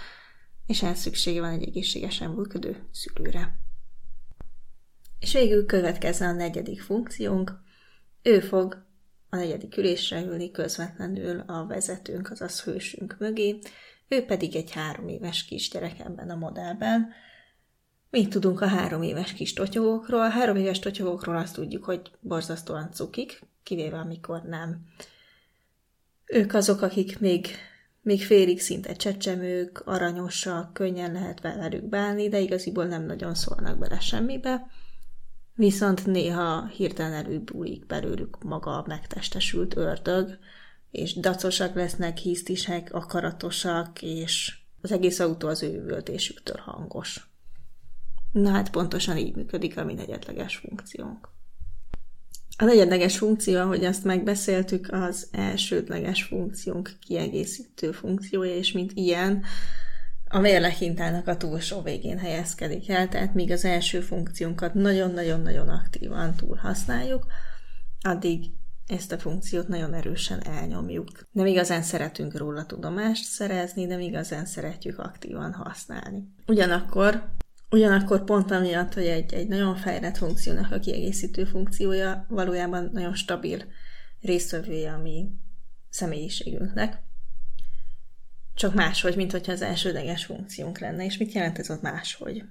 és 0.66 0.82
ehhez 0.82 0.98
szüksége 0.98 1.40
van 1.40 1.50
egy 1.50 1.62
egészségesen 1.62 2.30
működő 2.30 2.88
szülőre. 2.90 3.58
És 5.18 5.32
végül 5.32 5.66
következzen 5.66 6.28
a 6.28 6.38
negyedik 6.38 6.80
funkciónk. 6.80 7.62
Ő 8.22 8.40
fog 8.40 8.83
a 9.34 9.36
negyedik 9.36 9.76
ülésre 9.76 10.20
ülni 10.20 10.50
közvetlenül 10.50 11.40
a 11.46 11.66
vezetőnk, 11.66 12.30
azaz 12.30 12.62
hősünk 12.62 13.16
mögé, 13.18 13.58
ő 14.08 14.24
pedig 14.24 14.56
egy 14.56 14.70
három 14.70 15.08
éves 15.08 15.44
kisgyerek 15.44 15.98
ebben 15.98 16.30
a 16.30 16.36
modellben. 16.36 17.12
Mit 18.10 18.28
tudunk 18.28 18.60
a 18.60 18.66
három 18.66 19.02
éves 19.02 19.32
kis 19.32 19.52
totyogókról? 19.52 20.20
A 20.20 20.28
három 20.28 20.56
éves 20.56 20.78
totyogókról 20.78 21.36
azt 21.36 21.54
tudjuk, 21.54 21.84
hogy 21.84 22.10
borzasztóan 22.20 22.90
cukik, 22.92 23.42
kivéve 23.62 23.96
amikor 23.96 24.42
nem. 24.42 24.86
Ők 26.26 26.54
azok, 26.54 26.82
akik 26.82 27.18
még, 27.18 27.48
még 28.02 28.22
félig 28.22 28.60
szinte 28.60 28.92
csecsemők, 28.92 29.82
aranyosak, 29.84 30.72
könnyen 30.72 31.12
lehet 31.12 31.40
velük 31.40 31.84
bánni, 31.84 32.28
de 32.28 32.38
igaziból 32.38 32.84
nem 32.84 33.02
nagyon 33.02 33.34
szólnak 33.34 33.78
bele 33.78 34.00
semmibe. 34.00 34.66
Viszont 35.56 36.06
néha 36.06 36.66
hirtelen 36.66 37.12
előbújik 37.12 37.86
belőlük 37.86 38.42
maga 38.42 38.78
a 38.78 38.84
megtestesült 38.86 39.76
ördög, 39.76 40.38
és 40.90 41.14
dacosak 41.14 41.74
lesznek, 41.74 42.18
hisztisek, 42.18 42.92
akaratosak, 42.92 44.02
és 44.02 44.58
az 44.80 44.92
egész 44.92 45.20
autó 45.20 45.48
az 45.48 45.62
ő 45.62 45.82
üvöltésüktől 45.82 46.56
hangos. 46.56 47.28
Na 48.32 48.50
hát 48.50 48.70
pontosan 48.70 49.16
így 49.16 49.34
működik 49.34 49.76
a 49.76 49.84
mi 49.84 49.94
negyedleges 49.94 50.56
funkciónk. 50.56 51.28
A 52.58 52.64
negyedleges 52.64 53.18
funkció, 53.18 53.58
ahogy 53.58 53.84
azt 53.84 54.04
megbeszéltük, 54.04 54.92
az 54.92 55.28
elsődleges 55.30 56.22
funkciónk 56.22 56.90
kiegészítő 57.06 57.92
funkciója, 57.92 58.54
és 58.54 58.72
mint 58.72 58.92
ilyen 58.94 59.44
a 60.34 60.40
mérlekintának 60.40 61.26
a 61.26 61.36
túlsó 61.36 61.82
végén 61.82 62.18
helyezkedik 62.18 62.88
el, 62.88 63.08
tehát 63.08 63.34
míg 63.34 63.50
az 63.50 63.64
első 63.64 64.00
funkciónkat 64.00 64.74
nagyon-nagyon-nagyon 64.74 65.68
aktívan 65.68 66.34
túl 66.34 66.56
használjuk, 66.56 67.26
addig 68.00 68.44
ezt 68.86 69.12
a 69.12 69.18
funkciót 69.18 69.68
nagyon 69.68 69.94
erősen 69.94 70.42
elnyomjuk. 70.46 71.08
Nem 71.32 71.46
igazán 71.46 71.82
szeretünk 71.82 72.36
róla 72.36 72.66
tudomást 72.66 73.24
szerezni, 73.24 73.84
nem 73.84 74.00
igazán 74.00 74.46
szeretjük 74.46 74.98
aktívan 74.98 75.52
használni. 75.52 76.28
Ugyanakkor 76.46 77.32
Ugyanakkor 77.70 78.24
pont 78.24 78.50
amiatt, 78.50 78.94
hogy 78.94 79.06
egy, 79.06 79.32
egy 79.32 79.48
nagyon 79.48 79.76
fejlett 79.76 80.16
funkciónak 80.16 80.72
a 80.72 80.78
kiegészítő 80.78 81.44
funkciója 81.44 82.26
valójában 82.28 82.90
nagyon 82.92 83.14
stabil 83.14 83.58
résztvevője 84.20 84.92
a 84.92 84.98
mi 84.98 85.28
személyiségünknek. 85.90 87.02
Csak 88.54 88.74
máshogy, 88.74 89.16
mint 89.16 89.30
hogyha 89.30 89.52
az 89.52 89.62
elsődleges 89.62 90.24
funkciónk 90.24 90.78
lenne. 90.78 91.04
És 91.04 91.16
mit 91.16 91.32
jelent 91.32 91.58
ez 91.58 91.70
ott 91.70 91.82
máshogy? 91.82 92.44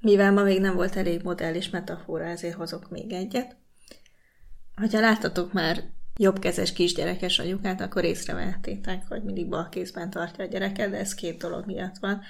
Mivel 0.00 0.32
ma 0.32 0.42
még 0.42 0.60
nem 0.60 0.74
volt 0.74 0.96
elég 0.96 1.22
modell 1.22 1.54
és 1.54 1.70
metafora, 1.70 2.24
ezért 2.24 2.54
hozok 2.54 2.90
még 2.90 3.12
egyet. 3.12 3.56
Hogyha 4.76 5.00
láttatok 5.00 5.52
már 5.52 5.82
jobbkezes 6.16 6.72
kisgyerekes 6.72 7.38
anyukát, 7.38 7.80
akkor 7.80 8.04
észrevehettétek, 8.04 9.02
hogy 9.08 9.22
mindig 9.22 9.48
bal 9.48 9.68
kézben 9.68 10.10
tartja 10.10 10.44
a 10.44 10.48
gyereket, 10.48 10.90
de 10.90 10.98
ez 10.98 11.14
két 11.14 11.38
dolog 11.38 11.66
miatt 11.66 11.98
van. 12.00 12.20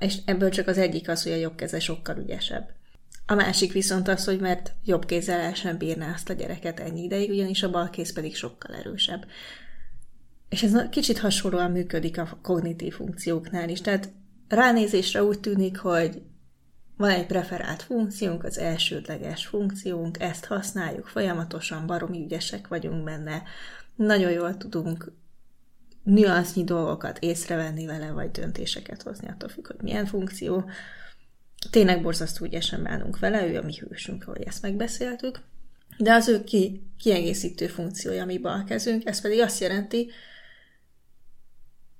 És 0.00 0.16
ebből 0.24 0.50
csak 0.50 0.66
az 0.66 0.78
egyik 0.78 1.08
az, 1.08 1.22
hogy 1.22 1.32
a 1.32 1.36
jobb 1.36 1.54
keze 1.54 1.80
sokkal 1.80 2.16
ügyesebb. 2.16 2.68
A 3.26 3.34
másik 3.34 3.72
viszont 3.72 4.08
az, 4.08 4.24
hogy 4.24 4.40
mert 4.40 4.74
jobb 4.84 5.06
kézzel 5.06 5.40
el 5.40 5.54
sem 5.54 5.78
bírná 5.78 6.12
azt 6.12 6.30
a 6.30 6.32
gyereket 6.32 6.80
ennyi 6.80 7.02
ideig, 7.02 7.30
ugyanis 7.30 7.62
a 7.62 7.70
bal 7.70 7.90
kéz 7.90 8.12
pedig 8.12 8.36
sokkal 8.36 8.74
erősebb. 8.74 9.26
És 10.48 10.62
ez 10.62 10.88
kicsit 10.90 11.18
hasonlóan 11.18 11.70
működik 11.70 12.18
a 12.18 12.38
kognitív 12.42 12.94
funkcióknál 12.94 13.68
is. 13.68 13.80
Tehát 13.80 14.12
ránézésre 14.48 15.24
úgy 15.24 15.40
tűnik, 15.40 15.78
hogy 15.78 16.22
van 16.96 17.10
egy 17.10 17.26
preferált 17.26 17.82
funkciónk, 17.82 18.44
az 18.44 18.58
elsődleges 18.58 19.46
funkciónk, 19.46 20.20
ezt 20.20 20.44
használjuk 20.44 21.06
folyamatosan, 21.06 21.86
baromi 21.86 22.22
ügyesek 22.24 22.68
vagyunk 22.68 23.04
benne, 23.04 23.42
nagyon 23.96 24.30
jól 24.30 24.56
tudunk 24.56 25.12
nüansznyi 26.02 26.64
dolgokat 26.64 27.18
észrevenni 27.18 27.86
vele, 27.86 28.10
vagy 28.10 28.30
döntéseket 28.30 29.02
hozni, 29.02 29.28
attól 29.28 29.48
függ, 29.48 29.66
hogy 29.66 29.80
milyen 29.82 30.06
funkció. 30.06 30.70
Tényleg 31.70 32.02
borzasztó 32.02 32.44
ügyesen 32.44 32.82
bánunk 32.82 33.18
vele, 33.18 33.46
ő 33.46 33.58
a 33.58 33.62
mi 33.62 33.74
hősünk, 33.74 34.26
ahogy 34.26 34.42
ezt 34.42 34.62
megbeszéltük. 34.62 35.40
De 35.98 36.12
az 36.12 36.28
ő 36.28 36.44
ki, 36.44 36.82
kiegészítő 36.98 37.66
funkciója, 37.66 38.22
ami 38.22 38.38
bal 38.38 38.64
kezünk, 38.64 39.06
ez 39.06 39.20
pedig 39.20 39.40
azt 39.40 39.60
jelenti, 39.60 40.10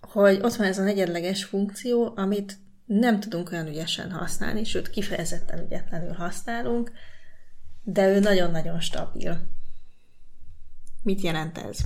hogy 0.08 0.38
ott 0.42 0.54
van 0.54 0.66
ez 0.66 0.78
a 0.78 0.82
negyedleges 0.82 1.44
funkció, 1.44 2.12
amit 2.16 2.58
nem 2.84 3.20
tudunk 3.20 3.52
olyan 3.52 3.66
ügyesen 3.66 4.10
használni, 4.10 4.64
sőt 4.64 4.90
kifejezetten 4.90 5.64
ügyetlenül 5.64 6.12
használunk, 6.12 6.92
de 7.82 8.08
ő 8.08 8.18
nagyon-nagyon 8.18 8.80
stabil. 8.80 9.40
Mit 11.02 11.20
jelent 11.20 11.58
ez? 11.58 11.78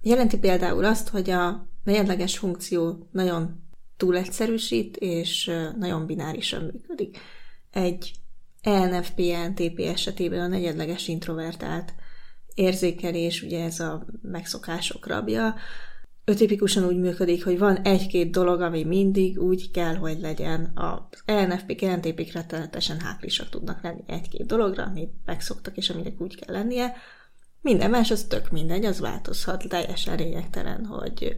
Jelenti 0.00 0.38
például 0.38 0.84
azt, 0.84 1.08
hogy 1.08 1.30
a 1.30 1.66
negyedleges 1.84 2.38
funkció 2.38 3.08
nagyon 3.10 3.62
túl 3.96 4.16
egyszerűsít, 4.16 4.96
és 4.96 5.50
nagyon 5.78 6.06
binárisan 6.06 6.62
működik. 6.62 7.18
Egy 7.70 8.12
ENFP-NTP 8.60 9.78
esetében 9.78 10.40
a 10.40 10.46
negyedleges 10.46 11.08
introvertált 11.08 11.94
érzékelés, 12.54 13.42
ugye 13.42 13.64
ez 13.64 13.80
a 13.80 14.06
megszokások 14.22 15.06
rabja, 15.06 15.54
ő 16.24 16.34
tipikusan 16.34 16.84
úgy 16.84 16.96
működik, 16.96 17.44
hogy 17.44 17.58
van 17.58 17.76
egy-két 17.76 18.30
dolog, 18.30 18.60
ami 18.60 18.84
mindig 18.84 19.38
úgy 19.38 19.70
kell, 19.70 19.94
hogy 19.94 20.20
legyen. 20.20 20.72
Az 20.74 21.22
ENFP-k, 21.24 21.80
NTP-k 21.80 22.32
rettenetesen 22.32 23.00
hátrisak 23.00 23.48
tudnak 23.48 23.82
lenni 23.82 24.02
egy-két 24.06 24.46
dologra, 24.46 24.84
amit 24.84 25.12
megszoktak, 25.24 25.76
és 25.76 25.90
aminek 25.90 26.20
úgy 26.20 26.36
kell 26.36 26.54
lennie. 26.54 26.94
Minden 27.60 27.90
más, 27.90 28.10
az 28.10 28.24
tök 28.24 28.50
mindegy, 28.50 28.84
az 28.84 29.00
változhat, 29.00 29.68
teljesen 29.68 30.16
lényegtelen, 30.16 30.84
hogy 30.84 31.36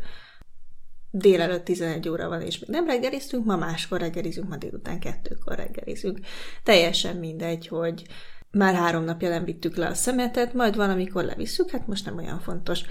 délelőtt 1.11 1.65
11 1.65 2.09
óra 2.09 2.29
van, 2.29 2.41
és 2.41 2.59
még 2.59 2.71
nem 2.71 2.87
reggeliztünk, 2.87 3.45
ma 3.45 3.57
máskor 3.57 4.01
reggelizünk, 4.01 4.49
ma 4.49 4.57
délután 4.57 5.01
kettőkor 5.01 5.57
reggelizünk. 5.57 6.19
Teljesen 6.63 7.17
mindegy, 7.17 7.69
hogy 7.69 8.07
már 8.51 8.75
három 8.75 9.05
napja 9.05 9.29
nem 9.29 9.45
vittük 9.45 9.77
le 9.77 9.87
a 9.87 9.95
szemetet, 9.95 10.55
majd 10.55 10.77
van, 10.77 10.91
amikor 10.91 11.25
levisszük, 11.25 11.71
hát 11.71 11.87
most 11.87 12.05
nem 12.05 12.17
olyan 12.17 12.41
fontos. 12.41 12.83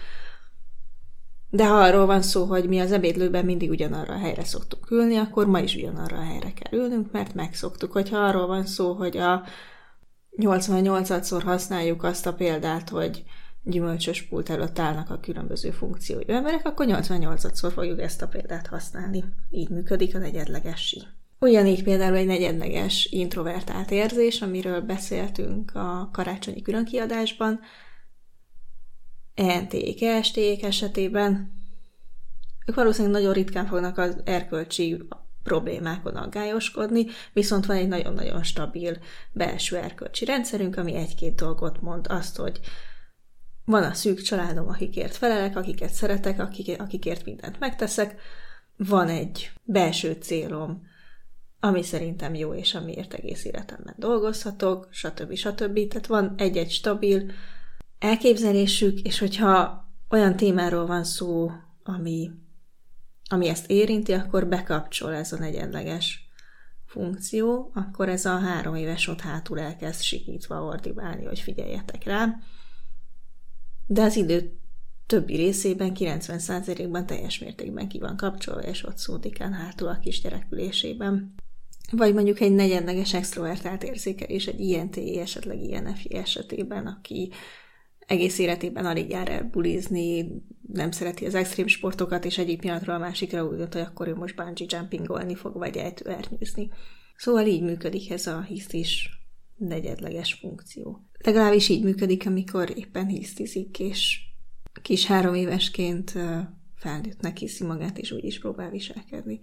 De 1.55 1.67
ha 1.67 1.75
arról 1.75 2.05
van 2.05 2.21
szó, 2.21 2.45
hogy 2.45 2.67
mi 2.67 2.79
az 2.79 2.91
ebédlőben 2.91 3.45
mindig 3.45 3.69
ugyanarra 3.69 4.13
a 4.13 4.17
helyre 4.17 4.43
szoktuk 4.43 4.91
ülni, 4.91 5.15
akkor 5.17 5.47
ma 5.47 5.59
is 5.59 5.75
ugyanarra 5.75 6.17
a 6.17 6.23
helyre 6.23 6.53
kell 6.53 6.79
ülnünk, 6.79 7.11
mert 7.11 7.33
megszoktuk. 7.33 7.91
Hogyha 7.91 8.17
arról 8.17 8.47
van 8.47 8.65
szó, 8.65 8.93
hogy 8.93 9.17
a 9.17 9.43
88-szor 10.37 11.41
használjuk 11.43 12.03
azt 12.03 12.25
a 12.25 12.33
példát, 12.33 12.89
hogy 12.89 13.23
gyümölcsös 13.63 14.21
pult 14.21 14.49
előtt 14.49 14.79
állnak 14.79 15.09
a 15.09 15.19
különböző 15.19 15.71
funkciói 15.71 16.23
emberek, 16.27 16.65
akkor 16.65 16.85
88-szor 16.89 17.71
fogjuk 17.73 18.01
ezt 18.01 18.21
a 18.21 18.27
példát 18.27 18.67
használni. 18.67 19.23
Így 19.51 19.69
működik 19.69 20.15
a 20.15 20.19
negyedlegesi. 20.19 21.01
Ugyanígy 21.39 21.83
például 21.83 22.15
egy 22.15 22.25
negyedleges 22.25 23.05
introvertált 23.11 23.91
érzés, 23.91 24.41
amiről 24.41 24.81
beszéltünk 24.81 25.75
a 25.75 26.09
karácsonyi 26.13 26.61
különkiadásban, 26.61 27.59
ENT-k, 29.35 30.01
est 30.01 30.37
esetében 30.63 31.51
ők 32.65 32.75
valószínűleg 32.75 33.13
nagyon 33.13 33.33
ritkán 33.33 33.65
fognak 33.65 33.97
az 33.97 34.17
erkölcsi 34.23 35.07
problémákon 35.43 36.15
aggályoskodni, 36.15 37.05
viszont 37.33 37.65
van 37.65 37.75
egy 37.75 37.87
nagyon-nagyon 37.87 38.43
stabil 38.43 38.97
belső 39.31 39.77
erkölcsi 39.77 40.25
rendszerünk, 40.25 40.77
ami 40.77 40.95
egy-két 40.95 41.35
dolgot 41.35 41.81
mond 41.81 42.05
azt, 42.09 42.35
hogy 42.35 42.59
van 43.65 43.83
a 43.83 43.93
szűk 43.93 44.21
családom, 44.21 44.67
akikért 44.67 45.15
felelek, 45.15 45.57
akiket 45.57 45.93
szeretek, 45.93 46.39
akik, 46.39 46.81
akikért 46.81 47.25
mindent 47.25 47.59
megteszek, 47.59 48.21
van 48.77 49.07
egy 49.09 49.51
belső 49.63 50.11
célom, 50.11 50.81
ami 51.59 51.83
szerintem 51.83 52.35
jó, 52.35 52.53
és 52.53 52.75
amiért 52.75 53.13
egész 53.13 53.45
életemben 53.45 53.95
dolgozhatok, 53.97 54.87
stb. 54.91 55.35
stb. 55.35 55.87
Tehát 55.87 56.07
van 56.07 56.33
egy-egy 56.37 56.71
stabil 56.71 57.31
elképzelésük, 58.03 58.99
és 58.99 59.19
hogyha 59.19 59.87
olyan 60.09 60.35
témáról 60.35 60.85
van 60.85 61.03
szó, 61.03 61.51
ami, 61.83 62.31
ami 63.29 63.47
ezt 63.47 63.69
érinti, 63.69 64.11
akkor 64.11 64.47
bekapcsol 64.47 65.13
ez 65.13 65.31
a 65.31 65.37
negyedleges 65.37 66.29
funkció, 66.85 67.71
akkor 67.73 68.09
ez 68.09 68.25
a 68.25 68.37
három 68.37 68.75
éves 68.75 69.07
ott 69.07 69.21
hátul 69.21 69.59
elkezd 69.59 70.01
sikítva 70.01 70.63
ordibálni, 70.63 71.25
hogy 71.25 71.39
figyeljetek 71.39 72.03
rá. 72.03 72.35
De 73.87 74.01
az 74.01 74.15
idő 74.15 74.57
többi 75.07 75.35
részében, 75.35 75.91
90%-ban 75.95 77.05
teljes 77.05 77.39
mértékben 77.39 77.87
ki 77.87 77.99
van 77.99 78.17
kapcsolva, 78.17 78.61
és 78.61 78.83
ott 78.83 78.97
szódikán 78.97 79.53
hátul 79.53 79.87
a 79.87 79.99
kisgyerekülésében. 79.99 81.33
Vagy 81.91 82.13
mondjuk 82.13 82.39
egy 82.39 82.53
negyedleges 82.53 83.13
extrovertált 83.13 83.83
érzékelés 83.83 84.47
egy 84.47 84.59
INTI, 84.59 85.19
esetleg 85.19 85.61
INFI 85.61 86.15
esetében, 86.15 86.87
aki 86.87 87.31
egész 88.07 88.39
életében 88.39 88.85
alig 88.85 89.09
jár 89.09 89.29
el 89.29 89.43
bulizni, 89.43 90.31
nem 90.67 90.91
szereti 90.91 91.25
az 91.25 91.35
extrém 91.35 91.67
sportokat, 91.67 92.25
és 92.25 92.37
egyik 92.37 92.59
pillanatról 92.59 92.95
a 92.95 92.99
másikra 92.99 93.41
úgy 93.41 93.49
gondolt, 93.49 93.73
hogy 93.73 93.81
akkor 93.81 94.07
ő 94.07 94.15
most 94.15 94.35
bungee 94.35 94.67
jumpingolni 94.69 95.35
fog, 95.35 95.57
vagy 95.57 95.77
ejtőernyőzni. 95.77 96.69
Szóval 97.15 97.45
így 97.45 97.61
működik 97.61 98.11
ez 98.11 98.27
a 98.27 98.41
hisztis 98.41 99.09
negyedleges 99.55 100.33
funkció. 100.33 101.07
Legalábbis 101.17 101.69
így 101.69 101.83
működik, 101.83 102.27
amikor 102.27 102.77
éppen 102.77 103.07
hisztizik, 103.07 103.79
és 103.79 104.19
kis 104.81 105.05
három 105.05 105.33
évesként 105.33 106.13
felnőttnek 106.75 107.37
hiszi 107.37 107.63
magát, 107.63 107.97
és 107.97 108.11
úgy 108.11 108.23
is 108.23 108.39
próbál 108.39 108.69
viselkedni. 108.69 109.39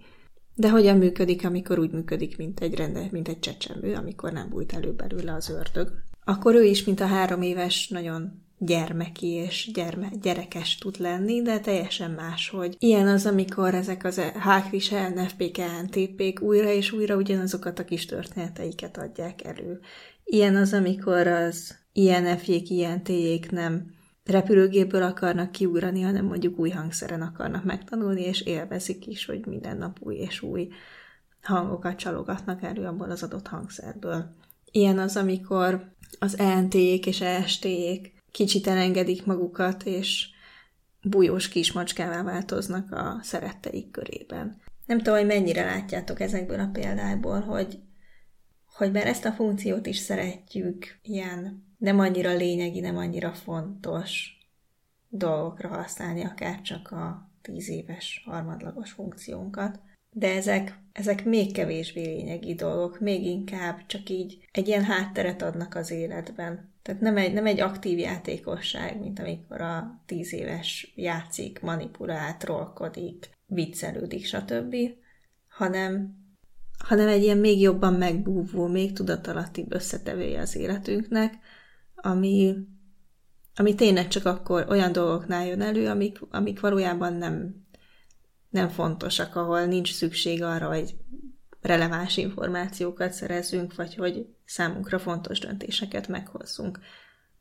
De 0.55 0.69
hogyan 0.69 0.97
működik, 0.97 1.45
amikor 1.45 1.79
úgy 1.79 1.91
működik, 1.91 2.37
mint 2.37 2.59
egy 2.59 2.75
rende, 2.75 3.07
mint 3.11 3.27
egy 3.27 3.39
csecsemő, 3.39 3.93
amikor 3.93 4.31
nem 4.31 4.49
bújt 4.49 4.73
elő 4.73 4.93
belőle 4.93 5.33
az 5.33 5.49
ördög? 5.49 5.91
Akkor 6.23 6.55
ő 6.55 6.63
is, 6.63 6.83
mint 6.83 6.99
a 6.99 7.05
három 7.05 7.41
éves, 7.41 7.87
nagyon 7.87 8.43
gyermeki 8.63 9.27
és 9.27 9.69
gyerme, 9.73 10.09
gyerekes 10.21 10.77
tud 10.77 10.99
lenni, 10.99 11.41
de 11.41 11.59
teljesen 11.59 12.11
más, 12.11 12.49
hogy 12.49 12.75
ilyen 12.79 13.07
az, 13.07 13.25
amikor 13.25 13.73
ezek 13.75 14.03
az 14.03 14.19
hákris 14.19 14.89
NFP-k, 14.89 15.61
NTP-k 15.83 16.41
újra 16.41 16.69
és 16.69 16.91
újra 16.91 17.15
ugyanazokat 17.15 17.79
a 17.79 17.85
kis 17.85 18.05
történeteiket 18.05 18.97
adják 18.97 19.43
elő. 19.43 19.79
Ilyen 20.23 20.55
az, 20.55 20.73
amikor 20.73 21.27
az 21.27 21.77
INF-jék, 21.93 22.69
INT-jék 22.69 23.51
nem 23.51 23.91
repülőgépből 24.25 25.03
akarnak 25.03 25.51
kiugrani, 25.51 26.01
hanem 26.01 26.25
mondjuk 26.25 26.59
új 26.59 26.69
hangszeren 26.69 27.21
akarnak 27.21 27.63
megtanulni, 27.63 28.21
és 28.21 28.41
élvezik 28.41 29.07
is, 29.07 29.25
hogy 29.25 29.45
minden 29.45 29.77
nap 29.77 29.97
új 29.99 30.15
és 30.15 30.41
új 30.41 30.69
hangokat 31.41 31.95
csalogatnak 31.95 32.63
elő 32.63 32.85
abból 32.85 33.11
az 33.11 33.23
adott 33.23 33.47
hangszerből. 33.47 34.35
Ilyen 34.71 34.99
az, 34.99 35.15
amikor 35.15 35.93
az 36.19 36.37
ENT-jék 36.37 37.05
és 37.05 37.21
EST-jék 37.21 38.19
kicsit 38.31 38.67
elengedik 38.67 39.25
magukat, 39.25 39.83
és 39.83 40.29
bújós 41.01 41.49
kismacskává 41.49 42.23
változnak 42.23 42.91
a 42.91 43.19
szeretteik 43.21 43.91
körében. 43.91 44.61
Nem 44.85 44.97
tudom, 44.97 45.15
hogy 45.15 45.25
mennyire 45.25 45.65
látjátok 45.65 46.19
ezekből 46.19 46.59
a 46.59 46.69
példákból, 46.73 47.39
hogy, 47.39 47.79
hogy 48.75 48.91
bár 48.91 49.07
ezt 49.07 49.25
a 49.25 49.31
funkciót 49.31 49.85
is 49.85 49.97
szeretjük 49.97 50.99
ilyen 51.03 51.69
nem 51.77 51.99
annyira 51.99 52.33
lényegi, 52.33 52.79
nem 52.79 52.97
annyira 52.97 53.33
fontos 53.33 54.37
dolgokra 55.09 55.67
használni, 55.67 56.23
akár 56.23 56.61
csak 56.61 56.91
a 56.91 57.29
tíz 57.41 57.69
éves 57.69 58.23
harmadlagos 58.25 58.91
funkciónkat. 58.91 59.79
De 60.11 60.35
ezek, 60.35 60.79
ezek 60.91 61.25
még 61.25 61.51
kevésbé 61.51 62.01
lényegi 62.01 62.55
dolgok, 62.55 62.99
még 62.99 63.25
inkább 63.25 63.85
csak 63.85 64.09
így 64.09 64.47
egy 64.51 64.67
ilyen 64.67 64.83
hátteret 64.83 65.41
adnak 65.41 65.75
az 65.75 65.91
életben. 65.91 66.70
Tehát 66.81 67.01
nem 67.01 67.17
egy, 67.17 67.33
nem 67.33 67.45
egy 67.45 67.59
aktív 67.59 67.97
játékosság, 67.97 68.99
mint 68.99 69.19
amikor 69.19 69.61
a 69.61 70.01
tíz 70.05 70.33
éves 70.33 70.93
játszik, 70.95 71.59
manipulál, 71.61 72.37
trollkodik, 72.37 73.29
viccelődik, 73.45 74.25
stb., 74.25 74.75
hanem, 75.47 76.15
hanem 76.77 77.07
egy 77.07 77.23
ilyen 77.23 77.37
még 77.37 77.61
jobban 77.61 77.93
megbúvó, 77.93 78.67
még 78.67 78.93
tudatalattibb 78.93 79.73
összetevője 79.73 80.41
az 80.41 80.55
életünknek, 80.55 81.33
ami, 81.95 82.55
ami 83.55 83.75
tényleg 83.75 84.07
csak 84.07 84.25
akkor 84.25 84.65
olyan 84.69 84.91
dolgoknál 84.91 85.45
jön 85.45 85.61
elő, 85.61 85.87
amik, 85.87 86.19
amik 86.29 86.59
valójában 86.59 87.13
nem, 87.13 87.65
nem 88.49 88.69
fontosak, 88.69 89.35
ahol 89.35 89.65
nincs 89.65 89.93
szükség 89.93 90.43
arra, 90.43 90.67
hogy 90.67 90.95
releváns 91.61 92.17
információkat 92.17 93.13
szerezzünk, 93.13 93.75
vagy 93.75 93.95
hogy 93.95 94.25
számunkra 94.45 94.99
fontos 94.99 95.39
döntéseket 95.39 96.07
meghozzunk. 96.07 96.79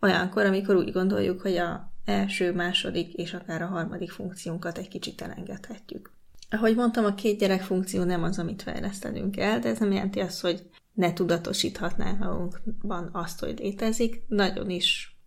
Olyankor, 0.00 0.44
amikor 0.44 0.76
úgy 0.76 0.92
gondoljuk, 0.92 1.40
hogy 1.40 1.56
a 1.56 1.92
első, 2.04 2.52
második 2.52 3.12
és 3.12 3.34
akár 3.34 3.62
a 3.62 3.66
harmadik 3.66 4.10
funkciónkat 4.10 4.78
egy 4.78 4.88
kicsit 4.88 5.20
elengedhetjük. 5.20 6.12
Ahogy 6.50 6.74
mondtam, 6.74 7.04
a 7.04 7.14
két 7.14 7.38
gyerek 7.38 7.62
funkció 7.62 8.02
nem 8.02 8.22
az, 8.22 8.38
amit 8.38 8.62
fejlesztenünk 8.62 9.36
el, 9.36 9.58
de 9.58 9.68
ez 9.68 9.78
nem 9.78 9.92
jelenti 9.92 10.20
azt, 10.20 10.40
hogy 10.40 10.70
ne 10.92 11.12
tudatosíthatnánk 11.12 12.18
magunkban 12.18 13.08
azt, 13.12 13.40
hogy 13.40 13.58
létezik. 13.58 14.22
Nagyon 14.28 14.70
is 14.70 15.18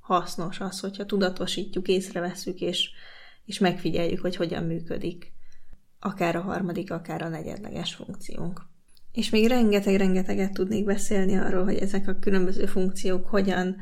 hasznos 0.00 0.60
az, 0.60 0.80
hogyha 0.80 1.06
tudatosítjuk, 1.06 1.88
észreveszünk, 1.88 2.60
és, 2.60 2.90
és 3.44 3.58
megfigyeljük, 3.58 4.20
hogy 4.20 4.36
hogyan 4.36 4.64
működik 4.64 5.32
akár 6.04 6.36
a 6.36 6.40
harmadik, 6.40 6.90
akár 6.90 7.22
a 7.22 7.28
negyedleges 7.28 7.94
funkciónk. 7.94 8.62
És 9.12 9.30
még 9.30 9.48
rengeteg-rengeteget 9.48 10.52
tudnék 10.52 10.84
beszélni 10.84 11.36
arról, 11.36 11.64
hogy 11.64 11.76
ezek 11.76 12.08
a 12.08 12.18
különböző 12.18 12.66
funkciók 12.66 13.26
hogyan 13.26 13.76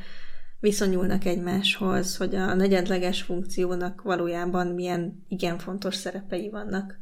viszonyulnak 0.61 1.25
egymáshoz, 1.25 2.17
hogy 2.17 2.35
a 2.35 2.55
negyedleges 2.55 3.23
funkciónak 3.23 4.03
valójában 4.03 4.67
milyen 4.67 5.25
igen 5.29 5.59
fontos 5.59 5.95
szerepei 5.95 6.49
vannak 6.49 6.99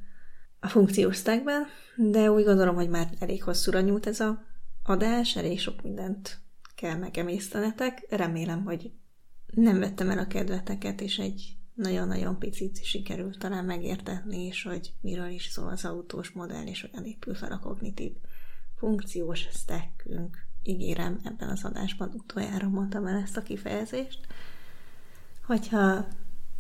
a 0.61 0.69
funkciós 0.69 1.16
stackben, 1.16 1.66
de 1.97 2.31
úgy 2.31 2.45
gondolom, 2.45 2.75
hogy 2.75 2.89
már 2.89 3.09
elég 3.19 3.43
hosszúra 3.43 3.81
nyúlt 3.81 4.07
ez 4.07 4.21
a 4.21 4.43
adás, 4.83 5.37
elég 5.37 5.61
sok 5.61 5.83
mindent 5.83 6.39
kell 6.75 6.97
megemésztenetek. 6.97 8.07
Remélem, 8.11 8.64
hogy 8.64 8.91
nem 9.47 9.79
vettem 9.79 10.11
el 10.11 10.19
a 10.19 10.27
kedveteket, 10.27 11.01
és 11.01 11.19
egy 11.19 11.58
nagyon-nagyon 11.79 12.39
picit 12.39 12.85
sikerült 12.85 13.39
talán 13.39 13.64
megértetni, 13.64 14.45
és 14.45 14.62
hogy 14.62 14.93
miről 15.01 15.29
is 15.29 15.47
szól 15.47 15.68
az 15.68 15.85
autós 15.85 16.31
modell, 16.31 16.66
és 16.66 16.81
hogyan 16.81 17.05
épül 17.05 17.35
fel 17.35 17.53
a 17.53 17.59
kognitív 17.59 18.12
funkciós 18.76 19.47
stackünk. 19.51 20.47
Ígérem, 20.62 21.20
ebben 21.24 21.49
az 21.49 21.64
adásban 21.64 22.12
utoljára 22.14 22.68
mondtam 22.68 23.07
el 23.07 23.22
ezt 23.22 23.37
a 23.37 23.43
kifejezést. 23.43 24.26
Hogyha 25.43 26.07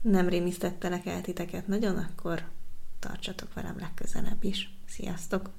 nem 0.02 0.28
rémisztettelek 0.28 1.06
el 1.06 1.20
titeket 1.20 1.66
nagyon, 1.66 1.96
akkor 1.96 2.50
tartsatok 2.98 3.54
velem 3.54 3.78
legközelebb 3.78 4.44
is. 4.44 4.78
Sziasztok! 4.86 5.50